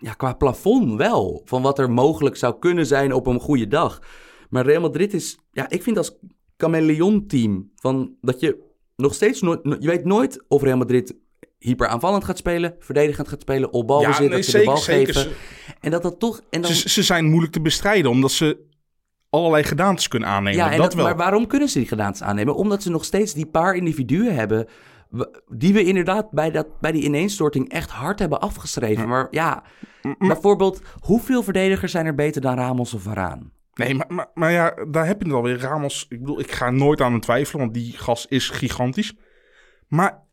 Ja, 0.00 0.12
qua 0.12 0.32
plafond 0.32 0.94
wel, 0.94 1.42
van 1.44 1.62
wat 1.62 1.78
er 1.78 1.90
mogelijk 1.90 2.36
zou 2.36 2.58
kunnen 2.58 2.86
zijn 2.86 3.12
op 3.12 3.26
een 3.26 3.40
goede 3.40 3.68
dag. 3.68 4.02
Maar 4.50 4.64
Real 4.64 4.80
Madrid 4.80 5.14
is, 5.14 5.38
ja, 5.50 5.68
ik 5.70 5.82
vind 5.82 5.96
als 5.96 6.18
chameleon-team, 6.56 7.70
van 7.74 8.16
dat 8.20 8.40
je 8.40 8.68
nog 8.96 9.14
steeds 9.14 9.40
nooit, 9.40 9.64
no- 9.64 9.76
je 9.78 9.86
weet 9.88 10.04
nooit 10.04 10.44
of 10.48 10.62
Real 10.62 10.76
Madrid 10.76 11.16
hyper 11.60 11.88
aanvallend 11.88 12.24
gaat 12.24 12.38
spelen, 12.38 12.74
verdedigend 12.78 13.28
gaat 13.28 13.40
spelen, 13.40 13.72
op 13.72 13.86
bal 13.86 14.00
Ja, 14.00 14.06
bezit, 14.06 14.28
nee, 14.28 14.36
dat 14.36 14.44
ze 14.44 14.58
de 14.58 14.64
bal 14.64 14.76
zeker. 14.76 15.14
geven. 15.14 15.32
En 15.80 15.90
dat 15.90 16.02
dat 16.02 16.18
toch, 16.18 16.40
en 16.50 16.60
dan... 16.60 16.72
Ze, 16.72 16.88
ze 16.88 17.02
zijn 17.02 17.24
moeilijk 17.24 17.52
te 17.52 17.60
bestrijden, 17.60 18.10
omdat 18.10 18.32
ze 18.32 18.68
allerlei 19.30 19.64
gedaantes 19.64 20.08
kunnen 20.08 20.28
aannemen. 20.28 20.58
Ja, 20.58 20.70
en 20.70 20.76
dat, 20.76 20.80
dat, 20.86 20.94
wel. 20.94 21.04
maar 21.04 21.16
waarom 21.16 21.46
kunnen 21.46 21.68
ze 21.68 21.78
die 21.78 21.88
gedaantes 21.88 22.22
aannemen? 22.22 22.54
Omdat 22.54 22.82
ze 22.82 22.90
nog 22.90 23.04
steeds 23.04 23.34
die 23.34 23.46
paar 23.46 23.74
individuen 23.74 24.34
hebben. 24.34 24.66
die 25.48 25.72
we 25.72 25.84
inderdaad 25.84 26.30
bij, 26.30 26.50
dat, 26.50 26.80
bij 26.80 26.92
die 26.92 27.02
ineenstorting 27.02 27.68
echt 27.68 27.90
hard 27.90 28.18
hebben 28.18 28.40
afgeschreven. 28.40 29.08
Maar 29.08 29.26
ja, 29.30 29.62
bijvoorbeeld, 30.18 30.82
hoeveel 31.00 31.42
verdedigers 31.42 31.92
zijn 31.92 32.06
er 32.06 32.14
beter 32.14 32.40
dan 32.40 32.56
Ramos 32.56 32.94
of 32.94 33.02
Varaan? 33.02 33.52
Nee, 33.74 33.94
maar, 33.94 34.06
maar, 34.08 34.30
maar 34.34 34.52
ja, 34.52 34.74
daar 34.90 35.06
heb 35.06 35.20
je 35.20 35.26
het 35.26 35.36
alweer. 35.36 35.60
Ramos, 35.60 36.06
ik 36.08 36.20
bedoel, 36.20 36.40
ik 36.40 36.52
ga 36.52 36.70
nooit 36.70 37.00
aan 37.00 37.12
hem 37.12 37.20
twijfelen, 37.20 37.60
want 37.60 37.74
die 37.74 37.92
gas 37.92 38.26
is 38.26 38.48
gigantisch. 38.48 39.14
Maar 39.88 40.28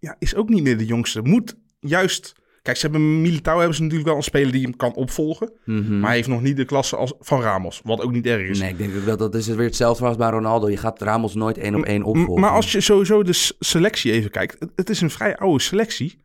ja, 0.00 0.16
is 0.18 0.34
ook 0.34 0.48
niet 0.48 0.62
meer 0.62 0.78
de 0.78 0.86
jongste. 0.86 1.22
Moet 1.22 1.54
juist... 1.80 2.32
Kijk, 2.62 2.76
ze 2.76 2.82
hebben 2.86 3.20
Militao 3.20 3.58
hebben 3.58 3.76
ze 3.76 3.82
natuurlijk 3.82 4.08
wel 4.08 4.18
een 4.18 4.24
speler 4.24 4.52
die 4.52 4.62
hem 4.62 4.76
kan 4.76 4.94
opvolgen. 4.94 5.52
Maar 5.64 6.06
hij 6.06 6.14
heeft 6.14 6.28
nog 6.28 6.42
niet 6.42 6.56
de 6.56 6.64
klasse 6.64 6.96
als, 6.96 7.12
van 7.18 7.40
Ramos, 7.40 7.80
wat 7.84 8.00
ook 8.00 8.12
niet 8.12 8.26
erg 8.26 8.48
is. 8.48 8.58
Nee, 8.58 8.70
ik 8.70 8.78
denk 8.78 9.04
dat 9.06 9.18
dat 9.18 9.34
is 9.34 9.46
weer 9.46 9.66
hetzelfde 9.66 10.04
als 10.04 10.16
bij 10.16 10.30
Ronaldo. 10.30 10.70
Je 10.70 10.76
gaat 10.76 11.02
Ramos 11.02 11.34
nooit 11.34 11.58
één 11.58 11.74
op 11.74 11.84
één 11.84 12.02
opvolgen. 12.02 12.40
Maar 12.40 12.50
als 12.50 12.72
je 12.72 12.80
sowieso 12.80 13.22
de 13.22 13.52
selectie 13.58 14.12
even 14.12 14.30
kijkt, 14.30 14.56
het, 14.58 14.70
het 14.74 14.90
is 14.90 15.00
een 15.00 15.10
vrij 15.10 15.36
oude 15.36 15.62
selectie. 15.62 16.24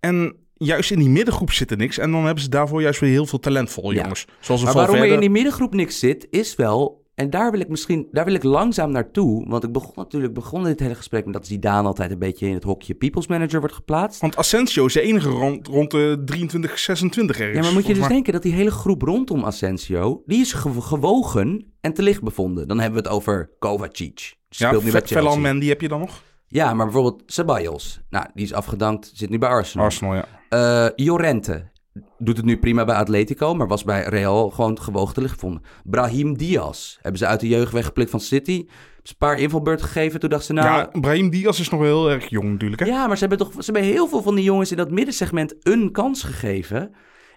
En 0.00 0.36
juist 0.54 0.90
in 0.90 0.98
die 0.98 1.08
middengroep 1.08 1.52
zit 1.52 1.70
er 1.70 1.76
niks. 1.76 1.98
En 1.98 2.10
dan 2.10 2.24
hebben 2.24 2.42
ze 2.42 2.48
daarvoor 2.48 2.82
juist 2.82 3.00
weer 3.00 3.10
heel 3.10 3.26
veel 3.26 3.40
talentvolle 3.40 3.94
Ja. 3.94 4.00
jongens. 4.00 4.26
Zoals 4.40 4.60
een 4.60 4.66
Maar 4.66 4.76
waarom 4.76 4.96
er 4.96 5.06
in 5.06 5.20
die 5.20 5.30
middengroep 5.30 5.74
niks 5.74 5.98
zit, 5.98 6.26
is 6.30 6.56
wel... 6.56 7.03
En 7.14 7.30
daar 7.30 7.50
wil 7.50 7.60
ik 7.60 7.68
misschien, 7.68 8.08
daar 8.10 8.24
wil 8.24 8.34
ik 8.34 8.42
langzaam 8.42 8.90
naartoe. 8.90 9.48
Want 9.48 9.64
ik 9.64 9.72
begon 9.72 9.92
natuurlijk, 9.96 10.34
begon 10.34 10.64
dit 10.64 10.80
hele 10.80 10.94
gesprek 10.94 11.24
met 11.24 11.34
dat 11.34 11.46
Zidane 11.46 11.86
altijd 11.86 12.10
een 12.10 12.18
beetje 12.18 12.46
in 12.46 12.54
het 12.54 12.62
hokje 12.64 12.94
people's 12.94 13.26
manager 13.26 13.60
wordt 13.60 13.74
geplaatst. 13.74 14.20
Want 14.20 14.36
Asensio 14.36 14.86
is 14.86 14.92
de 14.92 15.00
enige 15.00 15.28
rond, 15.28 15.66
rond 15.66 15.90
de 15.90 16.22
23, 16.24 16.78
26 16.78 17.38
ergens. 17.38 17.56
Ja, 17.58 17.62
maar 17.64 17.72
moet 17.72 17.86
je 17.86 17.94
dus 17.94 18.08
denken 18.08 18.32
dat 18.32 18.42
die 18.42 18.52
hele 18.52 18.70
groep 18.70 19.02
rondom 19.02 19.44
Asensio, 19.44 20.22
die 20.26 20.40
is 20.40 20.52
ge- 20.52 20.80
gewogen 20.80 21.72
en 21.80 21.92
te 21.92 22.02
licht 22.02 22.22
bevonden. 22.22 22.68
Dan 22.68 22.80
hebben 22.80 23.02
we 23.02 23.08
het 23.08 23.16
over 23.16 23.50
Kovacic. 23.58 24.14
Die 24.48 24.66
Ja, 24.66 24.70
Chelsea. 25.04 25.36
Mendy 25.40 25.66
heb 25.66 25.80
je 25.80 25.88
dan 25.88 26.00
nog? 26.00 26.22
Ja, 26.48 26.74
maar 26.74 26.84
bijvoorbeeld 26.86 27.22
Ceballos. 27.26 28.00
Nou, 28.10 28.26
die 28.34 28.44
is 28.44 28.52
afgedankt, 28.52 29.10
zit 29.14 29.30
nu 29.30 29.38
bij 29.38 29.48
Arsenal. 29.48 29.84
Arsenal, 29.86 30.14
ja. 30.14 30.24
Eh, 30.48 30.90
Llorente 31.06 31.70
doet 32.18 32.36
het 32.36 32.46
nu 32.46 32.58
prima 32.58 32.84
bij 32.84 32.94
Atletico, 32.94 33.54
maar 33.54 33.66
was 33.66 33.84
bij 33.84 34.02
Real 34.02 34.50
gewoon 34.50 34.80
gewogen 34.80 35.14
te 35.14 35.20
licht 35.20 35.32
gevonden. 35.32 35.62
Brahim 35.84 36.36
Diaz 36.36 36.96
hebben 37.00 37.18
ze 37.18 37.26
uit 37.26 37.40
de 37.40 37.48
jeugd 37.48 37.72
weggeplukt 37.72 38.10
van 38.10 38.20
City. 38.20 38.64
Ze 39.02 39.10
een 39.10 39.18
paar 39.18 39.38
invalbeurten 39.38 39.86
gegeven. 39.86 40.20
Toen 40.20 40.30
dachten 40.30 40.46
ze, 40.46 40.62
nou, 40.62 40.78
ja, 40.78 41.00
Brahim 41.00 41.30
Diaz 41.30 41.60
is 41.60 41.68
nog 41.68 41.80
wel 41.80 42.06
heel 42.06 42.14
erg 42.14 42.28
jong 42.28 42.50
natuurlijk. 42.50 42.80
Hè? 42.80 42.86
Ja, 42.86 43.06
maar 43.06 43.18
ze 43.18 43.26
hebben 43.26 43.46
toch 43.46 43.64
ze 43.64 43.72
hebben 43.72 43.90
heel 43.90 44.08
veel 44.08 44.22
van 44.22 44.34
die 44.34 44.44
jongens 44.44 44.70
in 44.70 44.76
dat 44.76 44.90
middensegment 44.90 45.54
een 45.62 45.92
kans 45.92 46.22
gegeven. 46.22 46.94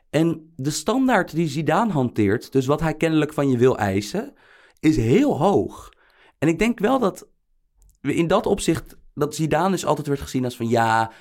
En 0.10 0.54
de 0.56 0.70
standaard 0.70 1.36
die 1.36 1.48
Zidane 1.48 1.92
hanteert, 1.92 2.52
dus 2.52 2.66
wat 2.66 2.82
hij 2.82 2.94
kennelijk 2.94 3.34
van 3.34 3.50
je 3.50 3.58
wil 3.58 3.78
eisen, 3.78 4.34
is 4.80 4.98
heel 4.98 5.38
hoog. 5.38 5.90
En 6.40 6.48
ik 6.48 6.60
denk 6.60 6.80
wel 6.80 7.00
dat 7.00 7.28
we 8.02 8.16
in 8.16 8.28
dat 8.28 8.46
opzicht, 8.46 8.98
dat 9.14 9.36
Zidane 9.36 9.70
dus 9.70 9.86
altijd 9.86 10.08
werd 10.08 10.22
gezien 10.22 10.44
als 10.44 10.56
van 10.56 10.70
ja, 10.70 11.12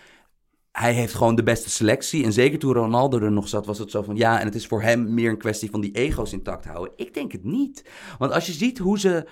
hij 0.81 0.93
heeft 0.93 1.15
gewoon 1.15 1.35
de 1.35 1.43
beste 1.43 1.71
selectie. 1.71 2.25
En 2.25 2.33
zeker 2.33 2.59
toen 2.59 2.73
Ronaldo 2.73 3.19
er 3.21 3.33
nog 3.33 3.49
zat, 3.49 3.67
was 3.67 3.79
het 3.79 3.91
zo 3.91 4.03
van 4.03 4.17
ja, 4.17 4.41
en 4.41 4.47
het 4.47 4.55
is 4.55 4.67
voor 4.67 4.83
hem 4.83 5.15
meer 5.15 5.31
een 5.31 5.39
kwestie 5.39 5.71
van 5.71 5.81
die 5.81 5.93
ego's 5.93 6.33
intact 6.33 6.65
houden. 6.65 6.93
Ik 6.97 7.15
denk 7.15 7.33
het 7.33 7.45
niet. 7.45 7.91
Want 8.19 8.33
als 8.33 8.47
je 8.47 8.53
ziet 8.53 8.79
hoe 8.79 8.99
ze. 8.99 9.27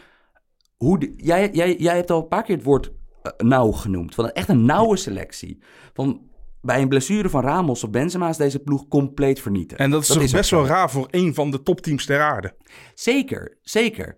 Hoe 0.76 0.98
de- 0.98 1.14
jij, 1.16 1.50
jij, 1.52 1.76
jij 1.76 1.96
hebt 1.96 2.10
al 2.10 2.20
een 2.20 2.28
paar 2.28 2.42
keer 2.42 2.54
het 2.56 2.64
woord 2.64 2.92
eh, 3.22 3.32
nauw 3.46 3.70
genoemd. 3.70 4.14
Van 4.14 4.30
echt 4.30 4.48
een 4.48 4.64
nauwe 4.64 4.96
selectie. 4.96 5.62
Van, 5.94 6.30
bij 6.60 6.82
een 6.82 6.88
blessure 6.88 7.28
van 7.28 7.42
Ramos 7.42 7.84
of 7.84 7.90
Benzema 7.90 8.28
is 8.28 8.36
deze 8.36 8.58
ploeg 8.58 8.88
compleet 8.88 9.40
vernietigd. 9.40 9.80
En 9.80 9.90
dat 9.90 10.08
is 10.08 10.32
best 10.32 10.50
wel 10.50 10.66
raar 10.66 10.90
voor 10.90 11.08
een 11.10 11.34
van 11.34 11.50
de 11.50 11.62
topteams 11.62 12.06
ter 12.06 12.20
aarde. 12.20 12.56
Zeker, 12.94 13.58
zeker. 13.60 14.16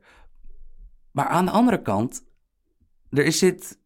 Maar 1.12 1.26
aan 1.26 1.44
de 1.44 1.50
andere 1.50 1.82
kant, 1.82 2.24
er 3.10 3.24
is 3.24 3.38
zit. 3.38 3.78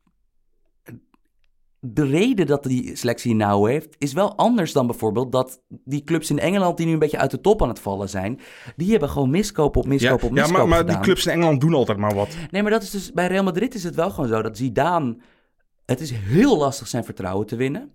De 1.83 2.05
reden 2.05 2.47
dat 2.47 2.63
die 2.63 2.97
selectie 2.97 3.35
nauw 3.35 3.65
heeft, 3.65 3.95
is 3.99 4.13
wel 4.13 4.37
anders 4.37 4.73
dan 4.73 4.87
bijvoorbeeld 4.87 5.33
dat 5.33 5.63
die 5.69 6.05
clubs 6.05 6.31
in 6.31 6.39
Engeland, 6.39 6.77
die 6.77 6.87
nu 6.87 6.93
een 6.93 6.99
beetje 6.99 7.19
uit 7.19 7.31
de 7.31 7.41
top 7.41 7.63
aan 7.63 7.69
het 7.69 7.79
vallen 7.81 8.09
zijn, 8.09 8.41
die 8.77 8.91
hebben 8.91 9.09
gewoon 9.09 9.31
miskopen 9.31 9.81
op 9.81 9.87
Ja, 9.87 9.93
miskopen 9.93 10.29
op 10.29 10.35
ja 10.37 10.43
miskopen 10.43 10.69
maar, 10.69 10.85
maar 10.85 10.95
die 10.95 11.03
clubs 11.03 11.27
in 11.27 11.33
Engeland 11.33 11.61
doen 11.61 11.75
altijd 11.75 11.99
maar 11.99 12.15
wat. 12.15 12.37
Nee, 12.51 12.63
maar 12.63 12.71
dat 12.71 12.83
is 12.83 12.91
dus 12.91 13.13
bij 13.13 13.27
Real 13.27 13.45
Madrid 13.45 13.75
is 13.75 13.85
het 13.85 13.95
wel 13.95 14.11
gewoon 14.11 14.29
zo 14.29 14.43
dat 14.43 14.57
Zidane. 14.57 15.17
Het 15.87 16.01
is 16.01 16.11
heel 16.11 16.57
lastig 16.59 16.87
zijn 16.89 17.05
vertrouwen 17.05 17.47
te 17.47 17.57
winnen. 17.57 17.93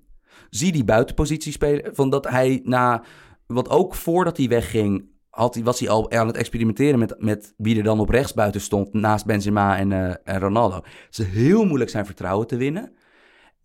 Zie 0.49 0.71
die 0.71 0.83
buitenpositie 0.83 1.51
spelen. 1.51 1.95
Van 1.95 2.09
dat 2.09 2.29
hij 2.29 2.61
na. 2.63 3.03
Want 3.47 3.69
ook 3.69 3.95
voordat 3.95 4.37
hij 4.37 4.47
wegging. 4.47 5.05
Had, 5.29 5.53
hij- 5.55 5.63
was 5.63 5.79
hij 5.79 5.89
al 5.89 6.11
aan 6.11 6.27
het 6.27 6.37
experimenteren 6.37 6.99
met, 6.99 7.15
met 7.17 7.53
wie 7.57 7.77
er 7.77 7.83
dan 7.83 7.99
op 7.99 8.09
rechts 8.09 8.33
buiten 8.33 8.61
stond. 8.61 8.93
Naast 8.93 9.25
Benzema 9.25 9.77
en, 9.77 9.91
eh, 9.91 10.13
en 10.23 10.39
Ronaldo. 10.39 10.75
Het 10.75 11.17
is 11.19 11.25
heel 11.25 11.65
moeilijk 11.65 11.89
zijn 11.89 12.05
vertrouwen 12.05 12.47
te 12.47 12.55
winnen. 12.57 12.91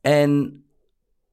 En 0.00 0.64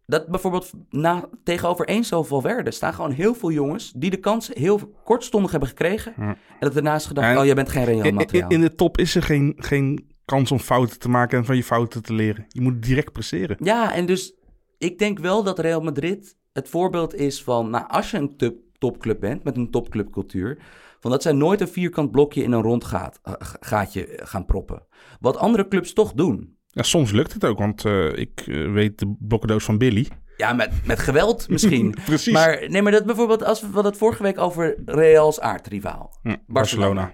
dat 0.05 0.27
bijvoorbeeld 0.27 0.71
na, 0.89 1.29
tegenover 1.43 1.85
één 1.87 2.03
zoveel 2.03 2.41
werden 2.41 2.73
staan 2.73 2.93
gewoon 2.93 3.11
heel 3.11 3.33
veel 3.35 3.51
jongens 3.51 3.91
die 3.95 4.09
de 4.09 4.17
kans 4.17 4.47
heel 4.53 4.91
kortstondig 5.03 5.51
hebben 5.51 5.69
gekregen. 5.69 6.13
Ja. 6.17 6.23
En 6.27 6.37
dat 6.59 6.73
daarnaast 6.73 7.07
gedacht, 7.07 7.27
En- 7.27 7.37
oh 7.37 7.45
jij 7.45 7.55
bent 7.55 7.69
geen 7.69 7.85
Real 7.85 8.03
in, 8.05 8.13
materiaal. 8.15 8.49
in 8.49 8.61
de 8.61 8.75
top 8.75 8.97
is 8.97 9.15
er 9.15 9.23
geen, 9.23 9.53
geen 9.57 10.07
kans 10.25 10.51
om 10.51 10.59
fouten 10.59 10.99
te 10.99 11.09
maken 11.09 11.37
en 11.37 11.45
van 11.45 11.55
je 11.55 11.63
fouten 11.63 12.01
te 12.03 12.13
leren. 12.13 12.45
Je 12.47 12.61
moet 12.61 12.81
direct 12.83 13.11
presteren. 13.11 13.57
Ja, 13.59 13.93
en 13.93 14.05
dus 14.05 14.33
ik 14.77 14.99
denk 14.99 15.19
wel 15.19 15.43
dat 15.43 15.59
Real 15.59 15.81
Madrid 15.81 16.35
het 16.53 16.69
voorbeeld 16.69 17.15
is 17.15 17.43
van, 17.43 17.69
nou, 17.69 17.85
als 17.87 18.11
je 18.11 18.17
een 18.17 18.37
top, 18.37 18.55
topclub 18.77 19.19
bent 19.19 19.43
met 19.43 19.57
een 19.57 19.71
topclubcultuur, 19.71 20.57
van 20.99 21.11
dat 21.11 21.21
zij 21.21 21.31
nooit 21.31 21.61
een 21.61 21.67
vierkant 21.67 22.11
blokje 22.11 22.43
in 22.43 22.51
een 22.51 22.61
rond 22.61 22.83
gaat, 22.83 23.19
eh, 23.23 23.33
ga- 23.37 23.57
gaatje 23.59 24.07
gaan 24.23 24.45
proppen. 24.45 24.85
Wat 25.19 25.37
andere 25.37 25.67
clubs 25.67 25.93
toch 25.93 26.13
doen. 26.13 26.56
Ja, 26.77 26.83
soms 26.83 27.11
lukt 27.11 27.33
het 27.33 27.45
ook, 27.45 27.57
want 27.57 27.85
eh, 27.85 28.17
ik 28.17 28.43
eh, 28.45 28.71
weet 28.71 28.99
de 28.99 29.15
blokkendoos 29.19 29.63
van 29.63 29.77
Billy. 29.77 30.07
Ja, 30.37 30.53
met, 30.53 30.85
met 30.85 30.99
geweld 30.99 31.49
misschien. 31.49 31.95
Precies. 32.05 32.33
Maar 32.33 32.69
nee, 32.69 32.81
maar 32.81 32.91
dat 32.91 33.05
bijvoorbeeld, 33.05 33.43
als 33.43 33.61
we 33.61 33.67
we 33.67 33.73
hadden 33.73 33.91
het 33.91 34.01
vorige 34.01 34.23
week 34.23 34.39
over 34.39 34.75
Real's 34.85 35.39
aardrivaal. 35.39 36.17
Hm, 36.21 36.35
Barcelona. 36.47 37.13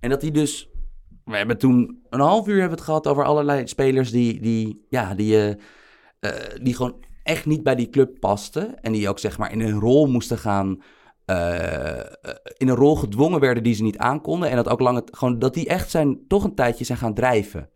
En 0.00 0.10
dat 0.10 0.20
die 0.20 0.30
dus. 0.30 0.68
We 1.24 1.36
hebben 1.36 1.58
toen 1.58 2.02
een 2.10 2.20
half 2.20 2.48
uur 2.48 2.60
hebben 2.60 2.76
het 2.76 2.86
gehad 2.86 3.06
over 3.06 3.24
allerlei 3.24 3.66
spelers 3.66 4.10
die, 4.10 4.40
die, 4.40 4.86
ja, 4.88 5.14
die, 5.14 5.56
eh, 6.20 6.30
die 6.62 6.74
gewoon 6.74 7.04
echt 7.22 7.46
niet 7.46 7.62
bij 7.62 7.74
die 7.74 7.90
club 7.90 8.20
pasten. 8.20 8.80
En 8.80 8.92
die 8.92 9.08
ook 9.08 9.18
zeg 9.18 9.38
maar 9.38 9.52
in 9.52 9.60
een 9.60 9.80
rol 9.80 10.06
moesten 10.06 10.38
gaan. 10.38 10.82
in 12.56 12.68
een 12.68 12.74
rol 12.74 12.96
gedwongen 12.96 13.40
werden 13.40 13.62
die 13.62 13.74
ze 13.74 13.82
niet 13.82 13.98
aankonden. 13.98 14.50
En 14.50 14.56
dat 14.56 14.68
ook 14.68 14.80
lang 14.80 14.96
het, 14.96 15.16
gewoon 15.16 15.38
dat 15.38 15.54
die 15.54 15.68
echt 15.68 15.90
zijn, 15.90 16.26
toch 16.28 16.44
een 16.44 16.54
tijdje 16.54 16.84
zijn 16.84 16.98
gaan 16.98 17.14
drijven. 17.14 17.68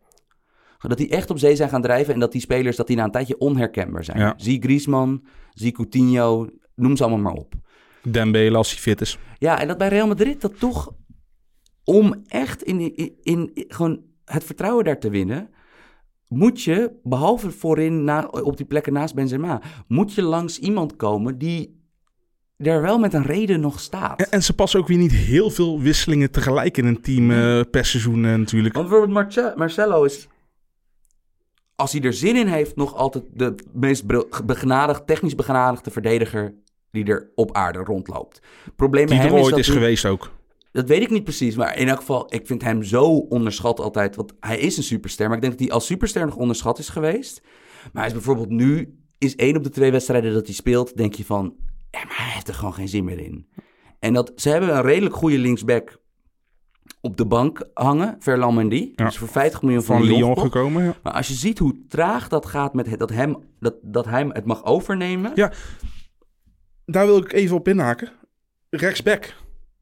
Dat 0.78 0.98
die 0.98 1.08
echt 1.08 1.30
op 1.30 1.38
zee 1.38 1.56
zijn 1.56 1.68
gaan 1.68 1.82
drijven. 1.82 2.14
En 2.14 2.20
dat 2.20 2.32
die 2.32 2.40
spelers 2.40 2.76
dat 2.76 2.86
die 2.86 2.96
na 2.96 3.04
een 3.04 3.10
tijdje 3.10 3.38
onherkenbaar 3.38 4.04
zijn. 4.04 4.18
Ja. 4.18 4.34
Zie 4.36 4.62
Griezmann, 4.62 5.24
zie 5.50 5.72
Coutinho, 5.72 6.46
noem 6.74 6.96
ze 6.96 7.02
allemaal 7.02 7.32
maar 7.32 7.42
op. 7.42 7.54
Dembele 8.02 8.56
als 8.56 8.70
hij 8.70 8.78
fit 8.78 9.00
is. 9.00 9.18
Ja, 9.38 9.60
en 9.60 9.68
dat 9.68 9.78
bij 9.78 9.88
Real 9.88 10.06
Madrid 10.06 10.40
dat 10.40 10.58
toch 10.58 10.92
om 11.84 12.22
echt 12.26 12.62
in, 12.62 12.96
in, 13.22 13.50
gewoon 13.54 14.00
het 14.24 14.44
vertrouwen 14.44 14.84
daar 14.84 14.98
te 14.98 15.10
winnen, 15.10 15.50
moet 16.28 16.62
je, 16.62 16.92
behalve 17.02 17.50
voorin 17.50 18.04
na, 18.04 18.24
op 18.26 18.56
die 18.56 18.66
plekken 18.66 18.92
naast 18.92 19.14
Benzema, 19.14 19.62
moet 19.86 20.14
je 20.14 20.22
langs 20.22 20.58
iemand 20.58 20.96
komen 20.96 21.38
die 21.38 21.76
er 22.56 22.82
wel 22.82 22.98
met 22.98 23.14
een 23.14 23.22
reden 23.22 23.60
nog 23.60 23.80
staat. 23.80 24.20
En, 24.20 24.30
en 24.30 24.42
ze 24.42 24.54
passen 24.54 24.80
ook 24.80 24.88
weer 24.88 24.98
niet 24.98 25.12
heel 25.12 25.50
veel 25.50 25.80
wisselingen 25.80 26.30
tegelijk 26.30 26.76
in 26.76 26.86
een 26.86 27.00
team 27.00 27.30
eh, 27.30 27.60
per 27.70 27.84
seizoen 27.84 28.24
eh, 28.24 28.34
natuurlijk. 28.34 28.74
Want 28.74 28.88
bijvoorbeeld 28.88 29.18
Marce- 29.18 29.52
Marcelo 29.56 30.04
is, 30.04 30.28
als 31.80 31.92
hij 31.92 32.00
er 32.02 32.12
zin 32.12 32.36
in 32.36 32.46
heeft, 32.46 32.76
nog 32.76 32.94
altijd 32.94 33.24
de 33.32 33.54
meest 33.72 34.04
begenadigd, 34.46 35.06
technisch 35.06 35.34
begenadigde 35.34 35.90
verdediger 35.90 36.54
die 36.90 37.04
er 37.04 37.30
op 37.34 37.56
aarde 37.56 37.78
rondloopt. 37.78 38.40
Probleem 38.76 39.06
Die 39.06 39.18
er 39.18 39.32
ooit 39.32 39.56
is 39.56 39.66
hij- 39.66 39.76
geweest 39.76 40.04
ook. 40.04 40.30
Dat 40.72 40.88
weet 40.88 41.02
ik 41.02 41.10
niet 41.10 41.24
precies, 41.24 41.56
maar 41.56 41.78
in 41.78 41.88
elk 41.88 41.98
geval, 41.98 42.34
ik 42.34 42.46
vind 42.46 42.62
hem 42.62 42.82
zo 42.82 43.04
onderschat 43.16 43.80
altijd. 43.80 44.16
Want 44.16 44.32
hij 44.40 44.58
is 44.58 44.76
een 44.76 44.82
superster, 44.82 45.26
maar 45.26 45.36
ik 45.36 45.42
denk 45.42 45.52
dat 45.58 45.62
hij 45.66 45.72
als 45.74 45.86
superster 45.86 46.26
nog 46.26 46.36
onderschat 46.36 46.78
is 46.78 46.88
geweest. 46.88 47.40
Maar 47.82 48.02
hij 48.02 48.06
is 48.06 48.12
bijvoorbeeld 48.12 48.48
nu, 48.50 48.98
is 49.18 49.36
één 49.36 49.56
op 49.56 49.62
de 49.64 49.70
twee 49.70 49.90
wedstrijden 49.90 50.32
dat 50.32 50.46
hij 50.46 50.54
speelt, 50.54 50.96
denk 50.96 51.14
je 51.14 51.24
van, 51.24 51.54
ja, 51.90 52.04
maar 52.04 52.16
hij 52.16 52.32
heeft 52.32 52.48
er 52.48 52.54
gewoon 52.54 52.74
geen 52.74 52.88
zin 52.88 53.04
meer 53.04 53.18
in. 53.18 53.48
En 53.98 54.12
dat, 54.14 54.32
ze 54.36 54.48
hebben 54.48 54.74
een 54.76 54.82
redelijk 54.82 55.14
goede 55.14 55.38
linksback 55.38 55.98
op 57.00 57.16
de 57.16 57.26
bank 57.26 57.68
hangen, 57.74 58.16
Ferland 58.20 58.54
Mendy. 58.54 58.92
Ja. 58.94 59.04
Dus 59.04 59.18
voor 59.18 59.28
50 59.28 59.62
miljoen 59.62 59.82
van, 59.82 59.96
Van 59.98 60.06
Lyon, 60.06 60.38
gekomen. 60.38 60.84
Ja. 60.84 60.94
Maar 61.02 61.12
als 61.12 61.28
je 61.28 61.34
ziet 61.34 61.58
hoe 61.58 61.84
traag 61.88 62.28
dat 62.28 62.46
gaat 62.46 62.74
met 62.74 62.86
het, 62.86 62.98
dat, 62.98 63.10
hem, 63.10 63.36
dat, 63.60 63.74
dat 63.82 64.04
hij 64.04 64.26
het 64.32 64.44
mag 64.44 64.64
overnemen. 64.64 65.32
Ja. 65.34 65.52
Daar 66.84 67.06
wil 67.06 67.16
ik 67.16 67.32
even 67.32 67.56
op 67.56 67.68
inhaken. 67.68 68.12
Rechtsback. 68.70 69.24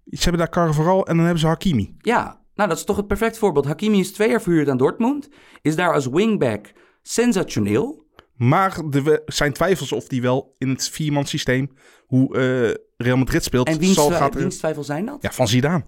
Ze 0.05 0.23
hebben 0.23 0.39
daar 0.39 0.49
Carvajal 0.51 1.07
en 1.07 1.15
dan 1.15 1.25
hebben 1.25 1.41
ze 1.41 1.47
Hakimi. 1.47 1.95
Ja, 1.99 2.41
nou 2.55 2.69
dat 2.69 2.79
is 2.79 2.85
toch 2.85 2.97
het 2.97 3.07
perfect 3.07 3.39
voorbeeld. 3.39 3.67
Hakimi 3.67 3.99
is 3.99 4.13
twee 4.13 4.29
jaar 4.29 4.43
verhuurd 4.43 4.69
aan 4.69 4.77
Dortmund. 4.77 5.29
Is 5.63 5.77
daar 5.77 5.93
als 5.93 6.07
wingback 6.07 6.73
sensationeel. 7.03 8.05
Maar 8.37 8.79
er 8.91 9.23
zijn 9.27 9.53
twijfels 9.53 9.93
of 9.93 10.09
die 10.09 10.23
wel 10.23 10.55
in 10.59 10.69
het 10.69 10.89
viermans 10.89 11.31
systeem, 11.31 11.71
hoe 12.07 12.37
eh, 12.37 12.75
Real 12.97 13.17
Madrid 13.17 13.45
speelt, 13.45 13.69
En 13.69 13.79
wiens, 13.79 13.95
zal 13.95 14.11
gaat 14.11 14.35
wiens 14.35 14.57
twijfel 14.57 14.85
zijn 14.85 15.07
dat? 15.07 15.19
Ja, 15.21 15.33
van 15.33 15.49
Zidane. 15.49 15.85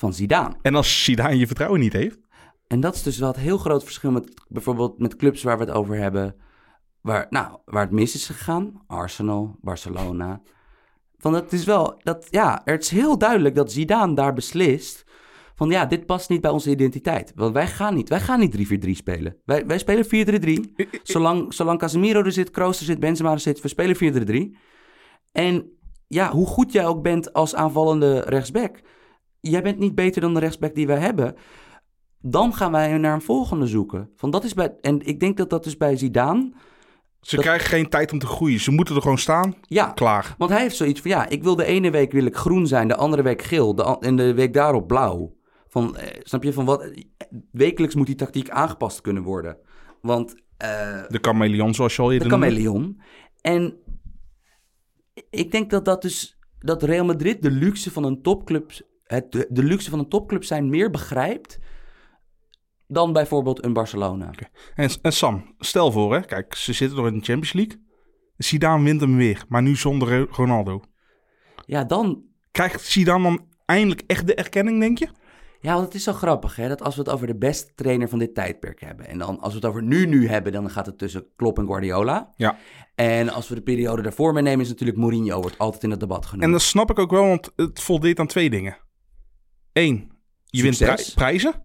Van 0.00 0.12
Zidane. 0.12 0.54
En 0.62 0.74
als 0.74 1.04
Zidane 1.04 1.38
je 1.38 1.46
vertrouwen 1.46 1.80
niet 1.80 1.92
heeft, 1.92 2.18
En 2.66 2.80
dat 2.80 2.94
is 2.94 3.02
dus 3.02 3.18
wel 3.18 3.28
het 3.28 3.36
heel 3.36 3.58
groot 3.58 3.84
verschil 3.84 4.10
met 4.10 4.42
bijvoorbeeld 4.48 4.98
met 4.98 5.16
clubs 5.16 5.42
waar 5.42 5.58
we 5.58 5.64
het 5.64 5.72
over 5.72 5.96
hebben. 5.96 6.36
Waar, 7.00 7.26
nou, 7.30 7.58
waar 7.64 7.82
het 7.82 7.90
mis 7.90 8.14
is 8.14 8.26
gegaan. 8.26 8.82
Arsenal, 8.86 9.56
Barcelona. 9.60 10.40
Van 11.18 11.34
het 11.34 11.52
is 11.52 11.64
wel, 11.64 12.00
dat, 12.02 12.26
ja, 12.30 12.60
het 12.64 12.82
is 12.82 12.90
heel 12.90 13.18
duidelijk 13.18 13.54
dat 13.54 13.72
Zidane 13.72 14.14
daar 14.14 14.32
beslist. 14.32 15.04
Van 15.54 15.70
ja, 15.70 15.86
dit 15.86 16.06
past 16.06 16.28
niet 16.28 16.40
bij 16.40 16.50
onze 16.50 16.70
identiteit. 16.70 17.32
Want 17.34 17.52
wij 17.54 17.66
gaan 17.66 17.94
niet, 17.94 18.08
wij 18.08 18.20
gaan 18.20 18.40
niet 18.40 18.86
3-4-3 18.86 18.90
spelen. 18.90 19.36
Wij, 19.44 19.66
wij 19.66 19.78
spelen 19.78 20.06
4-3-3. 20.84 20.88
Zolang, 21.02 21.54
zolang 21.54 21.78
Casemiro 21.78 22.22
er 22.22 22.32
zit, 22.32 22.50
Kroos 22.50 22.78
er 22.78 22.84
zit, 22.84 23.00
Benzema 23.00 23.32
er 23.32 23.40
zit, 23.40 23.60
we 23.60 23.68
spelen 23.68 24.54
4-3-3. 24.54 24.58
En 25.32 25.78
ja, 26.06 26.30
hoe 26.30 26.46
goed 26.46 26.72
jij 26.72 26.86
ook 26.86 27.02
bent 27.02 27.32
als 27.32 27.54
aanvallende 27.54 28.20
rechtsback. 28.20 28.80
Jij 29.40 29.62
bent 29.62 29.78
niet 29.78 29.94
beter 29.94 30.20
dan 30.20 30.34
de 30.34 30.40
rechtsback 30.40 30.74
die 30.74 30.86
wij 30.86 30.98
hebben. 30.98 31.34
Dan 32.22 32.54
gaan 32.54 32.72
wij 32.72 32.98
naar 32.98 33.14
een 33.14 33.22
volgende 33.22 33.66
zoeken. 33.66 34.10
Van 34.16 34.30
dat 34.30 34.44
is 34.44 34.54
bij, 34.54 34.74
en 34.80 35.00
ik 35.06 35.20
denk 35.20 35.36
dat 35.36 35.50
dat 35.50 35.64
dus 35.64 35.76
bij 35.76 35.96
Zidane... 35.96 36.52
ze 37.20 37.34
Dat- 37.36 37.44
krijgen 37.44 37.68
geen 37.68 37.88
tijd 37.88 38.12
om 38.12 38.18
te 38.18 38.26
groeien. 38.26 38.60
Ze 38.60 38.70
moeten 38.70 38.94
er 38.94 39.02
gewoon 39.02 39.18
staan, 39.18 39.54
Ja, 39.62 39.86
klaar. 39.92 40.34
want 40.38 40.50
hij 40.50 40.60
heeft 40.60 40.76
zoiets 40.76 41.00
van... 41.00 41.10
Ja, 41.10 41.28
ik 41.28 41.42
wil 41.42 41.56
de 41.56 41.64
ene 41.64 41.90
week 41.90 42.12
wil 42.12 42.24
ik 42.24 42.36
groen 42.36 42.66
zijn, 42.66 42.88
de 42.88 42.96
andere 42.96 43.22
week 43.22 43.42
geel... 43.42 43.74
De, 43.74 43.96
en 44.00 44.16
de 44.16 44.34
week 44.34 44.52
daarop 44.54 44.86
blauw. 44.86 45.36
Van, 45.68 45.96
eh, 45.96 46.20
snap 46.22 46.42
je? 46.42 46.52
Van 46.52 46.64
wat, 46.64 46.90
wekelijks 47.52 47.94
moet 47.94 48.06
die 48.06 48.14
tactiek 48.14 48.50
aangepast 48.50 49.00
kunnen 49.00 49.22
worden. 49.22 49.56
Want... 50.02 50.34
eh, 50.56 50.68
De 51.08 51.18
chameleon, 51.20 51.74
zoals 51.74 51.96
je 51.96 52.02
al 52.02 52.08
de 52.08 52.14
eerder 52.14 52.28
noemde. 52.28 52.46
chameleon. 52.46 53.00
En 53.40 53.76
ik 55.30 55.50
denk 55.50 55.70
dat 55.70 55.84
dat 55.84 56.02
dus 56.02 56.38
dat 56.58 56.82
Real 56.82 57.04
Madrid 57.04 57.42
de 57.42 57.50
luxe 57.50 57.90
van 57.90 58.04
een 58.04 58.22
topclub, 58.22 58.70
het, 59.10 59.32
de, 59.48 59.62
luxe 59.62 59.90
van 59.90 59.98
een 59.98 60.08
topclub 60.08 60.44
zijn 60.44 60.70
meer 60.70 60.90
begrijpt 60.90 61.58
dan 62.86 63.12
bijvoorbeeld 63.12 63.64
een 63.64 63.72
Barcelona. 63.72 64.30
En, 64.74 64.90
en 65.02 65.12
Sam, 65.12 65.54
stel 65.58 65.92
voor, 65.92 66.14
hè, 66.14 66.20
kijk, 66.20 66.54
ze 66.54 66.72
zitten 66.72 66.96
nog 66.96 67.06
in 67.06 67.18
de 67.18 67.24
Champions 67.24 67.52
League. 67.52 67.88
Zidane 68.36 68.84
wint 68.84 69.00
hem 69.00 69.16
weer, 69.16 69.44
maar 69.48 69.62
nu 69.62 69.76
zonder 69.76 70.28
Ronaldo. 70.30 70.82
Ja, 71.66 71.84
dan. 71.84 72.22
Krijgt 72.50 72.84
Zidane 72.84 73.22
dan 73.22 73.46
eindelijk 73.64 74.02
echt 74.06 74.26
de 74.26 74.34
erkenning, 74.34 74.80
denk 74.80 74.98
je? 74.98 75.08
Ja, 75.60 75.72
want 75.74 75.84
het 75.84 75.94
is 75.94 76.02
zo 76.02 76.12
grappig, 76.12 76.56
hè, 76.56 76.68
dat 76.68 76.82
als 76.82 76.94
we 76.94 77.00
het 77.00 77.10
over 77.10 77.26
de 77.26 77.36
beste 77.36 77.72
trainer 77.74 78.08
van 78.08 78.18
dit 78.18 78.34
tijdperk 78.34 78.80
hebben. 78.80 79.06
En 79.06 79.18
dan 79.18 79.40
als 79.40 79.52
we 79.52 79.58
het 79.58 79.68
over 79.68 79.82
nu-nu 79.82 80.28
hebben, 80.28 80.52
dan 80.52 80.70
gaat 80.70 80.86
het 80.86 80.98
tussen 80.98 81.26
Klopp 81.36 81.58
en 81.58 81.66
Guardiola. 81.66 82.32
Ja. 82.36 82.56
En 82.94 83.28
als 83.28 83.48
we 83.48 83.54
de 83.54 83.62
periode 83.62 84.02
daarvoor 84.02 84.32
meenemen, 84.32 84.60
is 84.60 84.68
natuurlijk 84.68 84.98
Mourinho, 84.98 85.40
wordt 85.40 85.58
altijd 85.58 85.82
in 85.82 85.90
het 85.90 86.00
debat 86.00 86.26
genoemd. 86.26 86.44
En 86.44 86.52
dat 86.52 86.62
snap 86.62 86.90
ik 86.90 86.98
ook 86.98 87.10
wel, 87.10 87.26
want 87.26 87.52
het 87.56 87.80
voldeed 87.80 88.18
aan 88.18 88.26
twee 88.26 88.50
dingen. 88.50 88.76
Eén, 89.72 90.10
je 90.44 90.62
wint 90.62 90.78
pri- 90.78 91.12
prijzen. 91.14 91.64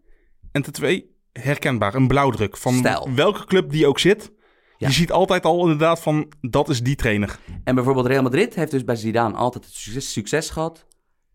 En 0.51 0.62
ten 0.62 0.74
twee, 0.74 1.16
herkenbaar, 1.32 1.95
een 1.95 2.08
blauwdruk. 2.08 2.58
Van 2.58 2.74
Stijl. 2.74 3.10
welke 3.16 3.45
club 3.45 3.72
die 3.72 3.88
ook 3.88 3.99
zit. 3.99 4.32
Ja. 4.78 4.88
Je 4.88 4.93
ziet 4.93 5.12
altijd 5.12 5.45
al 5.45 5.62
inderdaad 5.62 5.99
van, 5.99 6.32
dat 6.41 6.70
is 6.70 6.82
die 6.82 6.95
trainer. 6.95 7.39
En 7.64 7.76
bijvoorbeeld 7.76 8.06
Real 8.06 8.24
Madrid 8.24 8.56
heeft 8.56 8.72
dus 8.72 8.84
bij 8.84 8.95
Zidane 8.95 9.36
altijd 9.36 9.66
het 9.66 9.74
succes, 9.74 10.12
succes 10.12 10.49
gehad. 10.49 10.86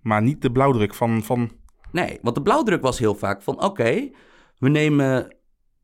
Maar 0.00 0.22
niet 0.22 0.42
de 0.42 0.52
blauwdruk 0.52 0.94
van, 0.94 1.22
van 1.22 1.52
Nee, 1.92 2.18
want 2.22 2.34
de 2.34 2.42
blauwdruk 2.42 2.82
was 2.82 2.98
heel 2.98 3.14
vaak 3.14 3.42
van... 3.42 3.62
oké, 3.62 4.10
we 4.58 4.68
nemen 4.68 5.36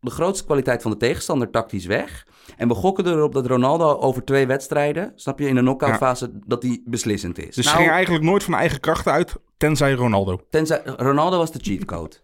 de 0.07 0.11
grootste 0.14 0.44
kwaliteit 0.44 0.82
van 0.82 0.90
de 0.90 0.96
tegenstander 0.96 1.50
tactisch 1.50 1.86
weg. 1.86 2.26
En 2.57 2.68
we 2.68 2.74
gokken 2.74 3.07
erop 3.07 3.32
dat 3.32 3.46
Ronaldo 3.46 3.96
over 3.98 4.24
twee 4.24 4.46
wedstrijden, 4.46 5.12
snap 5.14 5.38
je, 5.38 5.48
in 5.48 5.54
de 5.54 5.61
knock-out 5.61 5.96
fase, 5.96 6.30
dat 6.46 6.61
die 6.61 6.82
beslissend 6.86 7.38
is. 7.38 7.44
Dus 7.54 7.54
ze 7.54 7.62
Nou, 7.62 7.76
gingen 7.76 7.92
eigenlijk 7.92 8.24
nooit 8.24 8.42
van 8.44 8.54
eigen 8.54 8.80
krachten 8.80 9.12
uit, 9.12 9.34
tenzij 9.57 9.92
Ronaldo. 9.92 10.40
Tenzij, 10.50 10.82
Ronaldo 10.84 11.36
was 11.38 11.52
de 11.52 11.59
cheatcode. 11.62 12.16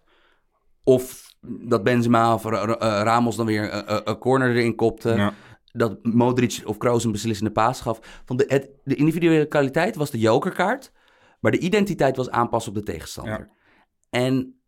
Of 0.83 1.31
dat 1.41 1.83
Benzema 1.83 2.33
of 2.33 2.45
eh, 2.45 2.63
Ramos 2.79 3.35
dan 3.35 3.45
weer 3.45 3.73
een- 3.73 3.93
een 3.93 4.01
een 4.09 4.17
corner 4.17 4.49
erin 4.49 4.75
kopte. 4.75 5.09
Ja. 5.09 5.33
Dat 5.71 5.97
Modric 6.03 6.61
of 6.65 6.77
Kroos 6.77 7.03
een 7.03 7.11
beslissende 7.11 7.51
paas 7.51 7.81
gaf. 7.81 7.99
Van 8.25 8.37
de, 8.37 8.45
het, 8.47 8.69
de 8.83 8.95
individuele 8.95 9.45
kwaliteit 9.45 9.95
was 9.95 10.11
de 10.11 10.19
jokerkaart. 10.19 10.91
Maar 11.39 11.51
de 11.51 11.59
identiteit 11.59 12.15
was 12.17 12.29
aanpassen 12.29 12.71
op 12.71 12.77
de 12.77 12.83
tegenstander. 12.91 13.49
En 14.09 14.61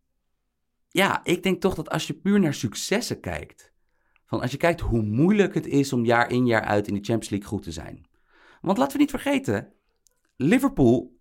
ja, 0.96 1.20
ik 1.24 1.42
denk 1.42 1.60
toch 1.60 1.74
dat 1.74 1.90
als 1.90 2.06
je 2.06 2.14
puur 2.14 2.40
naar 2.40 2.54
successen 2.54 3.20
kijkt. 3.20 3.72
Van 4.26 4.40
als 4.40 4.50
je 4.50 4.56
kijkt 4.56 4.80
hoe 4.80 5.02
moeilijk 5.02 5.54
het 5.54 5.66
is 5.66 5.92
om 5.92 6.04
jaar 6.04 6.30
in 6.30 6.46
jaar 6.46 6.62
uit 6.62 6.88
in 6.88 6.94
de 6.94 7.00
Champions 7.00 7.28
League 7.28 7.48
goed 7.48 7.62
te 7.62 7.72
zijn. 7.72 8.06
Want 8.60 8.78
laten 8.78 8.92
we 8.92 9.02
niet 9.02 9.10
vergeten, 9.10 9.72
Liverpool 10.36 11.18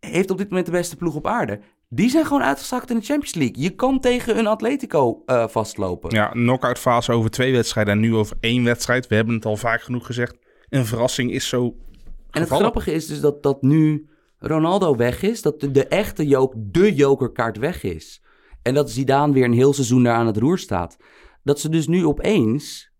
heeft 0.00 0.30
op 0.30 0.38
dit 0.38 0.48
moment 0.48 0.66
de 0.66 0.72
beste 0.72 0.96
ploeg 0.96 1.14
op 1.14 1.26
aarde. 1.26 1.60
Die 1.88 2.10
zijn 2.10 2.26
gewoon 2.26 2.42
uitgezakt 2.42 2.90
in 2.90 2.98
de 2.98 3.04
Champions 3.04 3.34
League. 3.34 3.62
Je 3.62 3.70
kan 3.70 4.00
tegen 4.00 4.38
een 4.38 4.46
Atletico 4.46 5.22
eh, 5.26 5.48
vastlopen. 5.48 6.10
Ja, 6.10 6.28
knock-out 6.28 6.78
fase 6.78 7.12
over 7.12 7.30
twee 7.30 7.52
wedstrijden 7.52 7.92
en 7.92 8.00
nu 8.00 8.14
over 8.14 8.36
één 8.40 8.64
wedstrijd. 8.64 9.06
We 9.06 9.14
hebben 9.14 9.34
het 9.34 9.44
al 9.44 9.56
vaak 9.56 9.82
genoeg 9.82 10.06
gezegd. 10.06 10.36
Een 10.68 10.86
verrassing 10.86 11.32
is 11.32 11.48
zo 11.48 11.76
en 12.30 12.40
het 12.40 12.50
grappige 12.50 12.92
is 12.92 13.06
dus 13.06 13.20
dat, 13.20 13.42
dat 13.42 13.62
nu 13.62 14.08
Ronaldo 14.38 14.96
weg 14.96 15.22
is, 15.22 15.42
dat 15.42 15.60
de, 15.60 15.70
de 15.70 15.86
echte 15.86 16.26
joke, 16.26 16.56
de 16.70 16.94
jokerkaart 16.94 17.58
weg 17.58 17.82
is. 17.82 18.22
En 18.68 18.74
dat 18.74 18.90
Zidane 18.90 19.32
weer 19.32 19.44
een 19.44 19.52
heel 19.52 19.72
seizoen 19.72 20.02
daar 20.02 20.14
aan 20.14 20.26
het 20.26 20.36
roer 20.36 20.58
staat. 20.58 20.96
Dat 21.42 21.60
ze 21.60 21.68
dus 21.68 21.86
nu 21.86 22.06
opeens, 22.06 22.92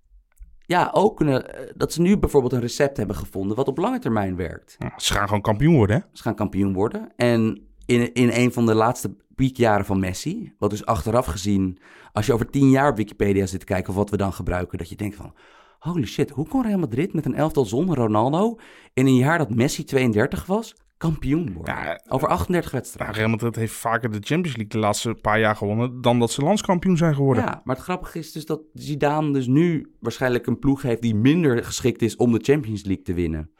ja, 0.60 0.90
ook 0.92 1.16
kunnen, 1.16 1.54
eh, 1.54 1.72
dat 1.76 1.92
ze 1.92 2.00
nu 2.00 2.18
bijvoorbeeld 2.18 2.52
een 2.52 2.60
recept 2.60 2.96
hebben 2.96 3.16
gevonden 3.16 3.56
wat 3.56 3.68
op 3.68 3.78
lange 3.78 3.98
termijn 3.98 4.36
werkt. 4.36 4.76
Ja, 4.78 4.92
ze 4.96 5.12
gaan 5.12 5.26
gewoon 5.26 5.42
kampioen 5.42 5.74
worden, 5.74 5.96
hè? 5.96 6.02
Ze 6.12 6.22
gaan 6.22 6.34
kampioen 6.34 6.72
worden. 6.72 7.12
En 7.16 7.68
in, 7.86 8.14
in 8.14 8.30
een 8.32 8.52
van 8.52 8.66
de 8.66 8.74
laatste 8.74 9.16
piekjaren 9.34 9.84
van 9.84 10.00
Messi, 10.00 10.54
wat 10.58 10.70
dus 10.70 10.86
achteraf 10.86 11.26
gezien, 11.26 11.78
als 12.12 12.26
je 12.26 12.32
over 12.32 12.50
tien 12.50 12.70
jaar 12.70 12.90
op 12.90 12.96
Wikipedia 12.96 13.46
zit 13.46 13.60
te 13.60 13.66
kijken 13.66 13.90
of 13.90 13.96
wat 13.96 14.10
we 14.10 14.16
dan 14.16 14.32
gebruiken, 14.32 14.78
dat 14.78 14.88
je 14.88 14.96
denkt 14.96 15.16
van, 15.16 15.34
holy 15.78 16.06
shit, 16.06 16.30
hoe 16.30 16.48
kon 16.48 16.62
Real 16.62 16.78
Madrid 16.78 17.12
met 17.12 17.26
een 17.26 17.34
elftal 17.34 17.64
zonder 17.64 17.96
Ronaldo 17.96 18.58
in 18.94 19.06
een 19.06 19.16
jaar 19.16 19.38
dat 19.38 19.54
Messi 19.54 19.84
32 19.84 20.46
was, 20.46 20.74
kampioen 20.98 21.52
worden? 21.52 21.74
Ja, 21.74 22.00
over 22.08 22.28
38 22.28 22.70
Ja, 22.70 22.76
wedstrijden. 22.76 23.16
Real 23.16 23.28
Madrid 23.28 23.56
heeft 23.56 23.72
vaker 23.72 24.10
de 24.10 24.18
Champions 24.20 24.56
League 24.56 24.68
de 24.68 24.78
laatste 24.78 25.14
paar 25.14 25.40
jaar 25.40 25.56
gewonnen... 25.56 26.00
dan 26.00 26.18
dat 26.18 26.30
ze 26.30 26.42
landskampioen 26.42 26.96
zijn 26.96 27.14
geworden. 27.14 27.44
Ja, 27.44 27.60
maar 27.64 27.76
het 27.76 27.84
grappige 27.84 28.18
is 28.18 28.32
dus 28.32 28.46
dat 28.46 28.60
Zidane 28.72 29.32
dus 29.32 29.46
nu 29.46 29.94
waarschijnlijk 30.00 30.46
een 30.46 30.58
ploeg 30.58 30.82
heeft 30.82 31.02
die 31.02 31.14
minder 31.14 31.64
geschikt 31.64 32.02
is 32.02 32.16
om 32.16 32.32
de 32.32 32.40
Champions 32.42 32.84
League 32.84 33.04
te 33.04 33.14
winnen. 33.14 33.50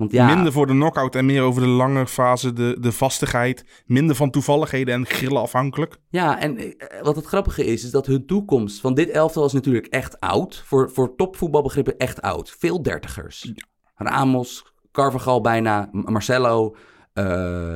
Want 0.00 0.12
ja, 0.12 0.34
Minder 0.34 0.52
voor 0.52 0.66
de 0.66 0.72
knockout 0.72 1.14
en 1.14 1.26
meer 1.26 1.42
over 1.42 1.62
de 1.62 1.68
lange 1.68 2.06
fase, 2.06 2.52
de, 2.52 2.76
de 2.80 2.92
vastigheid. 2.92 3.82
Minder 3.86 4.16
van 4.16 4.30
toevalligheden 4.30 4.94
en 4.94 5.06
grillen 5.06 5.40
afhankelijk. 5.40 5.96
Ja, 6.08 6.40
en 6.40 6.56
eh, 6.58 7.02
wat 7.02 7.16
het 7.16 7.24
grappige 7.24 7.64
is, 7.64 7.84
is 7.84 7.90
dat 7.90 8.06
hun 8.06 8.26
toekomst 8.26 8.80
van 8.80 8.94
dit 8.94 9.08
elftal 9.10 9.44
is 9.44 9.52
natuurlijk 9.52 9.86
echt 9.86 10.20
oud. 10.20 10.62
Voor, 10.66 10.90
voor 10.90 11.14
topvoetbalbegrippen 11.16 11.96
echt 11.96 12.20
oud. 12.20 12.56
Veel 12.58 12.82
dertigers. 12.82 13.52
Ramos, 13.94 14.69
Carvajal 14.92 15.40
bijna, 15.40 15.88
Marcelo, 15.92 16.76
eh, 17.12 17.74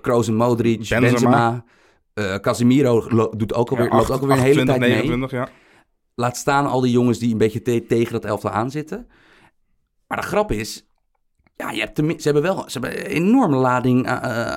Kroos 0.00 0.28
en 0.28 0.34
Modric, 0.34 0.78
Benzema. 0.78 1.00
Benzema. 1.10 1.64
eh, 2.14 2.34
Casemiro 2.34 3.08
doet 3.36 3.54
ook 3.54 3.70
alweer, 3.70 3.86
Ja, 3.90 3.96
loopt 3.96 4.10
ook 4.10 4.20
alweer 4.20 4.36
een 4.36 4.42
hele 4.42 4.60
28, 4.60 4.76
tijd 4.76 4.80
mee. 4.80 4.90
29, 5.10 5.30
ja. 5.30 5.48
Laat 6.14 6.36
staan 6.36 6.66
al 6.66 6.80
die 6.80 6.92
jongens 6.92 7.18
die 7.18 7.32
een 7.32 7.38
beetje 7.38 7.62
te- 7.62 7.84
tegen 7.88 8.12
dat 8.12 8.24
elftal 8.24 8.50
aanzitten. 8.50 9.06
Maar 10.06 10.20
de 10.20 10.26
grap 10.26 10.52
is, 10.52 10.86
ja, 11.56 11.70
je 11.70 11.80
hebt 11.80 11.96
ze 11.98 12.14
hebben 12.22 12.42
wel 12.42 12.64
ze 12.70 12.78
hebben 12.78 13.00
een 13.00 13.06
enorme 13.06 13.56
lading 13.56 14.06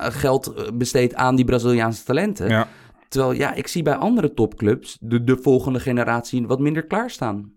geld 0.01 0.71
besteed 0.77 1.15
aan 1.15 1.35
die 1.35 1.45
Braziliaanse 1.45 2.03
talenten. 2.03 2.49
ja. 2.49 2.67
Terwijl 3.07 3.31
ja, 3.31 3.53
ik 3.53 3.67
zie 3.67 3.83
bij 3.83 3.95
andere 3.95 4.33
topclubs 4.33 4.97
de, 5.01 5.23
de 5.23 5.37
volgende 5.41 5.79
generatie 5.79 6.47
wat 6.47 6.59
minder 6.59 6.85
klaarstaan. 6.85 7.53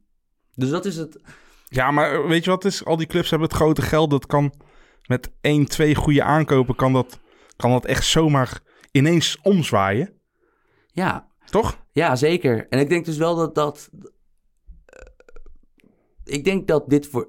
Dus 0.55 0.71
dat 0.71 0.85
is 0.85 0.97
het. 0.97 1.21
Ja, 1.75 1.91
maar 1.91 2.27
weet 2.27 2.45
je 2.45 2.51
wat 2.51 2.65
is? 2.65 2.85
Al 2.85 2.97
die 2.97 3.07
clubs 3.07 3.31
hebben 3.31 3.49
het 3.49 3.57
grote 3.57 3.83
geld. 3.83 4.11
Dat 4.11 4.27
kan 4.27 4.53
met 5.07 5.31
één, 5.41 5.65
twee 5.67 5.95
goede 5.95 6.23
aankopen... 6.23 6.75
kan 6.75 6.93
dat, 6.93 7.19
kan 7.57 7.71
dat 7.71 7.85
echt 7.85 8.07
zomaar 8.07 8.61
ineens 8.91 9.39
omzwaaien. 9.43 10.13
Ja, 10.87 11.27
Toch? 11.45 11.79
ja, 11.93 12.17
zeker. 12.17 12.67
En 12.69 12.79
ik 12.79 12.89
denk 12.89 13.05
dus 13.05 13.17
wel 13.17 13.37
dat 13.37 13.55
dat. 13.55 13.91
eh, 14.87 15.01
ik 16.25 16.45
denk 16.45 16.67
dat 16.69 16.89
dit 16.91 17.07
voor. 17.07 17.29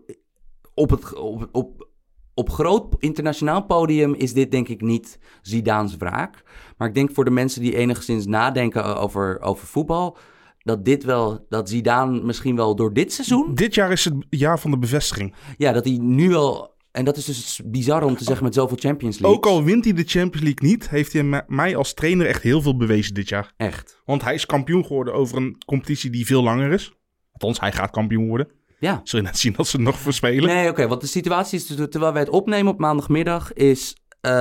Op, 0.73 0.89
het, 0.89 1.13
op, 1.13 1.49
op, 1.51 1.87
op 2.33 2.49
groot 2.49 2.95
internationaal 2.99 3.65
podium 3.65 4.13
is 4.13 4.33
dit 4.33 4.51
denk 4.51 4.67
ik 4.67 4.81
niet 4.81 5.19
Zidane's 5.41 5.97
wraak. 5.97 6.43
Maar 6.77 6.87
ik 6.87 6.93
denk 6.93 7.11
voor 7.11 7.25
de 7.25 7.31
mensen 7.31 7.61
die 7.61 7.75
enigszins 7.75 8.25
nadenken 8.25 8.97
over, 8.97 9.41
over 9.41 9.67
voetbal. 9.67 10.17
Dat 10.63 10.85
dit 10.85 11.03
wel, 11.03 11.45
dat 11.49 11.69
Zidane 11.69 12.21
misschien 12.21 12.55
wel 12.55 12.75
door 12.75 12.93
dit 12.93 13.13
seizoen. 13.13 13.55
Dit 13.55 13.75
jaar 13.75 13.91
is 13.91 14.05
het 14.05 14.13
jaar 14.29 14.59
van 14.59 14.71
de 14.71 14.77
bevestiging. 14.77 15.33
Ja, 15.57 15.71
dat 15.71 15.85
hij 15.85 15.97
nu 16.01 16.29
wel. 16.29 16.71
En 16.91 17.05
dat 17.05 17.17
is 17.17 17.25
dus 17.25 17.61
bizar 17.65 18.03
om 18.03 18.15
te 18.15 18.23
zeggen 18.23 18.43
met 18.43 18.53
zoveel 18.53 18.77
Champions 18.79 19.19
League. 19.19 19.37
Ook 19.37 19.45
al 19.45 19.63
wint 19.63 19.83
hij 19.83 19.93
de 19.93 20.03
Champions 20.05 20.45
League 20.45 20.69
niet... 20.69 20.89
heeft 20.89 21.13
hij 21.13 21.43
mij 21.47 21.75
als 21.75 21.93
trainer 21.93 22.25
echt 22.27 22.41
heel 22.43 22.61
veel 22.61 22.77
bewezen 22.77 23.13
dit 23.13 23.29
jaar. 23.29 23.53
Echt. 23.57 24.01
Want 24.05 24.23
hij 24.23 24.33
is 24.33 24.45
kampioen 24.45 24.85
geworden 24.85 25.13
over 25.13 25.37
een 25.37 25.57
competitie 25.65 26.09
die 26.09 26.25
veel 26.25 26.43
langer 26.43 26.71
is. 26.71 26.93
Althans, 27.31 27.59
hij 27.59 27.71
gaat 27.71 27.91
kampioen 27.91 28.27
worden. 28.27 28.47
Ja. 28.79 29.01
Zul 29.03 29.19
je 29.19 29.25
net 29.25 29.37
zien 29.37 29.53
dat 29.53 29.67
ze 29.67 29.79
nog 29.79 29.99
verspelen. 29.99 30.55
Nee, 30.55 30.69
oké. 30.69 30.87
want 30.87 31.01
de 31.01 31.07
situatie 31.07 31.59
is, 31.59 31.67
dus, 31.67 31.87
terwijl 31.89 32.13
wij 32.13 32.21
het 32.21 32.31
opnemen 32.31 32.71
op 32.71 32.79
maandagmiddag, 32.79 33.53
is 33.53 33.95
eh, 34.21 34.31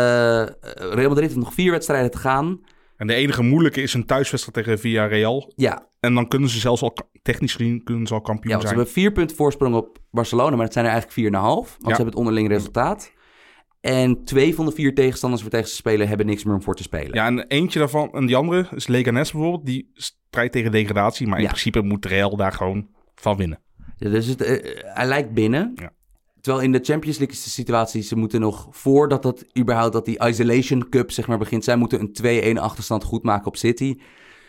Real 0.74 1.08
Madrid 1.08 1.20
heeft 1.20 1.36
nog 1.36 1.54
vier 1.54 1.70
wedstrijden 1.70 2.10
te 2.10 2.18
gaan. 2.18 2.60
En 2.96 3.06
de 3.06 3.14
enige 3.14 3.42
moeilijke 3.42 3.82
is 3.82 3.94
een 3.94 4.06
thuiswedstrijd 4.06 4.66
tegen 4.66 4.80
Villarreal. 4.80 5.52
Ja, 5.56 5.86
En 6.00 6.14
dan 6.14 6.28
kunnen 6.28 6.48
ze 6.48 6.58
zelfs 6.58 6.82
al, 6.82 6.96
technisch 7.22 7.54
gezien, 7.54 7.84
kunnen 7.84 8.06
ze 8.06 8.14
al 8.14 8.20
kampioen 8.20 8.48
ja 8.50 8.56
want 8.56 8.62
ze 8.62 8.66
zijn. 8.68 8.78
hebben 8.78 8.94
vier 9.02 9.12
punten 9.12 9.36
voorsprong 9.36 9.74
op 9.74 9.98
Barcelona, 10.10 10.56
maar 10.56 10.64
het 10.64 10.72
zijn 10.72 10.84
er 10.84 10.90
eigenlijk 10.90 11.20
vier 11.20 11.30
en 11.32 11.38
een 11.38 11.44
half. 11.46 11.68
Want 11.68 11.80
ze 11.80 11.86
hebben 11.88 12.06
het 12.06 12.14
onderling 12.16 12.48
resultaat. 12.48 13.12
En 13.80 14.24
twee 14.24 14.54
van 14.54 14.64
de 14.66 14.72
vier 14.72 14.94
tegenstanders 14.94 15.42
waar 15.42 15.50
tegen 15.50 15.68
ze 15.68 15.74
spelen 15.74 16.08
hebben 16.08 16.26
niks 16.26 16.44
meer 16.44 16.54
om 16.54 16.62
voor 16.62 16.74
te 16.74 16.82
spelen. 16.82 17.14
Ja, 17.14 17.26
en 17.26 17.46
eentje 17.46 17.78
daarvan, 17.78 18.12
en 18.12 18.26
die 18.26 18.36
andere 18.36 18.66
is 18.74 18.86
Leganes 18.86 19.32
bijvoorbeeld. 19.32 19.66
Die 19.66 19.90
strijdt 19.94 20.52
tegen 20.52 20.70
degradatie. 20.72 21.26
Maar 21.26 21.36
in 21.38 21.42
Ja. 21.44 21.48
principe 21.50 21.82
moet 21.82 22.06
Real 22.06 22.36
daar 22.36 22.52
gewoon 22.52 22.88
van 23.14 23.36
winnen. 23.36 23.60
Ja, 23.96 24.10
dus 24.10 24.26
het, 24.26 24.40
eh, 24.42 24.82
hij 24.94 25.06
lijkt 25.06 25.32
binnen. 25.32 25.72
Ja. 25.74 25.92
Terwijl 26.42 26.64
in 26.64 26.72
de 26.72 26.80
Champions 26.82 27.18
League 27.18 27.36
is 27.36 27.44
de 27.44 27.50
situatie, 27.50 28.02
ze 28.02 28.16
moeten 28.16 28.40
nog 28.40 28.66
voordat 28.70 29.22
dat 29.22 29.44
überhaupt 29.58 29.92
dat 29.92 30.04
die 30.04 30.24
Isolation 30.26 30.88
Cup 30.88 31.10
zeg 31.10 31.26
maar 31.26 31.38
begint, 31.38 31.64
zij 31.64 31.76
moeten 31.76 32.12
een 32.22 32.56
2-1 32.56 32.60
achterstand 32.60 33.04
goed 33.04 33.22
maken 33.22 33.46
op 33.46 33.56
City. 33.56 33.98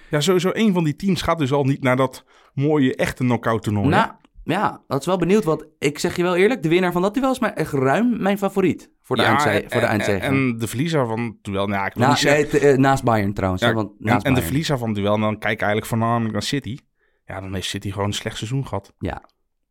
Ja, 0.09 0.19
sowieso 0.19 0.49
een 0.53 0.73
van 0.73 0.83
die 0.83 0.95
teams 0.95 1.21
gaat 1.21 1.37
dus 1.39 1.51
al 1.51 1.63
niet 1.63 1.83
naar 1.83 1.95
dat 1.95 2.23
mooie 2.53 2.95
echte 2.95 3.23
knockout 3.23 3.63
toernooi. 3.63 3.87
Nou, 3.87 4.11
ja, 4.43 4.83
dat 4.87 4.99
is 4.99 5.05
wel 5.05 5.17
benieuwd. 5.17 5.43
Want 5.43 5.65
ik 5.79 5.99
zeg 5.99 6.15
je 6.15 6.23
wel 6.23 6.35
eerlijk, 6.35 6.63
de 6.63 6.69
winnaar 6.69 6.91
van 6.91 7.01
dat 7.01 7.13
duel 7.13 7.31
is 7.31 7.39
maar 7.39 7.53
echt 7.53 7.71
ruim 7.73 8.21
mijn 8.21 8.37
favoriet 8.37 8.91
voor 9.01 9.15
de, 9.15 9.21
Ja, 9.21 9.39
voor 9.39 9.51
de 9.51 9.59
en- 9.67 9.81
eindzege. 9.81 10.17
En, 10.25 10.57
de 10.57 10.67
verliezer 10.67 11.07
van 11.07 11.37
duel, 11.41 11.67
nou 11.67 11.79
ja, 11.79 11.85
ik 11.85 11.93
wil 11.93 12.03
Na- 12.03 12.09
niet 12.09 12.19
zeggen... 12.19 12.41
nee, 12.41 12.49
te- 12.61 12.67
eh, 12.67 12.77
naast 12.77 13.03
Bayern 13.03 13.33
trouwens. 13.33 13.61
Ja, 13.61 13.67
hè, 13.67 13.73
want 13.73 13.91
en, 14.23 14.33
de 14.33 14.41
verliezer 14.41 14.77
van 14.77 14.93
duel, 14.93 15.19
dan 15.19 15.37
kijk 15.37 15.53
ik 15.53 15.59
eigenlijk 15.61 15.87
voornamelijk 15.87 16.33
naar 16.33 16.43
City. 16.43 16.77
Ja, 17.25 17.41
dan 17.41 17.53
heeft 17.53 17.67
City 17.67 17.91
gewoon 17.91 18.07
een 18.07 18.13
slecht 18.13 18.37
seizoen 18.37 18.67
gehad. 18.67 18.93
Ja. 18.99 19.23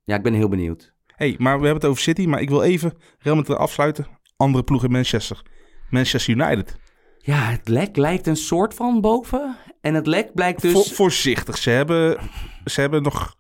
ja, 0.05 0.17
ik 0.17 0.23
ben 0.23 0.33
heel 0.35 0.49
benieuwd. 0.49 0.92
Hey, 1.23 1.35
maar 1.39 1.59
we 1.59 1.65
hebben 1.65 1.81
het 1.83 1.91
over 1.91 2.03
City, 2.03 2.27
maar 2.27 2.41
ik 2.41 2.49
wil 2.49 2.63
even 2.63 2.93
Real 3.19 3.37
Madrid 3.37 3.57
afsluiten. 3.57 4.07
Andere 4.37 4.65
ploeg 4.65 4.85
in 4.85 4.91
Manchester. 4.91 5.43
Manchester 5.91 6.35
United. 6.35 6.77
Ja, 7.19 7.35
het 7.51 7.69
lek 7.69 7.97
lijkt 7.97 8.27
een 8.27 8.37
soort 8.37 8.75
van 8.75 9.01
boven. 9.01 9.57
En 9.81 9.95
het 9.95 10.07
lek 10.07 10.35
blijkt 10.35 10.63
dus... 10.63 10.73
Vo- 10.73 10.95
voorzichtig. 10.95 11.59
Ze 11.59 11.71
hebben, 11.71 12.19
ze 12.65 12.81
hebben 12.81 13.03
nog, 13.03 13.37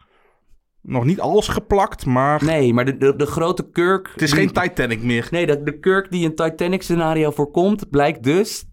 nog 0.82 1.04
niet 1.04 1.20
alles 1.20 1.48
geplakt, 1.48 2.06
maar 2.06 2.44
Nee, 2.44 2.74
maar 2.74 2.84
de, 2.84 2.96
de, 2.96 3.16
de 3.16 3.26
grote 3.26 3.70
kurk... 3.70 4.10
het 4.12 4.22
is 4.22 4.30
die- 4.30 4.38
geen 4.38 4.52
Titanic 4.52 5.02
meer. 5.02 5.28
Nee, 5.30 5.46
de, 5.46 5.62
de 5.62 5.78
kurk 5.78 6.10
die 6.10 6.24
een 6.26 6.34
Titanic 6.34 6.82
scenario 6.82 7.30
voorkomt, 7.30 7.90
blijkt 7.90 8.22
dus... 8.22 8.64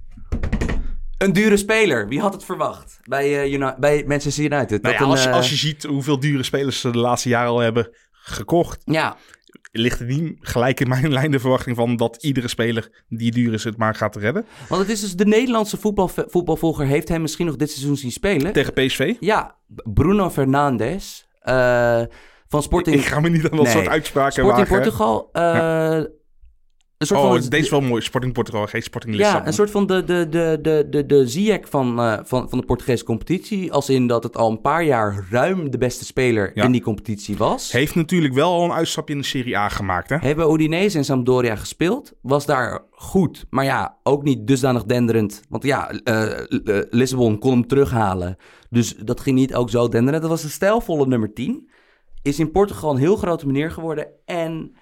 Een 1.17 1.33
dure 1.33 1.57
speler. 1.57 2.07
Wie 2.07 2.19
had 2.19 2.33
het 2.33 2.45
verwacht? 2.45 2.99
Bij, 3.03 3.51
Uni- 3.51 3.73
bij 3.79 4.03
Manchester 4.07 4.43
United. 4.43 4.81
Nou 4.81 4.93
ja, 4.95 5.01
een, 5.01 5.07
als, 5.07 5.25
eh, 5.25 5.33
als 5.33 5.49
je 5.49 5.55
ziet 5.55 5.83
hoeveel 5.83 6.19
dure 6.19 6.43
spelers 6.43 6.79
ze 6.81 6.89
de 6.91 6.97
laatste 6.97 7.29
jaren 7.29 7.49
al 7.49 7.59
hebben 7.59 7.89
gekocht, 8.21 8.81
Ja, 8.85 9.15
ligt 9.71 9.99
het 9.99 10.07
niet 10.07 10.37
gelijk 10.41 10.79
in 10.79 10.87
mijn 10.87 11.11
lijn 11.17 11.31
de 11.31 11.39
verwachting 11.39 11.75
van 11.75 11.95
dat 11.95 12.23
iedere 12.23 12.47
speler 12.47 13.03
die 13.09 13.31
duur 13.31 13.53
is 13.53 13.63
het 13.63 13.77
maar 13.77 13.95
gaat 13.95 14.15
redden. 14.15 14.45
want 14.69 14.81
het 14.81 14.89
is 14.91 15.01
dus 15.01 15.15
de 15.15 15.25
Nederlandse 15.25 15.77
voetbal, 15.77 16.07
voetbalvolger 16.07 16.85
heeft 16.85 17.07
hem 17.09 17.21
misschien 17.21 17.45
nog 17.45 17.55
dit 17.55 17.71
seizoen 17.71 17.97
zien 17.97 18.11
spelen. 18.11 18.53
Tegen 18.53 18.73
PSV. 18.73 19.13
Ja, 19.19 19.55
Bruno 19.83 20.29
Fernandes 20.29 21.27
eh, 21.41 22.01
van 22.47 22.63
Sporting, 22.63 22.95
Ik 22.95 23.05
ga 23.05 23.19
me 23.19 23.29
niet 23.29 23.43
aan 23.49 23.57
dat 23.57 23.65
Nee. 23.65 23.73
soort 23.73 23.87
uitspraken 23.87 24.33
Sporting 24.43 24.67
wagen. 24.67 24.81
Portugal. 24.83 25.29
eh, 25.33 26.03
Een 26.99 27.07
soort 27.07 27.19
Oh, 27.19 27.27
van, 27.31 27.49
deze 27.49 27.63
is 27.63 27.69
wel 27.69 27.81
mooi. 27.81 28.01
Sporting 28.01 28.33
Portugal, 28.33 28.65
geen 28.67 28.81
Sporting 28.83 29.13
Ja, 29.15 29.19
Lissabon. 29.21 29.47
een 29.47 29.53
soort 29.53 29.71
van 29.71 29.85
de, 29.87 30.03
de, 30.03 30.27
de, 30.29 30.59
de, 30.61 30.87
de, 30.89 31.05
de 31.05 31.27
Ziyech 31.27 31.69
van, 31.69 31.99
eh, 31.99 32.19
van, 32.23 32.49
van 32.49 32.59
de 32.59 32.65
Portugese 32.65 33.03
competitie. 33.03 33.71
Als 33.73 33.89
in 33.89 34.07
dat 34.07 34.23
het 34.23 34.37
al 34.37 34.51
een 34.51 34.61
paar 34.61 34.83
jaar 34.83 35.27
ruim 35.29 35.71
de 35.71 35.77
beste 35.77 36.05
speler 36.05 36.51
Ja. 36.53 36.63
in 36.63 36.71
die 36.71 36.81
competitie 36.81 37.37
was. 37.37 37.71
Heeft 37.71 37.95
natuurlijk 37.95 38.33
wel 38.33 38.51
al 38.53 38.63
een 38.63 38.71
uitstapje 38.71 39.13
in 39.13 39.19
de 39.19 39.25
Serie 39.25 39.57
A 39.57 39.69
gemaakt, 39.69 40.09
hè? 40.09 40.17
Hebben 40.17 40.53
Udinese 40.53 40.97
en 40.97 41.05
Sampdoria 41.05 41.55
gespeeld. 41.55 42.13
Was 42.21 42.45
daar 42.45 42.83
goed, 42.91 43.45
maar 43.49 43.65
ja, 43.65 43.97
ook 44.03 44.23
niet 44.23 44.47
dusdanig 44.47 44.83
denderend. 44.83 45.41
Want 45.49 45.63
ja, 45.63 45.89
eh, 45.91 46.27
Lissabon 46.89 47.39
kon 47.39 47.51
hem 47.51 47.67
terughalen. 47.67 48.37
Dus 48.69 48.95
dat 48.95 49.19
ging 49.19 49.35
niet 49.37 49.55
ook 49.55 49.69
zo 49.69 49.87
denderend. 49.87 50.21
Dat 50.21 50.31
was 50.31 50.43
een 50.43 50.49
stijlvolle 50.49 51.07
nummer 51.07 51.33
10. 51.33 51.69
Is 52.21 52.39
in 52.39 52.51
Portugal 52.51 52.91
een 52.91 52.97
heel 52.97 53.15
grote 53.15 53.45
meneer 53.47 53.71
geworden. 53.71 54.07
En 54.25 54.75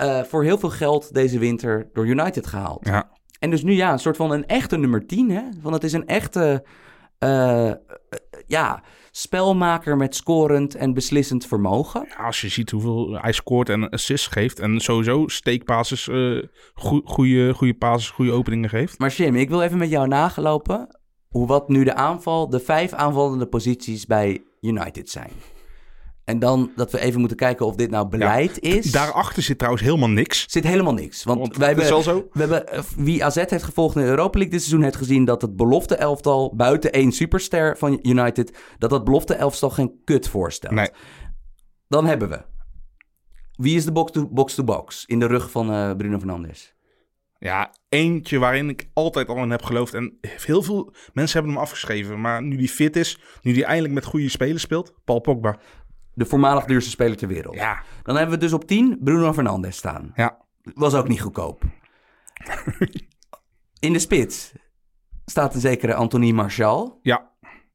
eh, 0.00 0.22
voor 0.22 0.44
heel 0.44 0.58
veel 0.58 0.70
geld 0.70 1.14
deze 1.14 1.38
winter 1.38 1.88
door 1.92 2.06
United 2.06 2.46
gehaald. 2.46 2.86
Ja. 2.86 3.10
En 3.38 3.50
dus 3.50 3.62
nu 3.62 3.72
ja, 3.72 3.92
een 3.92 3.98
soort 3.98 4.16
van 4.16 4.30
een 4.30 4.46
echte 4.46 4.76
nummer 4.76 5.06
10. 5.06 5.30
Hè? 5.30 5.42
Want 5.62 5.74
het 5.74 5.84
is 5.84 5.92
een 5.92 6.06
echte 6.06 6.64
eh, 7.18 7.68
eh, 7.68 7.76
ja, 8.46 8.82
spelmaker 9.10 9.96
met 9.96 10.14
scorend 10.14 10.74
en 10.74 10.94
beslissend 10.94 11.46
vermogen. 11.46 12.06
Ja, 12.08 12.24
als 12.24 12.40
je 12.40 12.48
ziet 12.48 12.70
hoeveel 12.70 13.18
hij 13.20 13.32
scoort 13.32 13.68
en 13.68 13.88
assists 13.88 14.26
geeft. 14.26 14.58
En 14.58 14.80
sowieso 14.80 15.28
steekpases, 15.28 16.08
eh 16.08 16.42
goede, 17.04 17.54
goede 17.54 17.74
pases, 17.74 18.10
goede 18.10 18.32
openingen 18.32 18.68
geeft. 18.68 18.98
Maar 18.98 19.10
Jim, 19.10 19.36
ik 19.36 19.48
wil 19.48 19.62
even 19.62 19.78
met 19.78 19.90
jou 19.90 20.08
nagelopen 20.08 20.98
hoe 21.28 21.46
wat 21.46 21.68
nu 21.68 21.84
de 21.84 21.94
aanval, 21.94 22.48
de 22.48 22.60
vijf 22.60 22.92
aanvallende 22.92 23.46
posities 23.46 24.06
bij 24.06 24.42
United 24.60 25.10
zijn. 25.10 25.30
En 26.30 26.38
dan 26.38 26.72
dat 26.76 26.92
we 26.92 27.00
even 27.00 27.18
moeten 27.20 27.36
kijken 27.36 27.66
of 27.66 27.74
dit 27.74 27.90
nou 27.90 28.08
beleid 28.08 28.60
is. 28.60 28.92
Daarachter 28.92 29.42
zit 29.42 29.58
trouwens 29.58 29.84
helemaal 29.84 30.08
niks. 30.08 30.44
zit 30.48 30.64
helemaal 30.64 30.94
niks. 30.94 31.24
Want, 31.24 31.38
Want 31.38 31.56
wij 31.56 31.66
hebben, 31.66 31.84
is 31.84 31.90
wel 31.90 32.02
zo. 32.02 32.28
we 32.32 32.40
hebben, 32.40 32.68
eh, 32.68 32.82
wie 32.96 33.24
AZ 33.24 33.34
heeft 33.34 33.62
gevolgd 33.62 33.96
in 33.96 34.02
de 34.02 34.08
Europa 34.08 34.38
League 34.38 34.52
dit 34.52 34.62
seizoen, 34.62 34.82
heeft 34.84 34.96
gezien 34.96 35.24
dat 35.24 35.42
het 35.42 35.56
belofte 35.56 35.94
elftal, 35.94 36.54
buiten 36.56 36.92
één 36.92 37.12
superster 37.12 37.76
van 37.78 37.98
United, 38.02 38.58
dat 38.78 38.90
dat 38.90 39.04
belofte 39.04 39.34
elftal 39.34 39.70
geen 39.70 40.00
kut 40.04 40.28
voorstelt. 40.28 40.74
Nee. 40.74 40.88
Dan 41.88 42.06
hebben 42.06 42.28
we. 42.28 42.40
Wie 43.52 43.76
is 43.76 43.84
de 43.84 43.92
box-to-box 44.30 45.04
in 45.06 45.18
de 45.18 45.26
rug 45.26 45.50
van 45.50 45.72
eh, 45.72 45.96
Bruno 45.96 46.18
Fernandes? 46.18 46.74
Ja, 47.38 47.74
eentje 47.88 48.38
waarin 48.38 48.68
ik 48.68 48.88
altijd 48.92 49.28
al 49.28 49.42
in 49.42 49.50
heb 49.50 49.62
geloofd. 49.62 49.94
En 49.94 50.18
heel 50.20 50.62
veel 50.62 50.94
mensen 51.12 51.38
hebben 51.38 51.52
hem 51.52 51.62
afgeschreven. 51.62 52.20
Maar 52.20 52.42
nu 52.42 52.56
die 52.56 52.68
fit 52.68 52.96
is, 52.96 53.18
nu 53.42 53.52
die 53.52 53.64
eindelijk 53.64 53.94
met 53.94 54.04
goede 54.04 54.28
spelers 54.28 54.62
speelt, 54.62 54.94
Paul 55.04 55.20
Pogba. 55.20 55.58
De 56.20 56.26
voormalig 56.26 56.64
duurste 56.64 56.90
speler 56.90 57.16
ter 57.16 57.28
wereld. 57.28 57.54
Ja, 57.54 57.82
Dan 58.02 58.16
hebben 58.16 58.34
we 58.34 58.40
dus 58.40 58.52
op 58.52 58.64
10 58.64 58.98
Bruno 59.00 59.32
Fernandes 59.32 59.76
staan. 59.76 60.12
ja. 60.14 60.38
Was 60.74 60.94
ook 60.94 61.08
niet 61.08 61.20
goedkoop. 61.20 61.62
In 63.86 63.92
de 63.92 63.98
spits 63.98 64.52
staat 65.24 65.54
een 65.54 65.60
zekere 65.60 65.94
Anthony 65.94 66.30
Martial. 66.30 66.98
Ja, 67.02 67.30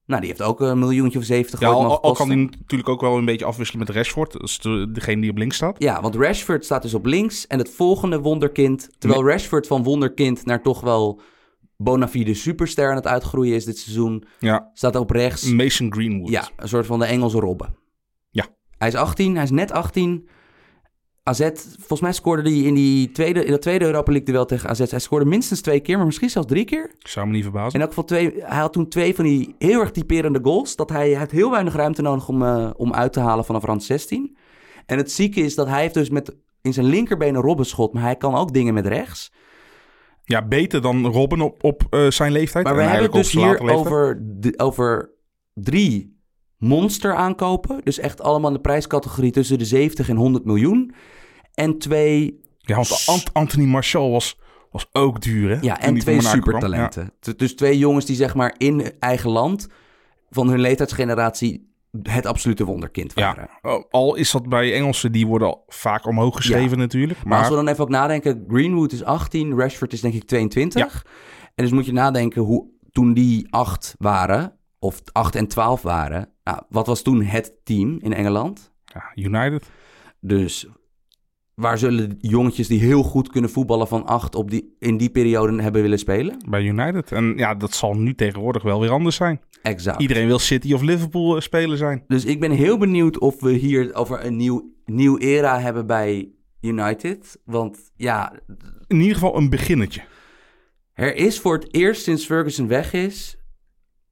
Nou, 0.05 0.21
die 0.21 0.29
heeft 0.29 0.41
ook 0.41 0.59
een 0.61 0.79
miljoentje 0.79 1.19
of 1.19 1.25
70 1.25 1.59
ja 1.59 1.67
al, 1.67 2.01
al 2.01 2.13
kan 2.13 2.27
hij 2.27 2.35
natuurlijk 2.37 2.89
ook 2.89 3.01
wel 3.01 3.17
een 3.17 3.25
beetje 3.25 3.45
afwisselen 3.45 3.85
met 3.85 3.95
Rashford. 3.95 4.31
Dat 4.31 4.43
is 4.43 4.59
de, 4.59 4.91
degene 4.91 5.21
die 5.21 5.29
op 5.29 5.37
links 5.37 5.55
staat. 5.55 5.75
Ja, 5.83 6.01
want 6.01 6.15
Rashford 6.15 6.65
staat 6.65 6.81
dus 6.81 6.93
op 6.93 7.05
links. 7.05 7.47
En 7.47 7.57
het 7.57 7.69
volgende 7.69 8.19
wonderkind... 8.19 8.89
Terwijl 8.97 9.27
Rashford 9.27 9.67
van 9.67 9.83
wonderkind 9.83 10.45
naar 10.45 10.61
toch 10.61 10.81
wel 10.81 11.21
bona 11.77 12.07
fide 12.07 12.33
superster 12.33 12.89
aan 12.89 12.95
het 12.95 13.07
uitgroeien 13.07 13.55
is 13.55 13.65
dit 13.65 13.77
seizoen... 13.77 14.23
Ja, 14.39 14.69
staat 14.73 14.95
op 14.95 15.09
rechts... 15.09 15.51
Mason 15.51 15.93
Greenwood. 15.93 16.29
Ja, 16.29 16.49
een 16.57 16.67
soort 16.67 16.85
van 16.85 16.99
de 16.99 17.05
Engelse 17.05 17.39
Robben. 17.39 17.83
Hij 18.77 18.87
is 18.87 18.95
18, 18.95 19.33
hij 19.35 19.43
is 19.43 19.51
net 19.51 19.71
18. 19.71 20.27
AZ, 21.23 21.49
volgens 21.77 22.01
mij 22.01 22.11
scoorde 22.13 22.49
hij 22.49 22.59
in, 22.59 22.73
die 22.73 23.11
tweede, 23.11 23.45
in 23.45 23.51
dat 23.51 23.61
tweede 23.61 23.85
Europa 23.85 24.11
League 24.11 24.31
duel 24.31 24.45
tegen 24.45 24.69
AZ. 24.69 24.89
Hij 24.89 24.99
scoorde 24.99 25.25
minstens 25.25 25.61
twee 25.61 25.79
keer, 25.79 25.97
maar 25.97 26.05
misschien 26.05 26.29
zelfs 26.29 26.47
drie 26.47 26.65
keer. 26.65 26.91
Zou 26.99 27.25
me 27.27 27.31
niet 27.31 27.43
verbazen. 27.43 27.73
In 27.73 27.79
elk 27.79 27.89
geval 27.89 28.03
twee, 28.03 28.33
hij 28.39 28.59
had 28.59 28.73
toen 28.73 28.87
twee 28.89 29.15
van 29.15 29.25
die 29.25 29.55
heel 29.59 29.79
erg 29.79 29.91
typerende 29.91 30.39
goals. 30.43 30.75
Dat 30.75 30.89
hij, 30.89 31.09
hij 31.09 31.19
had 31.19 31.31
heel 31.31 31.51
weinig 31.51 31.75
ruimte 31.75 32.01
nodig 32.01 32.27
om, 32.27 32.43
eh, 32.43 32.69
om 32.75 32.93
uit 32.93 33.13
te 33.13 33.19
halen 33.19 33.45
vanaf 33.45 33.63
rand 33.63 33.83
16. 33.83 34.37
En 34.85 34.97
het 34.97 35.11
zieke 35.11 35.39
is 35.41 35.55
dat 35.55 35.67
hij 35.67 35.81
heeft 35.81 35.93
dus 35.93 36.09
met 36.09 36.35
in 36.61 36.73
zijn 36.73 36.85
linkerbeen 36.85 37.35
een 37.35 37.41
robbenschot, 37.41 37.93
maar 37.93 38.03
hij 38.03 38.15
kan 38.15 38.35
ook 38.35 38.53
dingen 38.53 38.73
met 38.73 38.87
rechts. 38.87 39.31
Ja, 40.23 40.47
beter 40.47 40.81
dan 40.81 41.05
Robben 41.07 41.41
op, 41.41 41.63
op 41.63 41.83
eh, 41.89 42.09
zijn 42.09 42.31
leeftijd. 42.31 42.65
Maar 42.65 42.75
we 42.75 42.81
En 42.81 42.87
hebben 42.89 43.05
het 43.05 43.13
dus 43.15 43.31
hier 43.31 43.59
over, 43.59 44.19
de- 44.39 44.53
over 44.59 45.11
drie 45.53 46.14
monster 46.67 47.15
aankopen. 47.15 47.81
Dus 47.83 47.99
echt 47.99 48.21
allemaal 48.21 48.49
in 48.49 48.55
de 48.55 48.61
prijscategorie 48.61 49.31
tussen 49.31 49.57
de 49.57 49.65
70 49.65 50.09
en 50.09 50.15
100 50.15 50.45
miljoen. 50.45 50.93
En 51.53 51.77
twee, 51.77 52.39
Ja, 52.59 52.75
want 52.75 53.03
Ant- 53.05 53.33
Anthony 53.33 53.65
Martial 53.65 54.11
was, 54.11 54.39
was 54.71 54.87
ook 54.91 55.21
duur, 55.21 55.49
hè? 55.49 55.57
ja, 55.61 55.79
en 55.81 55.97
twee 55.99 56.21
supertalenten. 56.21 57.11
Dus 57.37 57.55
twee 57.55 57.77
jongens 57.77 58.05
die 58.05 58.15
zeg 58.15 58.35
maar 58.35 58.55
in 58.57 58.91
eigen 58.99 59.29
land 59.29 59.67
van 60.29 60.49
hun 60.49 60.59
leeftijdsgeneratie 60.59 61.73
het 62.03 62.25
absolute 62.25 62.65
wonderkind 62.65 63.13
waren. 63.13 63.49
ja. 63.61 63.71
Oh, 63.71 63.83
al 63.89 64.15
is 64.15 64.31
dat 64.31 64.49
bij 64.49 64.73
Engelsen, 64.73 65.11
die 65.11 65.27
worden 65.27 65.47
al 65.47 65.63
vaak 65.67 66.05
omhoog 66.07 66.35
geschreven 66.35 66.77
natuurlijk. 66.77 67.23
Maar 67.23 67.39
als 67.39 67.49
we 67.49 67.55
dan 67.55 67.67
even 67.67 67.83
ook 67.83 67.89
nadenken, 67.89 68.43
Greenwood 68.47 68.91
is 68.91 69.03
18, 69.03 69.57
Rashford 69.59 69.93
is 69.93 70.01
denk 70.01 70.13
ik 70.13 70.23
22. 70.23 71.05
En 71.55 71.63
dus 71.63 71.71
moet 71.73 71.85
je 71.85 71.93
nadenken 71.93 72.41
hoe 72.41 72.65
toen 72.91 73.13
die 73.13 73.47
8 73.49 73.95
waren, 73.97 74.53
of 74.79 75.01
8 75.11 75.35
en 75.35 75.47
12 75.47 75.81
waren, 75.81 76.29
nou, 76.45 76.61
wat 76.69 76.87
was 76.87 77.01
toen 77.01 77.21
het 77.21 77.53
team 77.63 77.97
in 78.01 78.13
Engeland? 78.13 78.73
ja, 78.85 79.11
United, 79.15 79.69
Dus 80.19 80.67
waar 81.53 81.77
zullen 81.77 82.17
jongetjes 82.21 82.67
die 82.67 82.79
heel 82.79 83.03
goed 83.03 83.29
kunnen 83.29 83.49
voetballen 83.49 83.87
van 83.87 84.05
8 84.05 84.35
op 84.35 84.51
die, 84.51 84.75
in 84.79 84.97
die 84.97 85.09
periode 85.09 85.61
hebben 85.61 85.81
willen 85.81 85.99
spelen? 85.99 86.37
bij 86.49 86.63
United. 86.63 87.11
En 87.11 87.33
ja, 87.37 87.55
dat 87.55 87.73
zal 87.73 87.93
nu 87.93 88.15
tegenwoordig 88.15 88.63
wel 88.63 88.79
weer 88.79 88.89
anders 88.89 89.15
zijn. 89.15 89.41
Exact. 89.61 90.01
Iedereen 90.01 90.27
wil 90.27 90.39
City 90.39 90.73
of 90.73 90.81
Liverpool 90.81 91.35
eh, 91.35 91.41
spelen 91.41 91.77
zijn. 91.77 92.03
Dus 92.07 92.25
ik 92.25 92.39
ben 92.39 92.51
heel 92.51 92.77
benieuwd 92.77 93.19
of 93.19 93.39
we 93.39 93.51
hier 93.51 93.93
over 93.93 94.25
een 94.25 94.35
nieuw, 94.35 94.73
nieuw 94.85 95.17
era 95.17 95.59
hebben 95.59 95.87
bij 95.87 96.29
United. 96.61 97.39
Want 97.45 97.91
ja, 97.95 98.33
In 98.87 98.99
ieder 98.99 99.13
geval 99.13 99.37
een 99.37 99.49
beginnetje. 99.49 100.01
Er 100.93 101.15
is 101.15 101.39
voor 101.39 101.53
het 101.53 101.73
eerst 101.73 102.03
sinds 102.03 102.25
Ferguson 102.25 102.67
weg 102.67 102.93
is. 102.93 103.37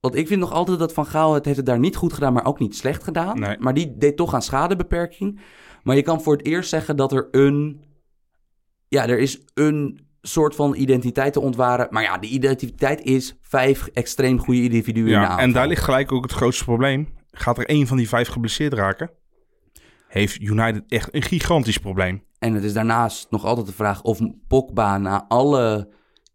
Want 0.04 0.16
ik 0.16 0.28
vind 0.28 0.39
nog 0.39 0.51
altijd 0.51 0.80
dat 0.80 0.93
Van 0.93 1.06
Gaal 1.06 1.34
het 1.34 1.45
heeft 1.45 1.58
het 1.58 1.66
daar 1.66 1.80
niet 1.80 1.95
goed 1.95 2.14
gedaan, 2.14 2.34
maar 2.34 2.45
ook 2.45 2.60
niet 2.60 2.76
slecht 2.76 3.04
gedaan. 3.04 3.39
Nee. 3.39 3.56
Maar 3.60 3.74
die 3.74 3.97
deed 3.97 4.18
toch 4.18 4.34
aan 4.34 4.41
schadebeperking. 4.41 5.39
Maar 5.84 5.95
je 5.95 6.01
kan 6.01 6.22
voor 6.22 6.38
het 6.38 6.45
eerst 6.45 6.70
zeggen 6.70 6.95
dat 6.95 7.12
er 7.12 7.28
een. 7.32 7.82
Ja, 8.88 9.08
er 9.08 9.20
is 9.20 9.41
een 9.54 10.08
soort 10.22 10.56
van 10.56 10.76
identiteit 10.76 11.34
te 11.34 11.39
ontwaren. 11.39 11.88
Maar 11.89 12.04
ja, 12.04 12.18
die 12.18 12.30
identiteit 12.30 13.01
is 13.01 13.38
vijf 13.41 13.88
extreem 13.88 14.39
goede 14.39 14.64
individuen 14.64 15.08
in 15.08 15.20
de 15.20 15.26
Ja, 15.26 15.38
en 15.38 15.51
daar 15.51 15.68
ligt 15.68 15.84
gelijk 15.84 16.12
ook 16.12 16.24
het 16.24 16.32
grootste 16.32 16.64
probleem. 16.64 17.08
Gaat 17.32 17.58
er 17.58 17.66
één 17.66 17.88
van 17.88 17.97
die 17.97 18.08
vijf 18.08 18.28
geblesseerd 18.28 18.74
raken, 18.74 19.12
heeft 20.08 20.41
United 20.41 20.84
echt 20.88 21.16
een 21.16 21.22
gigantisch 21.22 21.78
probleem. 21.78 22.24
En 22.39 22.54
het 22.54 22.64
is 22.64 22.74
daarnaast 22.74 23.32
nog 23.32 23.45
altijd 23.45 23.68
de 23.68 23.74
vraag 23.74 24.01
of 24.01 24.20
Pogba 24.47 24.97
na 24.97 25.26
alle 25.28 25.89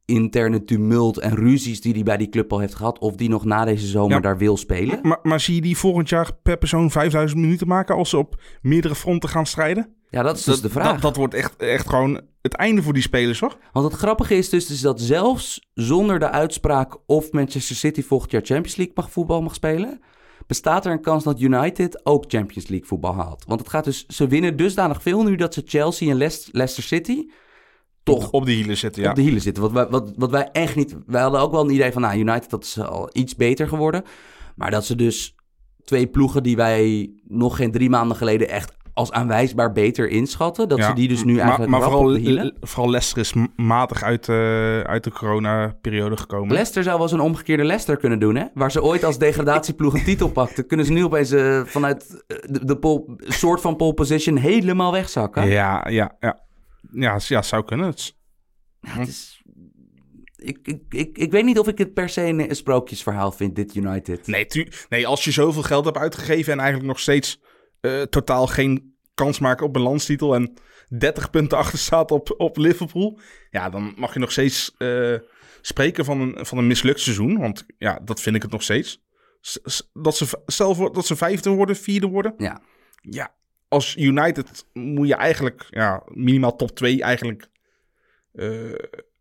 interne 0.09 0.65
tumult 0.65 1.19
en 1.19 1.35
ruzies 1.35 1.81
die 1.81 1.93
hij 1.95 2.03
bij 2.03 2.17
die 2.17 2.29
club 2.29 2.53
al 2.53 2.59
heeft 2.59 2.75
gehad, 2.75 2.99
of 2.99 3.15
die 3.15 3.29
nog 3.29 3.45
na 3.45 3.65
deze 3.65 3.87
zomer 3.87 4.15
Ja. 4.17 4.21
daar 4.21 4.39
wil 4.39 4.57
spelen. 4.57 4.99
Maar, 5.03 5.19
maar 5.23 5.41
zie 5.41 5.55
je 5.55 5.61
die 5.61 5.77
volgend 5.77 6.09
jaar 6.09 6.31
per 6.43 6.59
persoon 6.59 6.91
5000 6.91 7.41
minuten 7.41 7.67
maken 7.69 7.95
als 7.95 8.11
ze 8.11 8.17
op 8.17 8.43
meerdere 8.63 8.95
fronten 8.95 9.29
gaan 9.29 9.47
strijden? 9.47 9.95
Ja, 10.11 10.23
dat 10.23 10.37
is 10.37 10.45
dus 10.45 10.61
de 10.61 10.69
vraag. 10.69 10.93
Dat, 10.93 11.03
dat 11.03 11.17
wordt 11.17 11.35
echt, 11.35 11.57
echt 11.57 11.89
gewoon 11.89 12.21
het 12.43 12.55
einde 12.55 12.83
voor 12.83 12.93
die 12.93 13.03
spelers, 13.03 13.41
hoor. 13.41 13.57
Want 13.73 13.91
het 13.91 14.01
grappige 14.01 14.35
is 14.35 14.49
dus, 14.49 14.67
dus 14.67 14.81
dat 14.81 15.01
zelfs 15.01 15.69
zonder 15.75 16.19
de 16.19 16.31
uitspraak 16.31 16.97
of 17.07 17.33
Manchester 17.33 17.77
City 17.77 18.03
volgend 18.03 18.31
jaar 18.31 18.45
Champions 18.45 18.77
League 18.77 18.95
mag 18.97 19.11
voetbal 19.11 19.43
mag 19.43 19.55
spelen, 19.55 20.01
bestaat 20.47 20.87
er 20.87 20.93
een 20.93 21.03
kans 21.03 21.25
dat 21.25 21.41
United 21.41 22.07
ook 22.07 22.25
Champions 22.29 22.69
League 22.69 22.87
voetbal 22.89 23.15
haalt. 23.15 23.45
Want 23.47 23.61
het 23.61 23.69
gaat 23.69 23.85
dus, 23.85 24.07
ze 24.07 24.27
winnen 24.27 24.57
dusdanig 24.57 25.03
veel 25.03 25.23
nu 25.23 25.37
dat 25.37 25.55
ze 25.55 25.63
Chelsea 25.65 26.11
en 26.11 26.17
Leicester 26.17 26.83
City 26.83 27.27
toch 28.15 28.31
Op, 28.31 28.45
de 28.47 28.53
hielen 28.53 28.77
zitten, 28.77 29.03
ja. 29.03 29.11
op 29.11 29.15
de 29.17 29.23
hielen 29.23 29.41
zitten. 29.43 29.63
Wat 29.63 29.73
wij, 29.73 29.87
wat, 29.89 30.13
wat 30.17 30.31
wij 30.31 30.49
echt 30.53 30.77
niet... 30.77 30.97
Wij 31.07 31.23
hadden 31.23 31.41
ook 31.41 31.53
wel 31.53 31.65
een 31.65 31.75
idee 31.75 31.93
van, 31.93 32.03
nou, 32.03 32.19
United 32.19 32.51
dat 32.51 32.65
is 32.65 32.81
al 32.81 33.11
iets 33.13 33.37
beter 33.37 33.69
geworden. 33.69 34.03
Maar 34.57 34.71
dat 34.71 34.85
ze 34.85 34.95
dus 34.95 35.35
twee 35.85 36.07
ploegen 36.07 36.43
die 36.43 36.57
wij 36.57 37.11
nog 37.25 37.57
geen 37.57 37.73
drie 37.73 37.91
maanden 37.91 38.17
geleden 38.17 38.49
echt 38.49 38.77
als 38.95 39.13
aanwijsbaar 39.13 39.73
beter 39.73 40.09
inschatten, 40.09 40.69
dat 40.69 40.79
Ja, 40.79 40.89
ze 40.89 40.93
die 40.95 41.09
dus 41.09 41.25
nu 41.25 41.39
eigenlijk 41.39 41.71
Maar, 41.71 41.83
vooral, 41.83 42.07
op 42.07 42.13
de 42.13 42.19
hielen. 42.19 42.55
vooral 42.61 42.91
Leicester 42.91 43.21
is 43.21 43.33
matig 43.57 44.03
uit, 44.03 44.29
eh, 44.29 44.81
uit 44.81 45.05
de 45.05 45.11
corona-periode 45.11 46.17
gekomen. 46.17 46.49
Leicester 46.53 46.83
zou 46.83 46.95
wel 46.95 47.05
eens 47.05 47.13
een 47.15 47.21
omgekeerde 47.21 47.65
Leicester 47.65 47.97
kunnen 47.97 48.19
doen, 48.19 48.37
hè? 48.37 48.45
Waar 48.55 48.71
ze 48.71 48.83
ooit 48.83 49.05
als 49.05 49.19
degradatieploeg 49.19 49.95
een 49.95 50.05
titel 50.05 50.29
pakten, 50.29 50.67
kunnen 50.67 50.87
ze 50.87 50.93
nu 50.93 51.05
opeens 51.05 51.31
eh, 51.31 51.61
vanuit 51.65 52.25
eh, 52.27 52.37
de, 52.51 52.65
de 52.65 52.77
pole- 52.79 53.05
soort 53.19 53.61
van 53.61 53.77
pole 53.77 53.95
position 53.95 54.37
helemaal 54.37 54.93
wegzakken. 54.93 55.49
Ja, 55.49 55.87
ja, 55.89 56.17
ja. 56.21 56.47
Ja, 56.93 57.19
ja, 57.29 57.43
zou 57.43 57.65
kunnen. 57.65 57.87
Het 57.87 57.99
is- 57.99 58.17
Het 58.81 59.09
is- 59.09 59.43
ik, 60.37 60.59
ik, 60.63 60.83
ik, 60.89 61.19
ik 61.19 61.31
weet 61.31 61.45
niet 61.45 61.59
of 61.59 61.69
ik 61.69 61.79
het 61.79 61.95
per 61.95 62.09
se 62.09 62.23
een, 62.23 62.41
een 62.51 62.57
sprookjesverhaal 62.57 63.33
vind, 63.33 63.57
dit 63.57 63.75
United. 63.75 64.27
Nee, 64.27 64.47
tu- 64.47 64.69
nee, 64.89 65.07
als 65.07 65.25
je 65.25 65.31
zoveel 65.31 65.63
geld 65.63 65.85
hebt 65.85 65.97
uitgegeven 65.97 66.53
en 66.53 66.59
eigenlijk 66.59 66.89
nog 66.89 67.01
steeds 67.01 67.41
eh, 67.81 68.03
totaal 68.03 68.47
geen 68.47 68.97
kans 69.15 69.39
maken 69.39 69.67
op 69.67 69.77
een 69.77 69.83
landstitel 69.83 70.35
en 70.35 70.55
30 70.99 71.31
punten 71.31 71.59
achter 71.63 71.79
staat 71.79 72.11
op, 72.11 72.35
op 72.37 72.57
Liverpool. 72.57 73.19
Ja, 73.51 73.71
dan 73.71 73.95
mag 73.97 74.13
je 74.15 74.19
nog 74.21 74.33
steeds 74.33 74.75
eh, 74.77 75.15
spreken 75.61 76.05
van 76.05 76.21
een, 76.21 76.47
van 76.47 76.59
een 76.59 76.67
mislukt 76.67 77.01
seizoen. 77.01 77.39
Want 77.39 77.65
ja, 77.79 78.01
dat 78.05 78.21
vind 78.21 78.37
ik 78.37 78.43
het 78.43 78.51
nog 78.51 78.63
steeds. 78.63 79.03
S- 79.41 79.91
Dat 79.93 80.17
ze, 80.17 80.27
voor 80.75 80.93
dat 80.93 81.07
ze 81.07 81.17
vijfde 81.17 81.51
worden, 81.51 81.77
vierde 81.77 82.07
worden. 82.07 82.35
Ja. 82.37 82.61
Ja, 83.01 83.35
als 83.69 83.97
United 83.97 84.67
moet 84.73 85.09
je 85.09 85.15
eigenlijk 85.15 85.67
ja, 85.71 86.03
minimaal 86.07 86.57
top 86.57 86.71
2 86.71 87.03
eigenlijk 87.03 87.49
eh, 88.33 88.73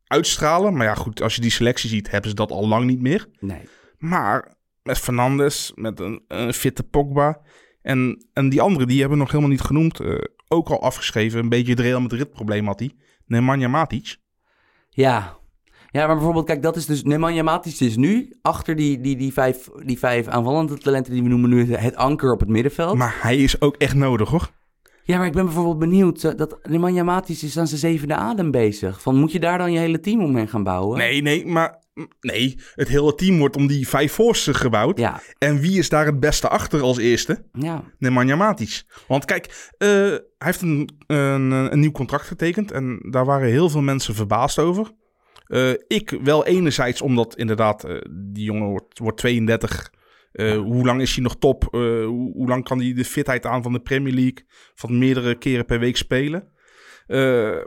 uitstralen. 0.04 0.74
Maar 0.74 0.86
ja, 0.86 0.96
goed, 0.96 1.22
als 1.22 1.36
je 1.36 1.42
die 1.42 1.52
selectie 1.52 1.90
ziet, 1.90 2.12
hebben 2.12 2.30
ze 2.30 2.36
dat 2.36 2.52
al 2.52 2.68
lang 2.68 2.86
niet 2.86 3.02
meer. 3.02 3.28
Nee. 3.40 3.62
Maar 3.98 4.56
met 4.84 4.98
Fernandes, 4.98 5.72
met 5.76 6.00
een, 6.00 6.24
een 6.28 6.54
fitte 6.54 6.84
Pogba 6.84 7.42
en, 7.82 8.26
en 8.34 8.50
die 8.50 8.62
anderen, 8.62 8.88
die 8.88 9.00
hebben 9.00 9.18
we 9.18 9.24
nog 9.24 9.32
helemaal 9.32 9.52
niet 9.52 9.62
genoemd. 9.62 10.00
eh, 10.00 10.18
ook 10.48 10.70
al 10.70 10.82
afgeschreven, 10.82 11.40
een 11.40 11.50
beetje 11.50 11.72
het 11.72 11.80
Real 11.80 12.02
Madrid 12.02 12.32
probleem 12.32 12.66
had 12.66 12.80
hij. 12.80 12.92
Nemanja 13.26 13.68
Matic. 13.68 14.18
Ja. 14.90 15.38
Ja, 15.92 16.06
maar 16.06 16.16
bijvoorbeeld, 16.16 16.46
kijk, 16.46 16.62
dat 16.62 16.76
is 16.76 16.86
dus... 16.86 17.04
Nemanja 17.04 17.44
Matic 17.44 17.80
is 17.80 17.96
nu 17.96 18.36
achter 18.42 18.76
die, 18.76 19.02
die, 19.02 19.16
die, 19.18 19.34
vijf, 19.34 19.70
die 19.86 20.00
vijf 20.00 20.28
aanvallende 20.28 20.78
talenten 20.78 21.14
die 21.14 21.24
we 21.24 21.30
noemen 21.30 21.50
nu 21.50 21.76
het 21.76 21.96
anker 21.96 22.32
op 22.32 22.40
het 22.40 22.50
middenveld. 22.50 22.98
Maar 22.98 23.16
hij 23.22 23.38
is 23.38 23.62
ook 23.62 23.76
echt 23.76 23.96
nodig 23.96 24.30
hoor. 24.30 24.50
Ja, 25.04 25.18
maar 25.18 25.26
ik 25.28 25.34
ben 25.34 25.46
bijvoorbeeld 25.46 25.80
benieuwd. 25.80 26.24
eh, 26.24 26.36
Dat 26.36 26.60
Nemanja 26.70 27.04
Matic 27.04 27.42
is 27.42 27.58
aan 27.58 27.68
zijn 27.68 27.80
zevende 27.80 28.16
adem 28.16 28.52
bezig. 28.52 29.02
Van, 29.02 29.16
moet 29.16 29.32
je 29.32 29.40
daar 29.40 29.58
dan 29.58 29.72
je 29.72 29.80
hele 29.80 30.00
team 30.00 30.24
omheen 30.24 30.48
gaan 30.48 30.64
bouwen? 30.64 30.98
Nee, 30.98 31.22
nee, 31.22 31.46
maar 31.46 31.86
nee, 32.22 32.60
het 32.74 32.88
hele 32.88 33.16
team 33.16 33.38
wordt 33.40 33.56
om 33.56 33.68
die 33.68 33.88
vijf 33.88 34.14
voorsten 34.14 34.56
gebouwd. 34.56 34.98
Ja, 35.00 35.22
En 35.38 35.60
wie 35.60 35.78
is 35.78 35.90
daar 35.90 36.06
het 36.06 36.20
beste 36.20 36.48
achter 36.50 36.82
als 36.82 36.98
eerste? 36.98 37.44
ja. 37.54 37.84
Nemanja 38.00 38.36
Matic. 38.36 38.84
Want 39.08 39.26
kijk, 39.26 39.72
eh, 39.78 39.88
hij 39.90 40.22
heeft 40.38 40.62
een, 40.62 40.90
een, 41.08 41.52
een 41.52 41.80
nieuw 41.80 41.92
contract 41.92 42.26
getekend 42.26 42.72
en 42.72 43.00
daar 43.12 43.26
waren 43.26 43.50
heel 43.50 43.70
veel 43.70 43.82
mensen 43.82 44.16
verbaasd 44.16 44.60
over. 44.60 44.92
Eh, 45.48 45.72
ik 45.88 46.18
wel 46.24 46.46
enerzijds 46.46 47.02
omdat 47.02 47.36
inderdaad 47.36 47.84
eh, 47.84 47.96
die 48.12 48.44
jongen 48.44 48.68
wordt, 48.68 49.00
wordt 49.00 49.18
32. 49.18 49.92
Eh, 50.32 50.58
Hoe 50.58 50.86
lang 50.86 51.02
is 51.02 51.14
hij 51.14 51.24
nog 51.24 51.36
top? 51.36 51.68
Hoe, 51.72 52.32
hoe 52.34 52.48
lang 52.48 52.64
kan 52.64 52.80
hij 52.80 52.94
de 52.94 53.06
fitheid 53.06 53.46
aan 53.46 53.64
van 53.64 53.74
de 53.74 53.80
Premier 53.80 54.14
League 54.14 54.46
van 54.74 54.98
meerdere 54.98 55.36
keren 55.36 55.66
per 55.66 55.80
week 55.80 55.98
spelen? 55.98 56.56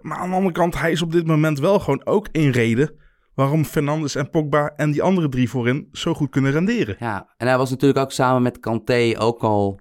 Maar 0.00 0.16
aan 0.18 0.30
de 0.30 0.36
andere 0.36 0.52
kant, 0.52 0.78
hij 0.78 0.90
is 0.90 1.02
op 1.02 1.12
dit 1.12 1.26
moment 1.26 1.58
wel 1.58 1.78
gewoon 1.78 2.06
ook 2.06 2.28
een 2.32 2.50
reden 2.50 2.98
waarom 3.34 3.64
Fernandes 3.64 4.14
en 4.14 4.30
Pogba 4.30 4.72
en 4.76 4.90
die 4.90 5.02
andere 5.02 5.28
drie 5.28 5.50
voorin 5.50 5.88
zo 5.92 6.14
goed 6.14 6.30
kunnen 6.30 6.52
renderen. 6.52 6.96
Ja, 6.98 7.34
en 7.36 7.46
hij 7.46 7.58
was 7.58 7.70
natuurlijk 7.70 8.00
ook 8.00 8.12
samen 8.12 8.42
met 8.42 8.60
Kanté 8.60 9.14
ook 9.18 9.42
al 9.42 9.80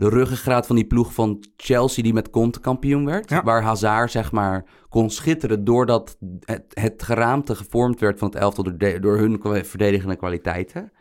de 0.00 0.08
ruggengraat 0.08 0.66
van 0.66 0.76
die 0.76 0.86
ploeg 0.86 1.14
van 1.14 1.44
Chelsea 1.56 2.02
die 2.02 2.12
met 2.12 2.30
Conte 2.30 2.60
kampioen 2.60 3.04
werd. 3.04 3.30
Ja. 3.30 3.42
Waar 3.42 3.62
Hazard 3.62 4.10
zeg 4.10 4.32
maar 4.32 4.64
kon 4.88 5.10
schitteren 5.10 5.64
doordat 5.64 6.16
het, 6.40 6.64
het 6.68 7.02
geraamte 7.02 7.54
gevormd 7.54 8.00
werd 8.00 8.18
van 8.18 8.28
het 8.28 8.38
elftal 8.38 8.64
door, 8.64 8.78
de- 8.78 9.00
door 9.00 9.18
hun 9.18 9.64
verdedigende 9.64 10.16
kwaliteiten. 10.16 10.92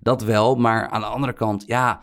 Dat 0.00 0.22
wel, 0.22 0.56
maar 0.56 0.88
aan 0.88 1.00
de 1.00 1.06
andere 1.06 1.32
kant, 1.32 1.64
ja... 1.66 2.00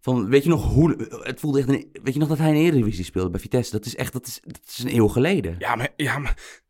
Van, 0.00 0.28
weet 0.28 0.42
je 0.42 0.48
nog 0.48 0.72
hoe... 0.72 1.08
Het 1.22 1.40
voelde 1.40 1.58
echt 1.58 1.68
een, 1.68 1.88
weet 2.02 2.14
je 2.14 2.20
nog 2.20 2.28
dat 2.28 2.38
hij 2.38 2.48
in 2.48 2.54
Eredivisie 2.54 3.04
speelde 3.04 3.30
bij 3.30 3.40
Vitesse? 3.40 3.72
Dat 3.72 3.84
is 3.84 3.96
echt... 3.96 4.12
Dat 4.12 4.26
is, 4.26 4.40
dat 4.42 4.60
is 4.66 4.84
een 4.84 4.94
eeuw 4.94 5.08
geleden. 5.08 5.54
Ja, 5.58 5.74
maar, 5.74 5.88
ja, 5.96 6.18
maar, 6.18 6.62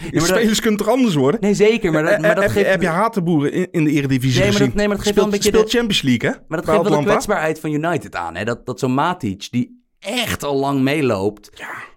maar 0.00 0.10
dat- 0.12 0.26
spelers 0.26 0.60
kunnen 0.60 0.78
toch 0.78 0.88
anders 0.88 1.14
worden? 1.14 1.40
Nee, 1.40 1.54
zeker, 1.54 1.92
maar 1.92 2.02
dat, 2.02 2.12
Eh, 2.12 2.18
maar 2.20 2.34
dat 2.34 2.44
heb, 2.44 2.52
geeft... 2.52 2.64
je, 2.64 2.70
heb 2.70 2.80
je 2.82 2.88
Hatenboeren 2.88 3.52
in, 3.52 3.68
in 3.70 3.84
de 3.84 3.90
Eredivisie 3.90 4.40
Nee, 4.40 4.50
maar 4.50 4.58
dat- 4.58 4.60
gezien? 4.60 4.76
nee, 4.76 4.86
maar 4.86 4.96
dat 4.96 5.04
geeft 5.04 5.16
wel 5.16 5.24
een 5.24 5.30
beetje 5.30 5.48
speelt 5.48 5.64
de- 5.70 5.76
Champions 5.76 6.02
League, 6.02 6.30
hè? 6.30 6.36
Maar 6.48 6.58
dat 6.62 6.68
geeft 6.70 6.88
wel 6.88 7.00
de 7.00 7.06
kwetsbaarheid 7.06 7.60
van 7.60 7.72
United 7.72 8.16
aan. 8.16 8.34
Hè? 8.36 8.44
Dat, 8.44 8.66
dat 8.66 8.78
zo'n 8.78 8.94
Matic, 8.94 9.48
die 9.50 9.82
echt 9.98 10.42
al 10.44 10.56
lang 10.56 10.80
meeloopt... 10.80 11.50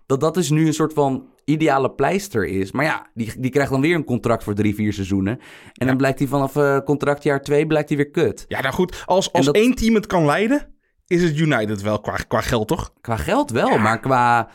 dat 0.05 0.19
dat 0.19 0.33
dus 0.33 0.49
nu 0.49 0.67
een 0.67 0.73
soort 0.73 0.93
van 0.93 1.25
ideale 1.45 1.91
pleister 1.91 2.45
is. 2.45 2.71
Maar 2.71 2.85
ja, 2.85 3.07
die, 3.13 3.31
die 3.39 3.51
krijgt 3.51 3.71
dan 3.71 3.81
weer 3.81 3.95
een 3.95 4.03
contract 4.03 4.43
voor 4.43 4.53
drie, 4.53 4.75
vier 4.75 4.93
seizoenen. 4.93 5.39
En 5.73 5.87
dan 5.87 5.97
blijkt 5.97 6.19
hij 6.19 6.27
vanaf 6.27 6.55
eh, 6.55 6.77
contractjaar 6.79 7.41
twee 7.41 7.67
blijkt 7.67 7.87
hij 7.89 7.97
weer 7.97 8.09
kut. 8.11 8.45
Ja, 8.47 8.61
nou 8.61 8.73
goed. 8.73 9.03
Als, 9.05 9.31
als 9.33 9.45
dat- 9.45 9.55
één 9.55 9.73
team 9.75 9.95
het 9.95 10.05
kan 10.07 10.25
leiden, 10.25 10.73
is 11.07 11.23
het 11.23 11.37
United 11.39 11.81
wel 11.81 11.99
qua, 11.99 12.15
qua 12.27 12.41
geld, 12.41 12.67
toch? 12.67 12.93
Qua 13.01 13.15
geld 13.17 13.51
wel, 13.51 13.77
maar 13.77 13.99
qua 13.99 14.49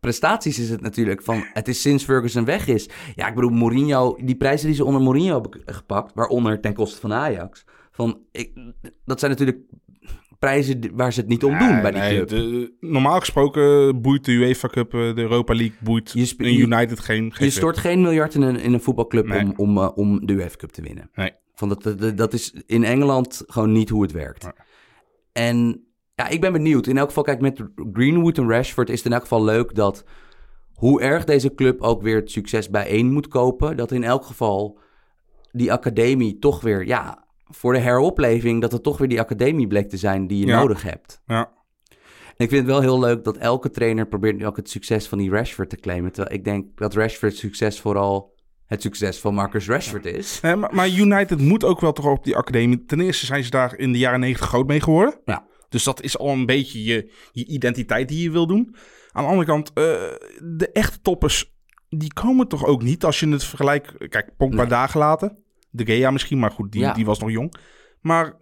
prestaties 0.00 0.58
is 0.58 0.70
het 0.70 0.80
natuurlijk 0.80 1.22
van... 1.22 1.44
Het 1.52 1.68
is 1.68 1.80
sinds 1.80 2.04
Ferguson 2.04 2.44
weg 2.44 2.66
is. 2.66 2.88
Ja, 3.14 3.28
ik 3.28 3.34
bedoel, 3.34 3.50
Mourinho... 3.50 4.16
Die 4.24 4.36
prijzen 4.36 4.66
die 4.66 4.76
ze 4.76 4.84
onder 4.84 5.00
Mourinho 5.00 5.32
hebben 5.42 5.60
gepakt... 5.64 6.12
waaronder 6.14 6.60
ten 6.60 6.74
koste 6.74 7.00
van 7.00 7.12
Ajax... 7.12 7.64
Van, 7.90 8.18
ik, 8.32 8.52
dat 9.04 9.18
zijn 9.18 9.30
natuurlijk 9.30 9.58
prijzen 10.38 10.80
waar 10.94 11.12
ze 11.12 11.20
het 11.20 11.28
niet 11.28 11.44
om 11.44 11.58
doen 11.58 11.80
bij 11.82 11.90
die 11.90 12.00
Nee, 12.00 12.16
club. 12.16 12.28
de- 12.28 12.74
normaal 12.80 13.18
gesproken 13.20 14.00
boeit 14.02 14.24
de 14.24 14.32
UEFA 14.32 14.68
Cup, 14.68 14.94
eh, 14.94 15.00
de 15.14 15.20
Europa 15.20 15.54
League, 15.54 15.76
boeit 15.82 16.10
Je 16.14 16.34
een 16.36 16.58
United 16.60 17.00
geen, 17.00 17.32
geen 17.34 17.46
Je 17.46 17.52
stort 17.52 17.78
geen 17.78 18.00
miljard 18.00 18.34
in 18.34 18.42
een, 18.42 18.56
in 18.60 18.72
een 18.72 18.80
voetbalclub 18.80 19.26
Nee. 19.26 19.40
om, 19.42 19.52
om, 19.56 19.78
eh, 19.78 19.90
om 19.94 20.26
de 20.26 20.32
UEFA 20.32 20.56
Cup 20.56 20.70
te 20.70 20.82
winnen. 20.82 21.10
Nee. 21.14 21.32
Van 21.54 21.68
dat, 21.68 21.82
dat, 21.82 22.16
dat 22.16 22.32
is 22.32 22.54
in 22.66 22.84
Engeland 22.84 23.42
gewoon 23.46 23.72
niet 23.72 23.88
hoe 23.88 24.02
het 24.02 24.12
werkt. 24.12 24.48
En 25.32 25.85
ja, 26.16 26.28
ik 26.28 26.40
ben 26.40 26.52
benieuwd. 26.52 26.86
In 26.86 26.98
elk 26.98 27.08
geval, 27.08 27.22
kijk, 27.22 27.40
met 27.40 27.62
Greenwood 27.92 28.38
en 28.38 28.48
Rashford 28.48 28.88
is 28.90 28.96
het 28.96 29.06
in 29.06 29.12
elk 29.12 29.22
geval 29.22 29.44
leuk 29.44 29.74
dat... 29.74 30.04
hoe 30.74 31.00
erg 31.00 31.24
deze 31.24 31.54
club 31.54 31.80
ook 31.80 32.02
weer 32.02 32.16
het 32.16 32.30
succes 32.30 32.70
bijeen 32.70 33.12
moet 33.12 33.28
kopen... 33.28 33.76
dat 33.76 33.92
in 33.92 34.04
elk 34.04 34.24
geval 34.24 34.78
die 35.52 35.72
academie 35.72 36.38
toch 36.38 36.60
weer... 36.60 36.86
ja, 36.86 37.24
voor 37.44 37.72
de 37.72 37.78
heropleving... 37.78 38.60
dat 38.60 38.72
het 38.72 38.82
toch 38.82 38.98
weer 38.98 39.08
die 39.08 39.20
academie 39.20 39.66
bleek 39.66 39.88
te 39.88 39.96
zijn 39.96 40.26
die 40.26 40.38
je 40.40 40.46
Ja. 40.46 40.60
nodig 40.60 40.82
hebt. 40.82 41.22
Ja. 41.26 41.50
En 42.26 42.44
ik 42.44 42.48
vind 42.50 42.62
het 42.62 42.70
wel 42.70 42.80
heel 42.80 43.00
leuk 43.00 43.24
dat 43.24 43.36
elke 43.36 43.70
trainer 43.70 44.06
probeert 44.06 44.36
nu 44.36 44.46
ook 44.46 44.56
het 44.56 44.70
succes 44.70 45.08
van 45.08 45.18
die 45.18 45.30
Rashford 45.30 45.70
te 45.70 45.76
claimen. 45.76 46.12
Terwijl 46.12 46.34
ik 46.36 46.44
denk 46.44 46.66
dat 46.76 46.94
Rashford 46.94 47.36
succes 47.36 47.80
vooral 47.80 48.34
het 48.66 48.82
succes 48.82 49.20
van 49.20 49.34
Marcus 49.34 49.68
Rashford 49.68 50.04
is. 50.06 50.40
Nee, 50.40 50.56
maar, 50.56 50.74
maar 50.74 50.88
United 50.88 51.40
moet 51.40 51.64
ook 51.64 51.80
wel 51.80 51.92
toch 51.92 52.06
op 52.06 52.24
die 52.24 52.36
academie. 52.36 52.84
Ten 52.84 53.00
eerste 53.00 53.26
zijn 53.26 53.44
ze 53.44 53.50
daar 53.50 53.78
in 53.78 53.92
de 53.92 53.98
jaren 53.98 54.20
negentig 54.20 54.48
groot 54.48 54.66
mee 54.66 54.80
geworden. 54.80 55.20
Ja. 55.24 55.46
Dus 55.68 55.84
dat 55.84 56.02
is 56.02 56.18
al 56.18 56.28
een 56.28 56.46
beetje 56.46 56.84
je, 56.84 57.12
je 57.32 57.46
identiteit 57.46 58.08
die 58.08 58.22
je 58.22 58.30
wil 58.30 58.46
doen. 58.46 58.76
Aan 59.12 59.22
de 59.22 59.28
andere 59.30 59.46
kant, 59.46 59.68
eh, 59.68 59.84
de 60.42 60.70
echte 60.72 61.00
toppers, 61.00 61.54
die 61.88 62.12
komen 62.12 62.48
toch 62.48 62.64
ook 62.64 62.82
niet 62.82 63.04
als 63.04 63.20
je 63.20 63.28
het 63.28 63.44
vergelijkt. 63.44 64.08
Kijk, 64.08 64.36
Pogba 64.36 64.56
Nee. 64.56 64.66
daar 64.66 64.88
gelaten. 64.88 65.38
De 65.70 65.84
Gea 65.84 66.10
misschien, 66.10 66.38
maar 66.38 66.50
goed, 66.50 66.72
die, 66.72 66.80
Ja. 66.80 66.92
die 66.92 67.04
was 67.04 67.18
nog 67.18 67.30
jong. 67.30 67.54
Maar 68.00 68.36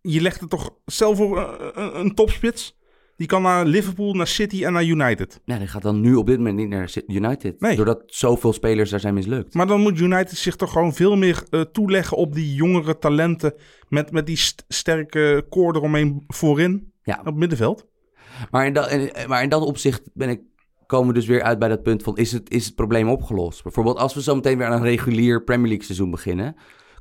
je 0.00 0.20
legt 0.20 0.40
het 0.40 0.50
toch 0.50 0.74
zelf 0.84 1.16
voor 1.16 1.38
eh, 1.38 1.68
een, 1.84 1.98
een 2.00 2.14
topspits. 2.14 2.78
Die 3.20 3.28
kan 3.28 3.42
naar 3.42 3.64
Liverpool, 3.66 4.14
naar 4.14 4.26
City 4.26 4.64
en 4.64 4.72
naar 4.72 4.84
United. 4.84 5.40
Nou, 5.44 5.58
die 5.58 5.68
gaat 5.68 5.82
dan 5.82 6.00
nu 6.00 6.14
op 6.14 6.26
dit 6.26 6.36
moment 6.36 6.56
niet 6.56 6.68
naar 6.68 6.92
United. 7.06 7.60
Nee. 7.60 7.76
Doordat 7.76 8.02
zoveel 8.06 8.52
spelers 8.52 8.90
daar 8.90 9.00
zijn 9.00 9.14
mislukt. 9.14 9.54
Maar 9.54 9.66
dan 9.66 9.80
moet 9.80 10.00
United 10.00 10.38
zich 10.38 10.56
toch 10.56 10.72
gewoon 10.72 10.94
veel 10.94 11.16
meer 11.16 11.42
eh, 11.50 11.60
toeleggen 11.60 12.16
op 12.16 12.34
die 12.34 12.54
jongere 12.54 12.98
talenten. 12.98 13.54
Met, 13.88 14.12
met 14.12 14.26
die 14.26 14.36
st- 14.36 14.64
sterke 14.68 15.46
koor 15.48 15.76
eromheen 15.76 16.24
voorin 16.26 16.92
Ja. 17.02 17.16
op 17.18 17.24
het 17.24 17.34
middenveld. 17.34 17.86
Maar 18.50 18.66
in, 18.66 18.72
dat, 18.72 18.90
maar 19.26 19.42
in 19.42 19.48
dat 19.48 19.62
opzicht 19.62 20.10
ben 20.14 20.28
ik, 20.28 20.40
komen 20.86 21.08
we 21.08 21.14
dus 21.14 21.26
weer 21.26 21.42
uit 21.42 21.58
bij 21.58 21.68
dat 21.68 21.82
punt 21.82 22.02
van... 22.02 22.16
Is 22.16 22.32
het, 22.32 22.50
is 22.50 22.66
het 22.66 22.74
probleem 22.74 23.08
opgelost? 23.08 23.62
Bijvoorbeeld 23.62 23.98
als 23.98 24.14
we 24.14 24.22
zo 24.22 24.34
meteen 24.34 24.58
weer 24.58 24.66
aan 24.66 24.72
een 24.72 24.82
regulier 24.82 25.42
Premier 25.42 25.68
League 25.68 25.84
seizoen 25.84 26.10
beginnen... 26.10 26.56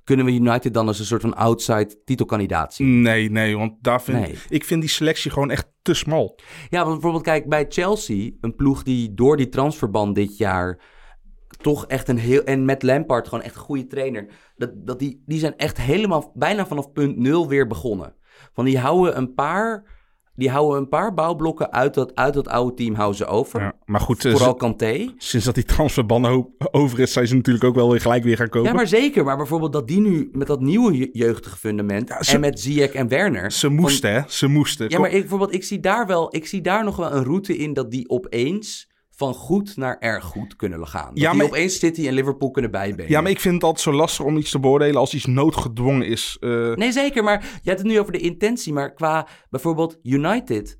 kunnen 0.09 0.25
we 0.25 0.33
United 0.33 0.73
dan 0.73 0.87
als 0.87 0.99
een 0.99 1.05
soort 1.05 1.21
van 1.21 1.35
outside 1.35 2.03
titelkandidaat 2.03 2.73
zien? 2.73 3.01
Nee, 3.01 3.31
nee, 3.31 3.57
want 3.57 3.73
daar 3.81 4.01
vind 4.01 4.19
Nee. 4.19 4.35
ik 4.49 4.63
vind 4.63 4.81
die 4.81 4.89
selectie 4.89 5.31
gewoon 5.31 5.51
echt 5.51 5.67
te 5.81 5.93
smal. 5.93 6.39
Ja, 6.69 6.79
want 6.79 6.93
bijvoorbeeld 6.93 7.23
kijk, 7.23 7.49
bij 7.49 7.65
Chelsea, 7.69 8.31
een 8.41 8.55
ploeg 8.55 8.83
die 8.83 9.13
door 9.13 9.37
die 9.37 9.49
transferban 9.49 10.13
dit 10.13 10.37
jaar 10.37 10.81
toch 11.61 11.85
echt 11.85 12.07
een 12.07 12.17
heel... 12.17 12.43
En 12.43 12.65
met 12.65 12.83
Lampard 12.83 13.27
gewoon 13.27 13.43
echt 13.43 13.55
een 13.55 13.61
goede 13.61 13.87
trainer. 13.87 14.27
Dat, 14.55 14.71
dat 14.75 14.99
die, 14.99 15.23
die 15.25 15.39
zijn 15.39 15.57
echt 15.57 15.77
helemaal, 15.77 16.31
bijna 16.35 16.65
vanaf 16.67 16.91
punt 16.91 17.17
nul 17.17 17.47
weer 17.47 17.67
begonnen. 17.67 18.15
Van 18.53 18.65
die 18.65 18.79
houden 18.79 19.17
een 19.17 19.33
paar... 19.33 19.83
Die 20.39 20.49
houden 20.49 20.77
een 20.77 20.89
paar 20.89 21.13
bouwblokken 21.13 21.71
uit 21.71 21.93
dat, 21.93 22.15
uit 22.15 22.33
dat 22.33 22.47
oude 22.47 22.73
team 22.75 22.93
houden 22.95 23.17
ze 23.17 23.25
over. 23.25 23.61
Ja, 23.61 23.73
maar 23.85 24.01
goed, 24.01 24.21
Vooral 24.21 24.53
Kanté. 24.55 25.13
sinds 25.17 25.45
dat 25.45 25.55
die 25.55 25.63
transferban 25.63 26.49
over 26.71 26.99
is, 26.99 27.13
zijn 27.13 27.27
ze 27.27 27.35
natuurlijk 27.35 27.65
ook 27.65 27.75
wel 27.75 27.89
weer 27.91 28.01
gelijk 28.01 28.23
weer 28.23 28.37
gaan 28.37 28.49
kopen. 28.49 28.69
Ja, 28.69 28.75
maar 28.75 28.87
zeker. 28.87 29.23
Maar 29.23 29.37
bijvoorbeeld 29.37 29.73
dat 29.73 29.87
die 29.87 29.99
nu 30.01 30.29
met 30.33 30.47
dat 30.47 30.61
nieuwe 30.61 30.97
je- 30.97 31.09
jeugdige 31.13 31.57
fundament... 31.57 32.07
Ja, 32.09 32.23
ze- 32.23 32.33
en 32.33 32.39
met 32.39 32.59
Ziyech 32.59 32.91
en 32.91 33.07
Werner... 33.07 33.51
Ze 33.51 33.69
moesten, 33.69 34.13
hè? 34.13 34.21
Ze 34.27 34.47
moesten. 34.47 34.89
Ja, 34.89 34.99
maar 34.99 35.11
ik, 35.11 35.19
bijvoorbeeld, 35.19 35.53
ik 35.53 35.63
zie 35.63 35.79
daar 35.79 36.07
wel, 36.07 36.35
ik 36.35 36.47
zie 36.47 36.61
daar 36.61 36.83
nog 36.83 36.95
wel 36.95 37.11
een 37.11 37.23
route 37.23 37.57
in 37.57 37.73
dat 37.73 37.91
die 37.91 38.09
opeens 38.09 38.88
van 39.19 39.33
goed 39.33 39.77
naar 39.77 39.97
erg 39.99 40.23
goed 40.23 40.55
kunnen 40.55 40.87
gaan. 40.87 41.07
Dat 41.09 41.17
Ja, 41.19 41.29
die 41.29 41.37
maar- 41.37 41.47
opeens 41.47 41.79
City 41.79 42.07
en 42.07 42.13
Liverpool 42.13 42.51
kunnen 42.51 42.71
bijbenen. 42.71 43.09
Ja, 43.11 43.21
maar 43.21 43.31
ik 43.31 43.39
vind 43.39 43.53
het 43.53 43.63
altijd 43.63 43.83
zo 43.83 43.91
lastig 43.93 44.25
om 44.25 44.37
iets 44.37 44.51
te 44.51 44.59
beoordelen 44.59 44.95
als 44.95 45.13
iets 45.13 45.25
noodgedwongen 45.25 46.07
is. 46.07 46.37
Eh, 46.39 46.73
Nee, 46.75 46.91
zeker. 46.91 47.23
Maar 47.23 47.41
je 47.41 47.69
hebt 47.69 47.79
het 47.79 47.87
nu 47.87 47.99
over 47.99 48.11
de 48.11 48.19
intentie. 48.19 48.73
Maar 48.73 48.93
qua 48.93 49.27
bijvoorbeeld 49.49 49.97
United, 50.03 50.79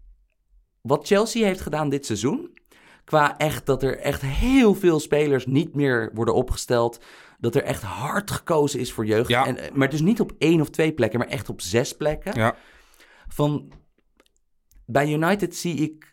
wat 0.82 1.08
Chelsea 1.08 1.46
heeft 1.46 1.62
gedaan 1.62 1.90
dit 1.90 2.06
seizoen, 2.06 2.58
qua 3.06 3.38
echt 3.38 3.66
dat 3.66 3.84
er 3.84 3.98
echt 3.98 4.22
heel 4.22 4.76
veel 4.76 5.00
spelers 5.00 5.46
niet 5.46 5.76
meer 5.76 6.12
worden 6.14 6.34
opgesteld. 6.36 7.00
Dat 7.40 7.56
er 7.56 7.64
echt 7.64 7.84
hard 7.84 8.32
gekozen 8.32 8.80
is 8.80 8.92
voor 8.94 9.06
jeugd. 9.06 9.30
Ja. 9.30 9.46
En, 9.46 9.58
eh, 9.58 9.72
maar 9.72 9.90
dus 9.90 10.02
niet 10.02 10.20
op 10.20 10.32
één 10.38 10.62
of 10.62 10.70
twee 10.70 10.94
plekken, 10.94 11.20
maar 11.20 11.28
echt 11.28 11.50
op 11.50 11.62
zes 11.62 11.96
plekken. 11.96 12.34
ja. 12.36 12.56
van 13.28 13.72
bij 14.86 15.12
United 15.14 15.56
zie 15.56 15.76
ik 15.76 16.09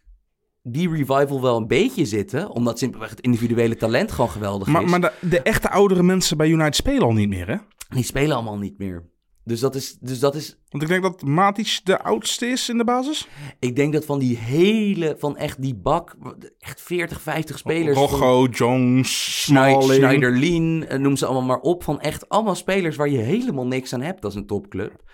die 0.68 0.90
revival 0.90 1.40
wel 1.40 1.56
een 1.56 1.66
beetje 1.66 2.04
zitten. 2.04 2.50
Omdat 2.50 2.78
simpelweg 2.78 3.10
het 3.10 3.20
individuele 3.20 3.76
talent 3.76 4.12
gewoon 4.12 4.30
geweldig 4.30 4.68
Maar, 4.68 4.82
is. 4.82 4.90
maar 4.90 5.00
de, 5.00 5.12
de 5.20 5.42
echte 5.42 5.70
oudere 5.70 6.02
mensen 6.02 6.36
bij 6.36 6.48
United 6.48 6.76
spelen 6.76 7.02
al 7.02 7.12
niet 7.12 7.28
meer, 7.28 7.48
hè? 7.48 7.56
Die 7.88 8.04
spelen 8.04 8.34
allemaal 8.34 8.58
niet 8.58 8.78
meer. 8.78 9.14
Dus 9.44 9.60
dat 9.60 9.74
is... 9.74 9.96
Dus 10.00 10.18
dat 10.20 10.34
is 10.34 10.58
Want 10.68 10.82
ik 10.82 10.88
denk 10.88 11.02
dat 11.02 11.22
Matic 11.22 11.80
de 11.84 12.02
oudste 12.02 12.46
is 12.46 12.68
in 12.68 12.78
de 12.78 12.84
basis. 12.84 13.28
ik 13.58 13.76
denk 13.76 13.92
dat 13.92 14.04
van 14.04 14.18
die 14.18 14.36
hele... 14.36 15.16
Van 15.18 15.36
echt 15.36 15.62
die 15.62 15.74
bak... 15.74 16.16
Echt 16.58 16.80
40, 16.80 17.20
50 17.20 17.58
spelers. 17.58 17.96
Rocco, 17.96 18.46
Jones. 18.50 19.42
Schneiderlin, 19.42 20.84
eh, 20.88 20.98
noem 20.98 21.16
ze 21.16 21.26
allemaal 21.26 21.44
maar 21.44 21.60
op. 21.60 21.82
Van 21.82 22.00
echt 22.00 22.28
allemaal 22.28 22.54
spelers 22.54 22.96
waar 22.96 23.08
je 23.08 23.18
helemaal 23.18 23.66
niks 23.66 23.92
aan 23.92 24.02
hebt 24.02 24.24
als 24.24 24.34
een 24.34 24.46
topclub. 24.46 25.04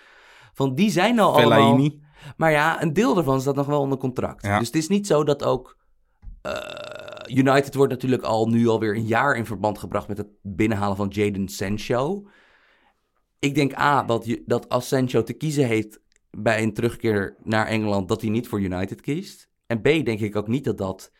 Van 0.53 0.75
die 0.75 0.89
zijn 0.89 1.15
nou 1.15 1.33
allemaal... 1.33 1.59
Fellaini. 1.59 2.01
Maar 2.37 2.51
ja, 2.51 2.81
een 2.81 2.93
deel 2.93 3.13
daarvan 3.13 3.41
staat 3.41 3.55
nog 3.55 3.65
wel 3.65 3.81
onder 3.81 3.97
contract. 3.97 4.45
Ja. 4.45 4.57
Dus 4.57 4.67
het 4.67 4.75
is 4.75 4.87
niet 4.87 5.07
zo 5.07 5.23
dat 5.23 5.43
ook... 5.43 5.77
eh, 6.41 7.35
United 7.37 7.75
wordt 7.75 7.91
natuurlijk 7.91 8.23
al 8.23 8.47
nu 8.47 8.67
alweer 8.67 8.95
een 8.95 9.05
jaar 9.05 9.35
in 9.35 9.45
verband 9.45 9.77
gebracht 9.77 10.07
met 10.07 10.17
het 10.17 10.27
binnenhalen 10.41 10.97
van 10.97 11.07
Jaden 11.07 11.47
Sancho. 11.47 12.27
Ik 13.39 13.55
denk 13.55 13.77
A, 13.77 14.03
dat, 14.03 14.37
dat 14.45 14.69
als 14.69 14.87
Sancho 14.87 15.23
te 15.23 15.33
kiezen 15.33 15.65
heeft 15.65 15.99
bij 16.31 16.63
een 16.63 16.73
terugkeer 16.73 17.35
naar 17.43 17.67
Engeland, 17.67 18.07
dat 18.07 18.21
hij 18.21 18.29
niet 18.29 18.47
voor 18.47 18.61
United 18.61 19.01
kiest. 19.01 19.49
En 19.67 19.81
B, 19.81 19.83
denk 19.83 20.19
ik 20.19 20.35
ook 20.35 20.47
niet 20.47 20.63
dat 20.63 20.77
dat 20.77 21.11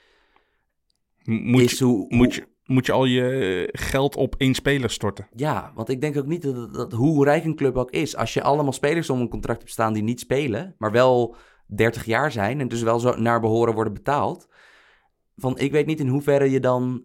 Moet, 1.24 1.62
is 1.62 1.80
hoe... 1.80 2.06
moet, 2.10 2.36
je, 2.36 2.48
moet 2.66 2.86
je 2.86 2.92
al 2.92 3.06
je 3.06 3.70
geld 3.72 4.16
op 4.16 4.36
één 4.38 4.54
speler 4.54 4.90
storten? 4.90 5.28
Ja, 5.36 5.72
want 5.76 5.90
ik 5.90 6.02
denk 6.02 6.18
ook 6.18 6.26
niet 6.26 6.42
dat, 6.42 6.74
dat 6.74 6.92
hoe 6.92 7.26
rijk 7.26 7.44
een 7.46 7.56
club 7.56 7.76
ook 7.76 7.92
is. 7.92 8.16
Als 8.16 8.34
je 8.34 8.44
allemaal 8.44 8.74
spelers 8.74 9.10
om 9.10 9.22
een 9.22 9.30
contract 9.30 9.60
hebt 9.60 9.72
staan 9.72 9.94
die 9.94 10.04
niet 10.04 10.20
spelen, 10.20 10.76
maar 10.78 10.92
wel 10.92 11.36
30 11.68 12.06
jaar 12.06 12.32
zijn 12.32 12.60
en 12.60 12.68
dus 12.68 12.82
wel 12.82 13.00
zo 13.00 13.16
naar 13.16 13.40
behoren 13.40 13.74
worden 13.74 13.94
betaald. 13.94 14.48
Van 15.36 15.58
ik 15.58 15.72
weet 15.72 15.86
niet 15.86 16.00
in 16.00 16.08
hoeverre 16.08 16.52
je 16.52 16.60
dan. 16.60 17.04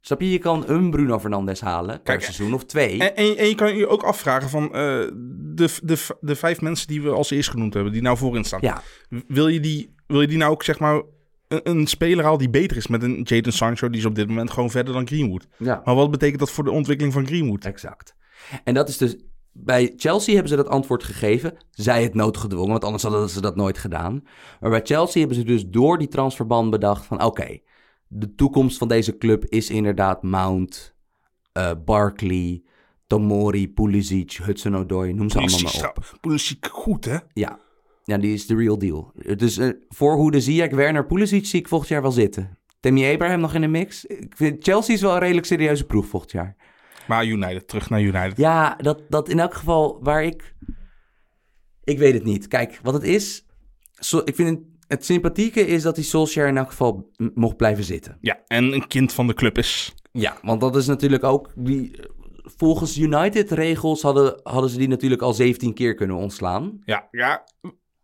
Snap 0.00 0.20
je, 0.20 0.30
je 0.30 0.38
kan 0.38 0.68
een 0.68 0.90
Bruno 0.90 1.18
Fernandes 1.18 1.60
halen 1.60 1.94
per 1.94 2.02
Kijk, 2.02 2.22
seizoen 2.22 2.54
of 2.54 2.64
twee. 2.64 3.00
En, 3.00 3.16
en, 3.16 3.36
en 3.36 3.48
je 3.48 3.54
kan 3.54 3.76
je 3.76 3.88
ook 3.88 4.02
afvragen 4.02 4.48
van 4.50 4.64
eh, 4.64 4.70
de, 4.72 5.68
de, 5.82 6.16
de 6.20 6.36
vijf 6.36 6.60
mensen 6.60 6.86
die 6.86 7.02
we 7.02 7.10
als 7.10 7.30
eerst 7.30 7.50
genoemd 7.50 7.74
hebben, 7.74 7.92
die 7.92 8.02
nou 8.02 8.16
voorin 8.16 8.44
staan. 8.44 8.60
ja, 8.62 8.82
Wil, 9.28 9.48
je 9.48 9.60
die, 9.60 9.94
wil 10.06 10.20
je 10.20 10.26
die 10.26 10.38
nou 10.38 10.52
ook 10.52 10.62
zeg 10.62 10.78
maar 10.78 11.02
een, 11.48 11.60
een 11.70 11.86
speler 11.86 12.24
halen 12.24 12.38
die 12.38 12.50
beter 12.50 12.76
is 12.76 12.86
met 12.86 13.02
een 13.02 13.22
Jadon 13.22 13.52
Sancho, 13.52 13.88
die 13.88 14.00
is 14.00 14.06
op 14.06 14.14
dit 14.14 14.28
moment 14.28 14.50
gewoon 14.50 14.70
verder 14.70 14.94
dan 14.94 15.06
Greenwood. 15.06 15.46
ja, 15.58 15.82
Maar 15.84 15.94
wat 15.94 16.10
betekent 16.10 16.38
dat 16.38 16.50
voor 16.50 16.64
de 16.64 16.70
ontwikkeling 16.70 17.14
van 17.14 17.26
Greenwood? 17.26 17.64
exact. 17.64 18.14
En 18.64 18.74
dat 18.74 18.88
is 18.88 18.96
dus. 18.96 19.16
Bij 19.56 19.92
Chelsea 19.96 20.32
hebben 20.32 20.50
ze 20.50 20.56
dat 20.56 20.68
antwoord 20.68 21.04
gegeven. 21.04 21.56
Zij 21.70 22.02
het 22.02 22.14
noodgedwongen, 22.14 22.70
want 22.70 22.84
anders 22.84 23.02
hadden 23.02 23.30
ze 23.30 23.40
dat 23.40 23.56
nooit 23.56 23.78
gedaan. 23.78 24.22
Maar 24.60 24.70
bij 24.70 24.80
Chelsea 24.84 25.20
hebben 25.20 25.38
ze 25.38 25.44
dus 25.44 25.66
door 25.66 25.98
die 25.98 26.08
transferban 26.08 26.70
bedacht 26.70 27.04
van... 27.04 27.22
oké, 27.22 27.58
de 28.08 28.34
toekomst 28.34 28.78
van 28.78 28.88
deze 28.88 29.16
club 29.18 29.44
is 29.44 29.70
inderdaad 29.70 30.22
Mount, 30.22 30.94
eh, 31.52 31.70
Barkley, 31.84 32.62
Tomori, 33.06 33.68
Pulisic, 33.72 34.32
Hudson-Odoi, 34.32 35.12
noem 35.12 35.30
ze 35.30 35.38
allemaal 35.38 35.60
maar 35.62 35.92
op. 35.96 36.18
Pulisic 36.20 36.66
goed, 36.70 37.04
hè? 37.04 37.16
Ja. 37.32 37.58
Ja, 38.04 38.18
die 38.18 38.34
is 38.34 38.46
de 38.46 38.56
real 38.56 38.78
deal. 38.78 39.12
Dus 39.36 39.58
eh 39.58 39.68
voorhoede 39.88 40.40
Ziyech, 40.40 40.70
Werner, 40.70 41.06
Pulisic 41.06 41.46
zie 41.46 41.60
ik 41.60 41.68
volgend 41.68 41.90
jaar 41.90 42.02
wel 42.02 42.12
zitten. 42.12 42.58
Tammy 42.80 43.12
Abraham 43.12 43.40
nog 43.40 43.54
in 43.54 43.60
de 43.60 43.66
mix. 43.66 44.04
Ik 44.04 44.36
vind 44.36 44.64
Chelsea 44.64 44.94
is 44.94 45.00
wel 45.00 45.12
een 45.12 45.18
redelijk 45.18 45.46
serieuze 45.46 45.84
proef 45.84 46.06
volgend 46.06 46.32
jaar. 46.32 46.56
Maar 47.08 47.26
United, 47.26 47.68
terug 47.68 47.90
naar 47.90 48.00
United. 48.00 48.36
Ja, 48.36 48.76
dat, 48.76 49.02
dat 49.08 49.28
in 49.28 49.38
elk 49.38 49.54
geval 49.54 49.98
waar 50.02 50.24
ik... 50.24 50.54
Ik 51.84 51.98
weet 51.98 52.14
het 52.14 52.24
niet. 52.24 52.48
Kijk, 52.48 52.80
wat 52.82 52.94
het 52.94 53.02
is... 53.02 53.46
Zo, 53.92 54.20
ik 54.24 54.34
vind 54.34 54.48
het, 54.48 54.58
het 54.86 55.04
sympathieke 55.04 55.66
is 55.66 55.82
dat 55.82 55.94
die 55.94 56.04
Solskjaer 56.04 56.48
in 56.48 56.56
elk 56.56 56.68
geval 56.68 57.10
mocht 57.34 57.56
blijven 57.56 57.84
zitten. 57.84 58.18
Ja, 58.20 58.40
en 58.46 58.72
een 58.72 58.86
kind 58.86 59.12
van 59.12 59.26
de 59.26 59.34
club 59.34 59.58
is. 59.58 59.94
Ja, 60.12 60.36
want 60.42 60.60
dat 60.60 60.76
is 60.76 60.86
natuurlijk 60.86 61.24
ook... 61.24 61.52
Die, 61.56 61.96
volgens 62.44 62.98
United-regels 62.98 64.02
hadden, 64.02 64.40
hadden 64.42 64.70
ze 64.70 64.78
die 64.78 64.88
natuurlijk 64.88 65.22
al 65.22 65.32
17 65.32 65.74
keer 65.74 65.94
kunnen 65.94 66.16
ontslaan. 66.16 66.80
Ja, 66.84 67.08
ja. 67.10 67.44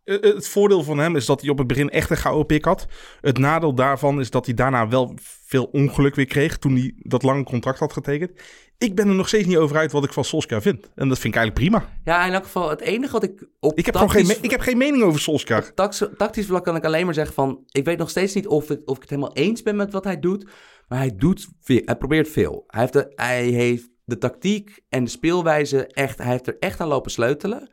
Eh, 0.03 0.15
eh, 0.15 0.21
Het 0.21 0.47
voordeel 0.47 0.83
van 0.83 0.97
hem 0.97 1.15
is 1.15 1.25
dat 1.25 1.41
hij 1.41 1.49
op 1.49 1.57
het 1.57 1.67
begin 1.67 1.89
echt 1.89 2.09
een 2.09 2.17
gouden 2.17 2.45
pik 2.45 2.65
had. 2.65 2.85
Het 3.21 3.37
nadeel 3.37 3.73
daarvan 3.73 4.19
is 4.19 4.29
dat 4.29 4.45
hij 4.45 4.55
daarna 4.55 4.87
wel 4.87 5.15
veel 5.45 5.63
ongeluk 5.63 6.15
weer 6.15 6.25
kreeg 6.25 6.57
toen 6.57 6.75
hij 6.75 6.93
dat 6.97 7.23
lange 7.23 7.43
contract 7.43 7.79
had 7.79 7.93
getekend. 7.93 8.31
Ik 8.77 8.95
ben 8.95 9.07
er 9.07 9.15
nog 9.15 9.27
steeds 9.27 9.47
niet 9.47 9.57
over 9.57 9.77
uit 9.77 9.91
wat 9.91 10.03
ik 10.03 10.13
van 10.13 10.23
Solskjaer 10.25 10.61
vind. 10.61 10.89
En 10.95 11.07
dat 11.09 11.19
vind 11.19 11.33
ik 11.35 11.39
eigenlijk 11.39 11.53
prima. 11.71 11.97
Ja, 12.03 12.25
in 12.25 12.33
elk 12.33 12.43
geval 12.43 12.69
het 12.69 12.81
enige 12.81 13.11
wat 13.11 13.23
ik 13.23 13.47
op 13.59 13.77
Ik 13.77 13.85
heb, 13.85 13.95
gewoon 13.95 14.09
geen, 14.11 14.19
tactisch- 14.21 14.39
me- 14.39 14.45
ik 14.45 14.51
heb 14.51 14.59
geen 14.61 14.77
mening 14.77 15.03
over 15.03 15.19
Solskjaer. 15.19 15.73
Tax- 15.73 16.05
tactisch 16.17 16.45
vlak 16.45 16.63
kan 16.63 16.75
ik 16.75 16.85
alleen 16.85 17.05
maar 17.05 17.13
zeggen 17.13 17.33
van... 17.33 17.63
Ik 17.71 17.85
weet 17.85 17.97
nog 17.97 18.09
steeds 18.09 18.33
niet 18.33 18.47
of 18.47 18.69
ik, 18.69 18.81
of 18.85 18.95
ik 18.95 19.01
het 19.01 19.09
helemaal 19.09 19.33
eens 19.33 19.61
ben 19.63 19.75
met 19.75 19.91
wat 19.91 20.03
hij 20.03 20.19
doet. 20.19 20.49
Maar 20.87 20.99
hij 20.99 21.15
doet 21.15 21.47
veel. 21.61 21.81
Hij 21.85 21.95
probeert 21.95 22.29
veel. 22.29 22.63
Hij 22.67 22.81
heeft 22.81 22.93
de, 22.93 23.11
hij 23.15 23.43
heeft 23.43 23.89
de 24.05 24.17
tactiek 24.17 24.79
en 24.89 25.03
de 25.03 25.09
speelwijze 25.09 25.87
echt... 25.87 26.17
Hij 26.17 26.31
heeft 26.31 26.47
er 26.47 26.57
echt 26.59 26.79
aan 26.79 26.87
lopen 26.87 27.11
sleutelen. 27.11 27.71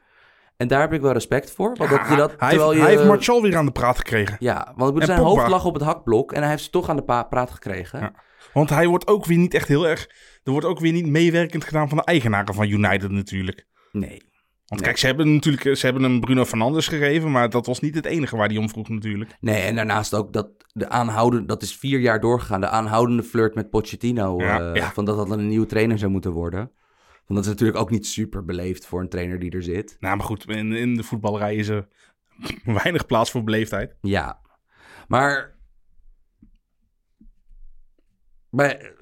En 0.59 0.69
daar 0.69 0.81
heb 0.81 0.93
ik 0.93 1.01
wel 1.01 1.13
respect 1.13 1.51
voor. 1.51 1.77
Want 1.77 1.91
dat 1.91 2.09
dat, 2.09 2.35
hij, 2.39 2.49
terwijl 2.49 2.71
heeft, 2.71 2.81
je, 2.81 2.87
hij 2.87 2.97
heeft 2.97 3.09
Martial 3.09 3.43
weer 3.43 3.57
aan 3.57 3.67
de 3.67 3.73
praat 3.73 3.99
gekregen. 3.99 4.37
Ja, 4.39 4.73
want 4.77 4.97
ik 4.97 5.05
zijn 5.05 5.21
hoofd 5.21 5.49
lag 5.49 5.65
op 5.65 5.75
het 5.75 5.83
hakblok. 5.83 6.33
En 6.33 6.41
hij 6.41 6.51
heeft 6.51 6.63
ze 6.63 6.71
toch 6.71 6.89
aan 6.89 6.97
de 6.97 7.25
praat 7.29 7.51
gekregen. 7.51 8.01
Ja. 8.01 8.13
Want 8.53 8.71
hij 8.71 8.87
wordt 8.87 9.07
ook 9.07 9.25
weer 9.25 9.39
niet 9.39 9.55
echt 9.55 9.69
heel 9.69 9.89
erg... 9.89 10.09
Er 10.43 10.53
wordt 10.53 10.67
ook 10.67 10.79
weer 10.79 10.93
niet 10.93 11.07
meewerkend 11.07 11.65
gedaan 11.65 11.89
van 11.89 11.99
de 11.99 12.05
eigenaren 12.05 12.55
van 12.55 12.69
United 12.69 13.11
natuurlijk. 13.11 13.67
Nee. 13.93 14.27
Want 14.67 14.81
Nee. 14.81 14.81
kijk, 14.81 14.97
ze 14.97 15.07
hebben 15.07 15.35
natuurlijk 15.35 15.77
ze 15.77 15.87
hebben 15.87 16.03
hem 16.03 16.21
Bruno 16.21 16.45
Fernandes 16.45 16.89
gegeven, 16.89 17.31
maar 17.31 17.51
dat 17.51 17.67
was 17.67 17.81
niet 17.81 17.95
het 17.95 18.05
enige 18.05 18.37
waar 18.37 18.49
hij 18.49 18.57
om 18.57 18.69
vroeg 18.69 18.89
natuurlijk. 18.89 19.37
Nee, 19.41 19.63
en 19.63 19.75
daarnaast 19.75 20.15
ook 20.15 20.33
dat 20.33 20.49
de 20.73 20.89
aanhoudende... 20.89 21.47
Dat 21.47 21.63
is 21.63 21.77
vier 21.77 21.99
jaar 21.99 22.21
doorgegaan. 22.21 22.61
De 22.61 22.69
aanhoudende 22.69 23.23
flirt 23.23 23.55
met 23.55 23.71
Pochettino. 23.71 24.41
Ja, 24.41 24.61
eh, 24.61 24.75
ja. 24.75 24.91
Van 24.93 25.05
dat 25.05 25.17
dat 25.17 25.31
een 25.31 25.49
nieuwe 25.49 25.67
trainer 25.67 25.99
zou 25.99 26.11
moeten 26.11 26.33
worden. 26.33 26.73
Want 27.29 27.41
dat 27.41 27.45
is 27.45 27.49
natuurlijk 27.49 27.79
ook 27.79 27.91
niet 27.91 28.07
super 28.07 28.45
beleefd 28.45 28.87
voor 28.87 29.01
een 29.01 29.09
trainer 29.09 29.39
die 29.39 29.51
er 29.51 29.63
zit. 29.63 29.97
Nou, 30.01 30.17
maar 30.17 30.27
goed, 30.27 30.49
in, 30.49 30.73
in 30.73 30.95
de 30.95 31.03
voetballerij 31.03 31.55
is 31.57 31.69
er 31.69 31.89
weinig 32.83 33.07
plaats 33.07 33.31
voor 33.31 33.45
beleefdheid. 33.45 33.97
Ja. 34.01 34.41
Maar... 35.09 35.59
maar 38.51 38.93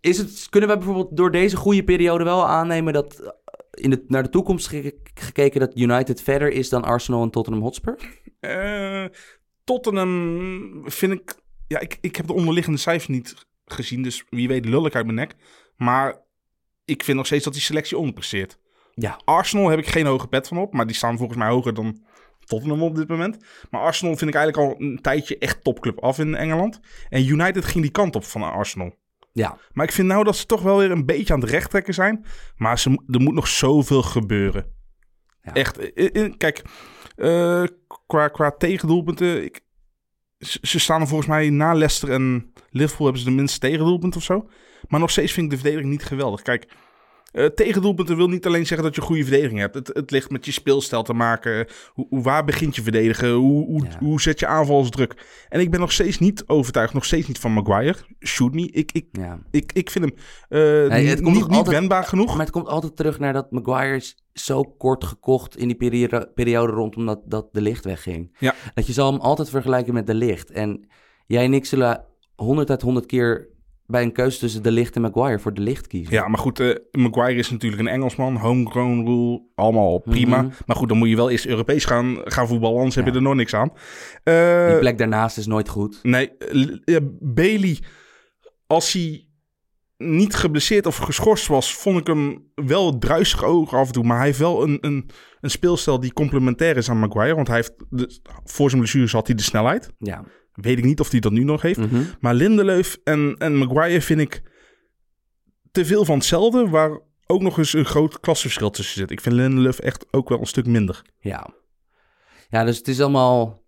is 0.00 0.18
het, 0.18 0.46
kunnen 0.50 0.68
we 0.68 0.76
bijvoorbeeld 0.76 1.16
door 1.16 1.30
deze 1.30 1.56
goede 1.56 1.84
periode 1.84 2.24
wel 2.24 2.46
aannemen 2.46 2.92
dat... 2.92 3.36
In 3.70 3.90
de, 3.90 4.04
naar 4.06 4.22
de 4.22 4.28
toekomst 4.28 4.68
ge- 4.68 5.00
gekeken 5.14 5.60
dat 5.60 5.76
United 5.78 6.22
verder 6.22 6.50
is 6.50 6.68
dan 6.68 6.84
Arsenal 6.84 7.22
en 7.22 7.30
Tottenham 7.30 7.62
Hotspur? 7.62 7.98
Eh, 8.40 9.04
Tottenham 9.64 10.90
vind 10.90 11.12
ik... 11.12 11.34
Ja, 11.66 11.80
ik, 11.80 11.98
ik 12.00 12.16
heb 12.16 12.26
de 12.26 12.32
onderliggende 12.32 12.78
cijfers 12.78 13.08
niet 13.08 13.46
gezien, 13.64 14.02
dus 14.02 14.24
wie 14.30 14.48
weet 14.48 14.64
lul 14.64 14.86
ik 14.86 14.94
uit 14.94 15.04
mijn 15.04 15.16
nek. 15.16 15.34
Maar 15.76 16.26
ik 16.88 17.04
vind 17.04 17.16
nog 17.16 17.26
steeds 17.26 17.44
dat 17.44 17.52
die 17.52 17.62
selectie 17.62 17.98
onderpresteert. 17.98 18.58
Ja. 18.94 19.20
Arsenal 19.24 19.68
heb 19.68 19.78
ik 19.78 19.86
geen 19.86 20.06
hoge 20.06 20.28
pet 20.28 20.48
van 20.48 20.58
op, 20.58 20.72
maar 20.72 20.86
die 20.86 20.96
staan 20.96 21.16
volgens 21.16 21.38
mij 21.38 21.48
hoger 21.48 21.74
dan 21.74 22.02
Tottenham 22.44 22.82
op 22.82 22.96
dit 22.96 23.08
moment. 23.08 23.38
Maar 23.70 23.80
Arsenal 23.80 24.16
vind 24.16 24.30
ik 24.30 24.36
eigenlijk 24.36 24.68
al 24.68 24.80
een 24.86 25.00
tijdje 25.00 25.38
echt 25.38 25.64
topclub 25.64 25.98
af 26.00 26.18
in 26.18 26.34
Engeland. 26.34 26.80
En 27.08 27.26
United 27.26 27.64
ging 27.64 27.82
die 27.82 27.92
kant 27.92 28.16
op 28.16 28.24
van 28.24 28.42
Arsenal. 28.42 28.94
Ja. 29.32 29.58
Maar 29.72 29.84
ik 29.84 29.92
vind 29.92 30.08
nou 30.08 30.24
dat 30.24 30.36
ze 30.36 30.46
toch 30.46 30.62
wel 30.62 30.78
weer 30.78 30.90
een 30.90 31.06
beetje 31.06 31.34
aan 31.34 31.40
het 31.40 31.50
rechttrekken 31.50 31.94
zijn. 31.94 32.24
Maar 32.56 32.78
ze, 32.78 33.02
er 33.06 33.20
moet 33.20 33.34
nog 33.34 33.48
zoveel 33.48 34.02
gebeuren. 34.02 34.66
Ja. 35.42 35.52
Echt. 35.52 35.92
Kijk, 36.36 36.62
eh, 37.16 37.64
qua, 38.06 38.28
qua 38.28 38.50
tegendoelpunten. 38.50 39.44
Ik, 39.44 39.60
ze 40.38 40.58
ze 40.62 40.78
staan 40.78 41.00
er 41.00 41.06
volgens 41.06 41.28
mij 41.28 41.50
na 41.50 41.72
Leicester 41.72 42.10
en 42.10 42.52
Liverpool 42.70 43.06
hebben 43.06 43.24
ze 43.24 43.28
de 43.28 43.36
minste 43.36 43.58
tegendoelpunten 43.58 44.20
of 44.20 44.26
zo. 44.26 44.48
Maar 44.88 45.00
nog 45.00 45.10
steeds 45.10 45.32
vind 45.32 45.44
ik 45.46 45.50
de 45.50 45.56
verdediging 45.58 45.90
niet 45.92 46.04
geweldig. 46.04 46.42
Kijk, 46.42 46.68
eh 47.32 47.44
tegendoelpunten 47.46 48.16
wil 48.16 48.28
niet 48.28 48.46
alleen 48.46 48.66
zeggen 48.66 48.86
dat 48.86 48.94
je 48.94 49.00
een 49.00 49.06
goede 49.06 49.22
verdediging 49.24 49.58
hebt. 49.60 49.74
Het, 49.74 49.90
het 49.92 50.10
ligt 50.10 50.30
met 50.30 50.44
je 50.44 50.52
speelstijl 50.52 51.02
te 51.02 51.12
maken. 51.12 51.66
Hoe, 51.92 52.06
hoe- 52.08 52.22
waar 52.22 52.44
begint 52.44 52.76
je 52.76 52.82
verdedigen? 52.82 53.30
Hoe, 53.32 53.64
hoe, 53.66 53.84
Ja. 53.84 53.98
hoe 53.98 54.20
zet 54.20 54.40
je 54.40 54.46
aanvalsdruk? 54.46 55.26
En 55.48 55.60
ik 55.60 55.70
ben 55.70 55.80
nog 55.80 55.92
steeds 55.92 56.18
niet 56.18 56.44
overtuigd. 56.46 56.94
Nog 56.94 57.04
steeds 57.04 57.26
niet 57.26 57.38
van 57.38 57.52
Maguire. 57.52 57.94
Shoot 58.20 58.52
me. 58.54 58.70
Ik, 58.70 58.92
ik, 58.92 59.06
ja. 59.12 59.38
ik, 59.50 59.72
ik 59.72 59.90
vind 59.90 60.04
hem 60.04 60.14
eh, 60.48 60.90
Nee, 60.90 61.06
het 61.06 61.22
komt 61.22 61.36
niet, 61.36 61.48
niet 61.48 61.68
wendbaar 61.68 62.04
genoeg. 62.04 62.30
Maar 62.30 62.40
het 62.46 62.50
komt 62.50 62.68
altijd 62.68 62.96
terug 62.96 63.18
naar 63.18 63.32
dat 63.32 63.50
Maguire 63.50 63.96
is 63.96 64.16
zo 64.32 64.62
kort 64.62 65.04
gekocht 65.04 65.56
in 65.56 65.66
die 65.68 65.76
periode, 65.76 66.30
periode 66.34 66.72
rondom 66.72 67.06
dat, 67.06 67.20
dat 67.24 67.48
de 67.52 67.60
licht 67.60 67.84
wegging. 67.84 68.36
Ja. 68.38 68.54
Dat 68.74 68.86
je 68.86 68.92
zal 68.92 69.12
hem 69.12 69.20
altijd 69.20 69.50
vergelijken 69.50 69.94
met 69.94 70.06
de 70.06 70.14
licht. 70.14 70.50
En 70.50 70.88
jij 71.26 71.44
en 71.44 71.54
ik 71.54 71.64
zullen 71.64 72.04
100 72.36 72.70
uit 72.70 72.82
100 72.82 73.06
keer 73.06 73.48
bij 73.90 74.02
een 74.02 74.12
keuze 74.12 74.38
tussen 74.38 74.62
de 74.62 74.70
licht 74.70 74.94
en 74.96 75.02
Maguire 75.02 75.38
voor 75.38 75.54
de 75.54 75.60
licht 75.60 75.86
kiezen. 75.86 76.14
Ja, 76.14 76.28
maar 76.28 76.38
goed, 76.38 76.60
eh, 76.60 76.74
Maguire 76.90 77.38
is 77.38 77.50
natuurlijk 77.50 77.82
een 77.82 77.88
Engelsman. 77.88 78.36
Homegrown 78.36 79.04
rule, 79.06 79.42
allemaal 79.54 79.98
prima. 79.98 80.42
Mhm. 80.42 80.52
Maar 80.66 80.76
goed, 80.76 80.88
dan 80.88 80.98
moet 80.98 81.08
je 81.08 81.16
wel 81.16 81.30
eerst 81.30 81.46
Europees 81.46 81.84
gaan, 81.84 82.20
gaan 82.24 82.46
voetballen, 82.48 82.76
anders 82.76 82.94
heb 82.94 83.06
je 83.06 83.12
er 83.12 83.22
nog 83.22 83.34
niks 83.34 83.54
aan. 83.54 83.72
Eh, 84.22 84.66
Die 84.68 84.78
plek 84.78 84.98
daarnaast 84.98 85.38
is 85.38 85.46
nooit 85.46 85.68
goed. 85.68 85.98
nee, 86.02 86.36
eh, 86.84 86.96
Bailey, 87.20 87.78
als 88.66 88.92
hij 88.92 89.26
niet 89.96 90.34
geblesseerd 90.34 90.86
of 90.86 90.96
geschorst 90.96 91.46
was, 91.46 91.74
vond 91.74 91.98
ik 91.98 92.06
hem 92.06 92.50
wel 92.54 92.98
druisig 92.98 93.44
ogen 93.44 93.78
af 93.78 93.86
en 93.86 93.92
toe. 93.92 94.04
Maar 94.04 94.16
hij 94.16 94.26
heeft 94.26 94.38
wel 94.38 94.62
een, 94.62 94.78
een, 94.80 95.10
een 95.40 95.50
speelstijl 95.50 96.00
die 96.00 96.12
complementair 96.12 96.76
is 96.76 96.90
aan 96.90 96.98
Maguire. 96.98 97.34
Want 97.34 97.46
hij 97.46 97.56
heeft 97.56 97.72
de, 97.90 98.20
voor 98.44 98.68
zijn 98.70 98.80
blessures 98.82 99.12
had 99.12 99.26
hij 99.26 99.36
de 99.36 99.42
snelheid. 99.42 99.90
Ja. 99.98 100.24
Weet 100.60 100.78
ik 100.78 100.84
niet 100.84 101.00
of 101.00 101.10
hij 101.10 101.20
dat 101.20 101.32
nu 101.32 101.44
nog 101.44 101.62
heeft. 101.62 101.78
Mhm. 101.78 102.02
Maar 102.20 102.34
Lindelöf 102.34 102.96
en, 103.04 103.34
en 103.38 103.56
Maguire 103.56 104.00
vind 104.00 104.20
ik 104.20 104.42
te 105.72 105.84
veel 105.84 106.04
van 106.04 106.14
hetzelfde. 106.16 106.68
Waar 106.68 106.98
ook 107.26 107.42
nog 107.42 107.58
eens 107.58 107.72
een 107.72 107.84
groot 107.84 108.20
klassenverschil 108.20 108.70
tussen 108.70 108.98
zit. 108.98 109.10
Ik 109.10 109.20
vind 109.20 109.34
Lindelöf 109.34 109.78
echt 109.78 110.06
ook 110.10 110.28
wel 110.28 110.40
een 110.40 110.46
stuk 110.46 110.66
minder. 110.66 111.02
Ja. 111.18 111.50
Ja, 112.48 112.64
dus 112.64 112.78
het 112.78 112.88
is 112.88 113.00
allemaal... 113.00 113.62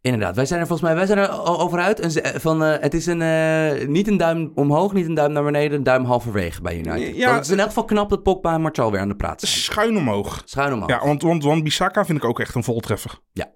Inderdaad, 0.00 0.36
wij 0.36 0.46
zijn 0.46 0.60
er 0.60 0.66
volgens 0.66 0.88
mij 0.88 0.96
wij 0.98 1.06
zijn 1.06 1.18
er 1.18 1.42
over 1.58 1.78
uit. 1.78 2.00
En 2.00 2.10
ze- 2.10 2.34
van, 2.36 2.62
eh, 2.64 2.80
het 2.82 2.94
is 2.94 3.06
een, 3.06 3.22
eh, 3.22 3.86
niet 3.88 4.08
een 4.08 4.16
duim 4.16 4.52
omhoog, 4.54 4.92
niet 4.92 5.06
een 5.06 5.14
duim 5.14 5.32
naar 5.32 5.44
beneden, 5.44 5.78
een 5.78 5.82
duim 5.84 6.04
halverwege 6.04 6.62
bij 6.62 6.74
United. 6.78 7.16
Ja, 7.16 7.34
het 7.34 7.44
is 7.44 7.50
in 7.50 7.58
elk 7.58 7.68
geval 7.68 7.84
knap 7.84 8.08
dat 8.10 8.22
Pogba 8.22 8.54
en 8.54 8.60
Martial 8.60 8.90
weer 8.90 9.00
aan 9.00 9.08
de 9.08 9.16
praat 9.16 9.40
zijn. 9.40 9.52
Schuin 9.52 9.96
omhoog. 9.96 10.42
Schuin 10.44 10.72
omhoog. 10.72 10.88
Ja, 10.90 10.98
want, 11.04 11.22
want, 11.22 11.42
want 11.44 11.62
Bissaka 11.64 12.04
vind 12.04 12.18
ik 12.18 12.24
ook 12.24 12.40
echt 12.40 12.54
een 12.54 12.64
voltreffer. 12.64 13.18
Ja, 13.32 13.50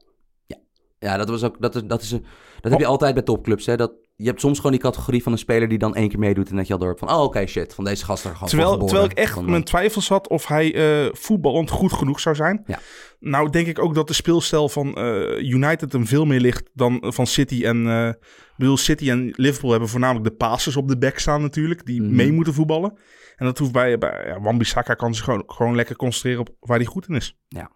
dat, 1.03 1.29
was 1.29 1.43
ook, 1.45 1.57
dat, 1.61 1.75
is, 1.75 1.83
dat, 1.87 2.03
is 2.03 2.11
een, 2.11 2.25
dat 2.61 2.71
heb 2.71 2.81
je 2.81 2.87
altijd 2.87 3.15
bij 3.15 3.23
topclubs. 3.23 3.67
Hè? 3.67 3.77
Dat, 3.77 3.93
je 4.17 4.29
hebt 4.29 4.41
soms 4.41 4.57
gewoon 4.57 4.73
die 4.73 4.81
categorie 4.81 5.23
van 5.23 5.33
een 5.33 5.39
speler 5.39 5.69
die 5.69 5.79
dan 5.79 5.95
één 5.95 6.09
keer 6.09 6.19
meedoet... 6.19 6.51
en 6.51 6.57
dat 6.57 6.67
je 6.67 6.73
al 6.73 6.79
door 6.79 6.89
hebt 6.89 7.01
van, 7.01 7.11
oh 7.11 7.23
oké, 7.23 7.47
shit, 7.47 7.75
van 7.75 7.85
deze 7.85 8.05
gast 8.05 8.25
er 8.25 8.31
gewoon 8.31 8.49
Terwijl, 8.49 8.69
van 8.71 8.79
geboren. 8.79 8.95
terwijl 9.01 9.11
ik 9.19 9.27
echt 9.27 9.35
Van, 9.35 9.45
eh, 9.45 9.51
mijn 9.51 9.65
twijfels 9.65 10.09
had 10.09 10.29
of 10.29 10.47
hij 10.47 10.75
eh 10.75 11.13
voetballend 11.13 11.71
goed 11.71 11.93
genoeg 11.93 12.21
zou 12.21 12.35
zijn. 12.35 12.63
Ja. 12.67 12.79
Nou 13.21 13.51
denk 13.51 13.67
ik 13.67 13.79
ook 13.79 13.95
dat 13.95 14.09
de 14.09 14.15
speelstijl 14.15 14.69
van 14.69 14.95
eh, 14.95 15.39
United 15.51 15.93
hem 15.93 16.07
veel 16.07 16.25
meer 16.25 16.41
ligt 16.41 16.71
dan 16.75 17.05
van 17.07 17.27
City. 17.27 17.65
En 17.65 17.87
eh, 17.87 18.09
ik 18.09 18.55
bedoel, 18.57 18.77
City 18.77 19.11
en 19.11 19.33
Liverpool 19.37 19.71
hebben 19.71 19.89
voornamelijk 19.89 20.25
de 20.25 20.35
passes 20.37 20.77
op 20.77 20.89
de 20.89 20.99
back 20.99 21.19
staan 21.19 21.41
natuurlijk. 21.43 21.87
Die 21.87 22.03
Mhm. 22.03 22.15
mee 22.15 22.33
moeten 22.33 22.55
voetballen. 22.55 22.99
En 23.37 23.47
dat 23.47 23.59
hoeft 23.59 23.73
bij, 23.73 23.99
bij 23.99 24.25
ja, 24.27 24.41
Wan-Bissaka 24.41 24.95
kan 24.95 25.15
zich 25.15 25.25
gewoon, 25.25 25.43
gewoon 25.47 25.75
lekker 25.75 25.97
concentreren 25.97 26.41
op 26.41 26.49
waar 26.61 26.77
hij 26.77 26.87
goed 26.87 27.09
in 27.09 27.15
is. 27.15 27.37
Ja. 27.49 27.71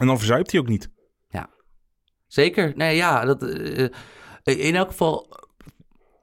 En 0.00 0.06
dan 0.06 0.18
verzuipt 0.18 0.50
hij 0.50 0.60
ook 0.60 0.68
niet. 0.68 0.90
Zeker. 2.32 2.72
Nee, 2.76 2.96
ja, 2.96 3.24
dat, 3.24 3.42
eh, 3.42 3.88
in 4.42 4.74
elk 4.74 4.88
geval 4.88 5.26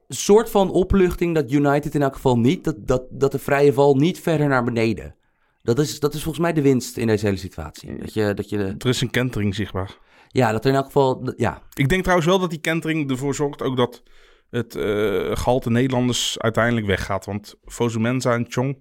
een 0.07 0.15
soort 0.15 0.49
van 0.49 0.71
opluchting 0.71 1.35
dat 1.35 1.51
United 1.51 1.95
in 1.95 2.01
elk 2.01 2.13
geval 2.13 2.39
niet, 2.39 2.63
dat, 2.63 2.87
dat, 2.87 3.03
dat 3.09 3.31
de 3.31 3.39
vrije 3.39 3.73
val 3.73 3.95
niet 3.95 4.19
verder 4.19 4.47
naar 4.47 4.63
beneden. 4.63 5.15
Dat 5.63 5.79
is, 5.79 5.99
dat 5.99 6.13
is 6.13 6.23
volgens 6.23 6.43
mij 6.43 6.53
de 6.53 6.61
winst 6.61 6.97
in 6.97 7.07
deze 7.07 7.25
hele 7.25 7.37
situatie. 7.37 7.97
Dat 7.97 8.13
je, 8.13 8.33
dat 8.33 8.49
je, 8.49 8.75
Er 8.77 8.87
is 8.87 9.01
een 9.01 9.09
kentering 9.09 9.55
zichtbaar. 9.55 9.97
ja, 10.27 10.51
dat 10.51 10.63
er 10.63 10.69
in 10.69 10.75
elk 10.75 10.85
geval, 10.85 11.33
ja, 11.35 11.61
Ik 11.73 11.89
denk 11.89 12.01
trouwens 12.01 12.29
wel 12.29 12.39
dat 12.39 12.49
die 12.49 12.61
kentering 12.61 13.09
ervoor 13.09 13.35
zorgt 13.35 13.61
ook 13.61 13.77
dat 13.77 14.03
het 14.49 14.75
eh 14.75 15.35
gehalte 15.35 15.69
Nederlanders 15.69 16.39
uiteindelijk 16.39 16.85
weggaat. 16.85 17.25
Want 17.25 17.55
Fosumensa 17.65 18.33
en 18.33 18.45
Chong, 18.49 18.77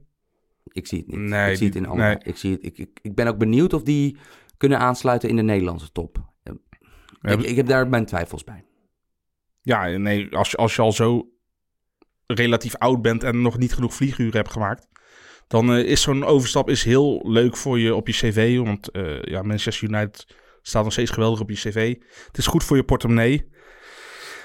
ik 0.65 0.87
zie 0.87 0.99
het 0.99 1.07
niet. 1.07 1.19
Nee, 1.19 1.51
ik 1.51 1.57
zie 1.57 1.67
het 1.67 1.77
in 1.77 1.97
nee. 1.97 2.17
Ik, 2.23 2.37
zie 2.37 2.53
het, 2.53 2.65
ik, 2.65 2.79
ik, 2.79 2.99
ik 3.03 3.15
ben 3.15 3.27
ook 3.27 3.39
benieuwd 3.39 3.73
of 3.73 3.83
die 3.83 4.17
kunnen 4.57 4.79
aansluiten 4.79 5.29
in 5.29 5.37
de 5.37 5.43
Nederlandse 5.43 5.93
top. 5.93 6.28
Ik, 7.21 7.41
ik 7.41 7.57
heb 7.57 7.67
daar 7.67 7.89
mijn 7.89 8.07
twijfels 8.07 8.45
bij. 8.45 8.65
Ja, 9.63 9.87
nee, 9.87 10.37
als 10.37 10.51
je, 10.51 10.57
als 10.57 10.75
je 10.75 10.83
al 10.83 10.93
zo 10.93 11.29
relatief 12.27 12.77
oud 12.77 13.03
bent 13.03 13.23
en 13.23 13.43
nog 13.43 13.59
niet 13.59 13.75
genoeg 13.75 13.95
vlieguren 13.95 14.37
hebt 14.37 14.53
gemaakt, 14.53 14.89
dan 15.47 15.73
eh, 15.73 15.85
is 15.85 16.03
zo'n 16.03 16.25
overstap 16.25 16.71
is 16.71 16.85
heel 16.85 17.21
leuk 17.25 17.57
voor 17.57 17.79
je 17.79 17.95
op 17.95 18.07
je 18.07 18.13
cv. 18.13 18.59
Want 18.59 18.91
eh, 18.91 19.23
ja, 19.23 19.43
Manchester 19.43 19.89
United 19.89 20.27
staat 20.63 20.85
nog 20.85 20.93
steeds 20.93 21.11
geweldig 21.11 21.41
op 21.41 21.51
je 21.51 21.57
cv. 21.57 21.97
Het 22.27 22.39
is 22.39 22.47
goed 22.47 22.65
voor 22.65 22.77
je 22.77 22.85
portemonnee. 22.85 23.49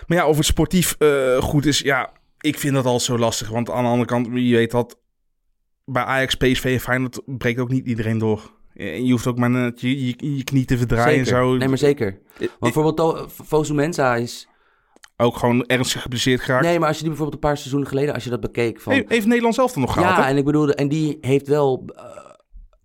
Maar 0.08 0.18
ja, 0.18 0.28
of 0.28 0.38
het 0.38 0.46
sportief 0.46 0.96
eh, 0.98 1.42
goed 1.42 1.66
is, 1.66 1.80
ja, 1.80 2.12
ik 2.40 2.60
vind 2.60 2.74
dat 2.74 2.86
al 2.86 3.00
zo 3.00 3.18
lastig. 3.18 3.50
Want 3.50 3.70
aan 3.70 3.84
de 3.84 3.90
andere 3.90 4.08
kant, 4.08 4.26
je 4.26 4.56
weet 4.56 4.72
dat 4.72 5.00
bij 5.86 6.04
Ajax, 6.04 6.36
PSV 6.36 6.64
en 6.64 6.80
Feyenoord 6.80 7.22
breekt 7.26 7.60
ook 7.60 7.70
niet 7.70 7.88
iedereen 7.88 8.18
door. 8.18 8.52
En 8.76 9.06
je 9.06 9.12
hoeft 9.12 9.28
ook 9.28 9.38
maar 9.38 9.52
je, 9.76 10.06
je, 10.06 10.36
je 10.36 10.44
knie 10.44 10.66
te 10.66 10.78
verdraaien 10.78 11.20
en 11.20 11.26
zo. 11.26 11.56
Nee, 11.58 11.68
maar 11.68 11.78
zeker. 11.78 12.20
Want 12.38 12.60
bijvoorbeeld 12.60 12.98
To- 12.98 13.28
Fosu 13.46 13.74
Mensa 13.74 14.16
is... 14.16 14.48
Ook 15.18 15.38
gewoon 15.38 15.66
ernstig 15.66 16.02
geblesseerd 16.02 16.42
geraakt. 16.42 16.66
Nee, 16.66 16.80
maar 16.80 16.88
als 16.88 16.98
je 16.98 17.04
die 17.04 17.12
bijvoorbeeld 17.12 17.44
een 17.44 17.50
paar 17.50 17.58
seizoenen 17.58 17.88
geleden, 17.90 18.14
als 18.14 18.24
je 18.24 18.30
dat 18.30 18.40
bekeek 18.40 18.80
van... 18.82 18.94
He- 18.94 19.04
heeft 19.08 19.28
Nederland 19.28 19.56
zelf 19.56 19.74
dan 19.74 19.82
nog 19.82 19.94
gehaald? 19.94 20.16
Ja, 20.18 20.24
hè? 20.24 20.30
en 20.30 20.38
ik 20.38 20.46
bedoelde, 20.46 20.76
en 20.76 20.88
die 20.88 21.18
heeft 21.22 21.48
wel. 21.48 21.84
eh, 21.96 22.04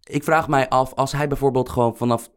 ik 0.02 0.24
vraag 0.24 0.48
mij 0.48 0.68
af, 0.68 0.94
als 0.94 1.12
hij 1.12 1.28
bijvoorbeeld 1.28 1.68
gewoon 1.68 1.96
vanaf 1.96 2.28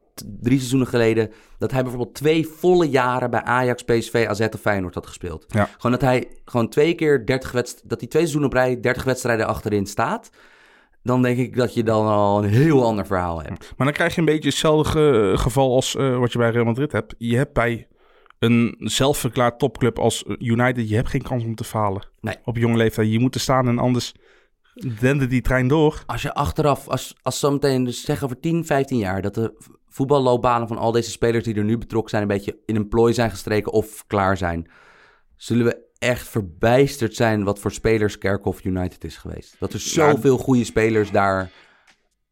drie 0.41 0.57
seizoenen 0.57 0.87
geleden. 0.87 1.31
dat 1.57 1.71
hij 1.71 1.81
bijvoorbeeld 1.81 2.13
twee 2.15 2.47
volle 2.47 2.89
jaren 2.89 3.29
bij 3.29 3.41
Ajax, 3.43 3.83
PSV, 3.83 4.25
AZ 4.29 4.39
of 4.53 4.59
Feyenoord 4.59 4.95
had 4.95 5.07
gespeeld. 5.07 5.45
Ja. 5.47 5.69
Gewoon 5.75 5.91
dat 5.91 6.01
hij 6.01 6.27
gewoon 6.45 6.69
twee 6.69 6.93
keer 6.95 7.25
30 7.25 7.51
wedstrijden. 7.51 7.89
dat 7.89 7.99
hij 7.99 8.09
twee 8.09 8.21
seizoenen 8.27 8.49
op 8.49 8.55
rij 8.55 8.79
30 8.79 9.03
wedstrijden 9.03 9.47
achterin 9.47 9.85
staat. 9.85 10.29
Dan 11.03 11.21
denk 11.21 11.37
ik 11.37 11.55
dat 11.55 11.73
je 11.73 11.83
dan 11.83 12.07
al 12.07 12.43
een 12.43 12.49
heel 12.49 12.85
ander 12.85 13.05
verhaal 13.05 13.41
hebt. 13.41 13.73
Maar 13.77 13.87
dan 13.87 13.95
krijg 13.95 14.13
je 14.13 14.19
een 14.19 14.25
beetje 14.25 14.49
hetzelfde 14.49 14.89
ge- 14.89 15.33
geval 15.37 15.75
als 15.75 15.95
eh, 15.95 16.17
wat 16.17 16.31
je 16.31 16.37
bij 16.37 16.49
Real 16.51 16.65
Madrid 16.65 16.91
hebt. 16.91 17.15
Je 17.17 17.35
hebt 17.37 17.53
bij 17.53 17.87
een 18.39 18.75
zelfverklaard 18.79 19.59
topclub 19.59 19.99
als 19.99 20.23
United, 20.39 20.89
je 20.89 20.95
hebt 20.95 21.09
geen 21.09 21.21
kans 21.21 21.43
om 21.43 21.55
te 21.55 21.63
falen. 21.63 22.07
Nee. 22.19 22.35
Op 22.43 22.57
jonge 22.57 22.77
leeftijd. 22.77 23.11
Je 23.11 23.19
moet 23.19 23.35
er 23.35 23.41
staan 23.41 23.67
en 23.67 23.79
anders 23.79 24.13
dende 24.99 25.27
die 25.27 25.41
trein 25.41 25.67
door. 25.67 26.03
Als 26.05 26.21
je 26.21 26.33
achteraf, 26.33 26.87
als, 26.87 27.15
als 27.21 27.39
zometeen, 27.39 27.83
dus 27.83 28.01
zeg 28.01 28.23
over 28.23 28.39
10, 28.39 28.65
15 28.65 28.97
jaar, 28.97 29.21
dat 29.21 29.33
de 29.33 29.53
voetballoopbanen 29.89 30.67
van 30.67 30.77
al 30.77 30.91
deze 30.91 31.11
spelers 31.11 31.43
die 31.43 31.55
er 31.55 31.63
nu 31.63 31.77
betrokken 31.77 32.09
zijn, 32.09 32.21
een 32.21 32.27
beetje 32.27 32.57
in 32.65 32.75
een 32.75 32.87
plooi 32.87 33.13
zijn 33.13 33.29
gestreken 33.29 33.71
of 33.71 34.03
klaar 34.07 34.37
zijn, 34.37 34.71
zullen 35.35 35.65
we 35.65 35.89
echt 36.01 36.27
verbijsterd 36.27 37.15
zijn 37.15 37.43
wat 37.43 37.59
voor 37.59 37.71
spelers 37.71 38.17
Kerkhoff 38.17 38.63
United 38.63 39.03
is 39.03 39.17
geweest. 39.17 39.55
Dat 39.59 39.73
er 39.73 39.79
Ja. 39.83 39.89
zoveel 40.11 40.37
goede 40.37 40.63
spelers 40.63 41.11
daar 41.11 41.49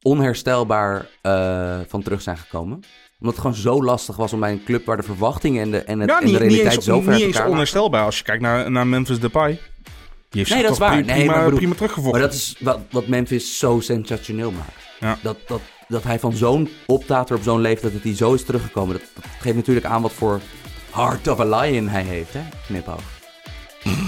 onherstelbaar 0.02 1.08
eh, 1.22 1.80
van 1.88 2.04
terug 2.04 2.22
zijn 2.22 2.38
gekomen. 2.38 2.74
Omdat 3.20 3.36
het 3.36 3.40
gewoon 3.40 3.56
zo 3.56 3.84
lastig 3.84 4.16
was 4.16 4.34
om 4.34 4.40
bij 4.40 4.52
een 4.52 4.64
club 4.64 4.86
waar 4.86 4.98
de 4.98 5.04
verwachtingen 5.04 5.62
en 5.62 5.72
de, 5.72 5.78
en 5.84 6.00
het, 6.00 6.10
Ja, 6.10 6.22
en 6.22 6.32
de 6.32 6.38
realiteit 6.38 6.76
eens, 6.76 6.86
zo 6.86 7.02
ver 7.02 7.14
niet 7.14 7.22
eens 7.24 7.40
onherstelbaar. 7.40 8.04
Als 8.06 8.18
je 8.18 8.24
kijkt 8.24 8.42
naar, 8.42 8.72
naar 8.72 8.88
Memphis 8.88 9.20
Depay. 9.20 9.52
Die 9.52 9.60
heeft 10.30 10.50
Nee, 10.50 10.62
dat 10.62 10.72
is 10.72 10.78
waar. 10.78 10.92
pri- 10.98 11.06
Nee, 11.06 11.16
prima, 11.18 11.32
maar 11.34 11.44
bedoel- 11.44 11.58
prima 11.60 11.74
teruggevochten. 11.74 12.20
Maar 12.20 12.30
dat 12.30 12.38
is 12.38 12.56
wat, 12.60 12.80
wat 12.92 13.08
Memphis 13.08 13.58
zo 13.58 13.80
sensationeel 13.80 14.52
maakt. 14.52 14.74
Ja. 15.00 15.18
Dat, 15.22 15.38
dat, 15.48 15.62
dat 15.88 16.04
hij 16.04 16.20
van 16.20 16.34
zo'n 16.34 16.70
optater 16.86 17.36
op 17.36 17.44
zo'n 17.44 17.62
leeftijd 17.62 17.94
dat 17.94 18.04
hij 18.04 18.16
zo 18.16 18.34
is 18.34 18.46
teruggekomen. 18.46 18.94
Dat, 18.94 19.04
dat 19.16 19.26
geeft 19.40 19.56
natuurlijk 19.56 19.86
aan 19.86 20.02
wat 20.02 20.14
voor 20.14 20.40
heart 20.92 21.28
of 21.28 21.40
a 21.40 21.60
lion 21.60 21.88
hij 21.88 22.04
heeft, 22.04 22.34
hè? 22.34 22.42
Knipoog. 22.68 23.02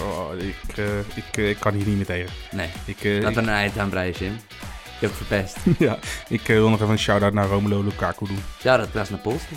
Oh, 0.00 0.30
ik, 0.38 0.76
eh, 0.76 0.98
ik, 0.98 1.36
eh, 1.36 1.48
ik 1.48 1.56
kan 1.60 1.74
hier 1.74 1.86
niet 1.86 1.96
meer 1.96 2.06
tegen. 2.06 2.32
Nee, 2.50 2.68
Ik, 2.84 3.04
eh, 3.04 3.22
laat 3.22 3.36
er 3.36 3.42
een 3.42 3.48
eind 3.48 3.78
aan 3.78 3.88
breien, 3.88 4.14
Jim. 4.18 4.32
Ik 4.34 5.00
heb 5.00 5.10
het 5.10 5.18
verpest. 5.18 5.56
ja, 5.88 5.98
ik 6.28 6.40
wil 6.46 6.68
nog 6.68 6.80
even 6.80 6.92
een 6.92 6.98
shout-out 6.98 7.32
naar 7.32 7.46
Romelu 7.46 7.84
Lukaku 7.84 8.26
doen. 8.26 8.42
Ja, 8.62 8.76
dat 8.76 8.88
was 8.92 9.10
naar 9.10 9.18
Polski. 9.18 9.54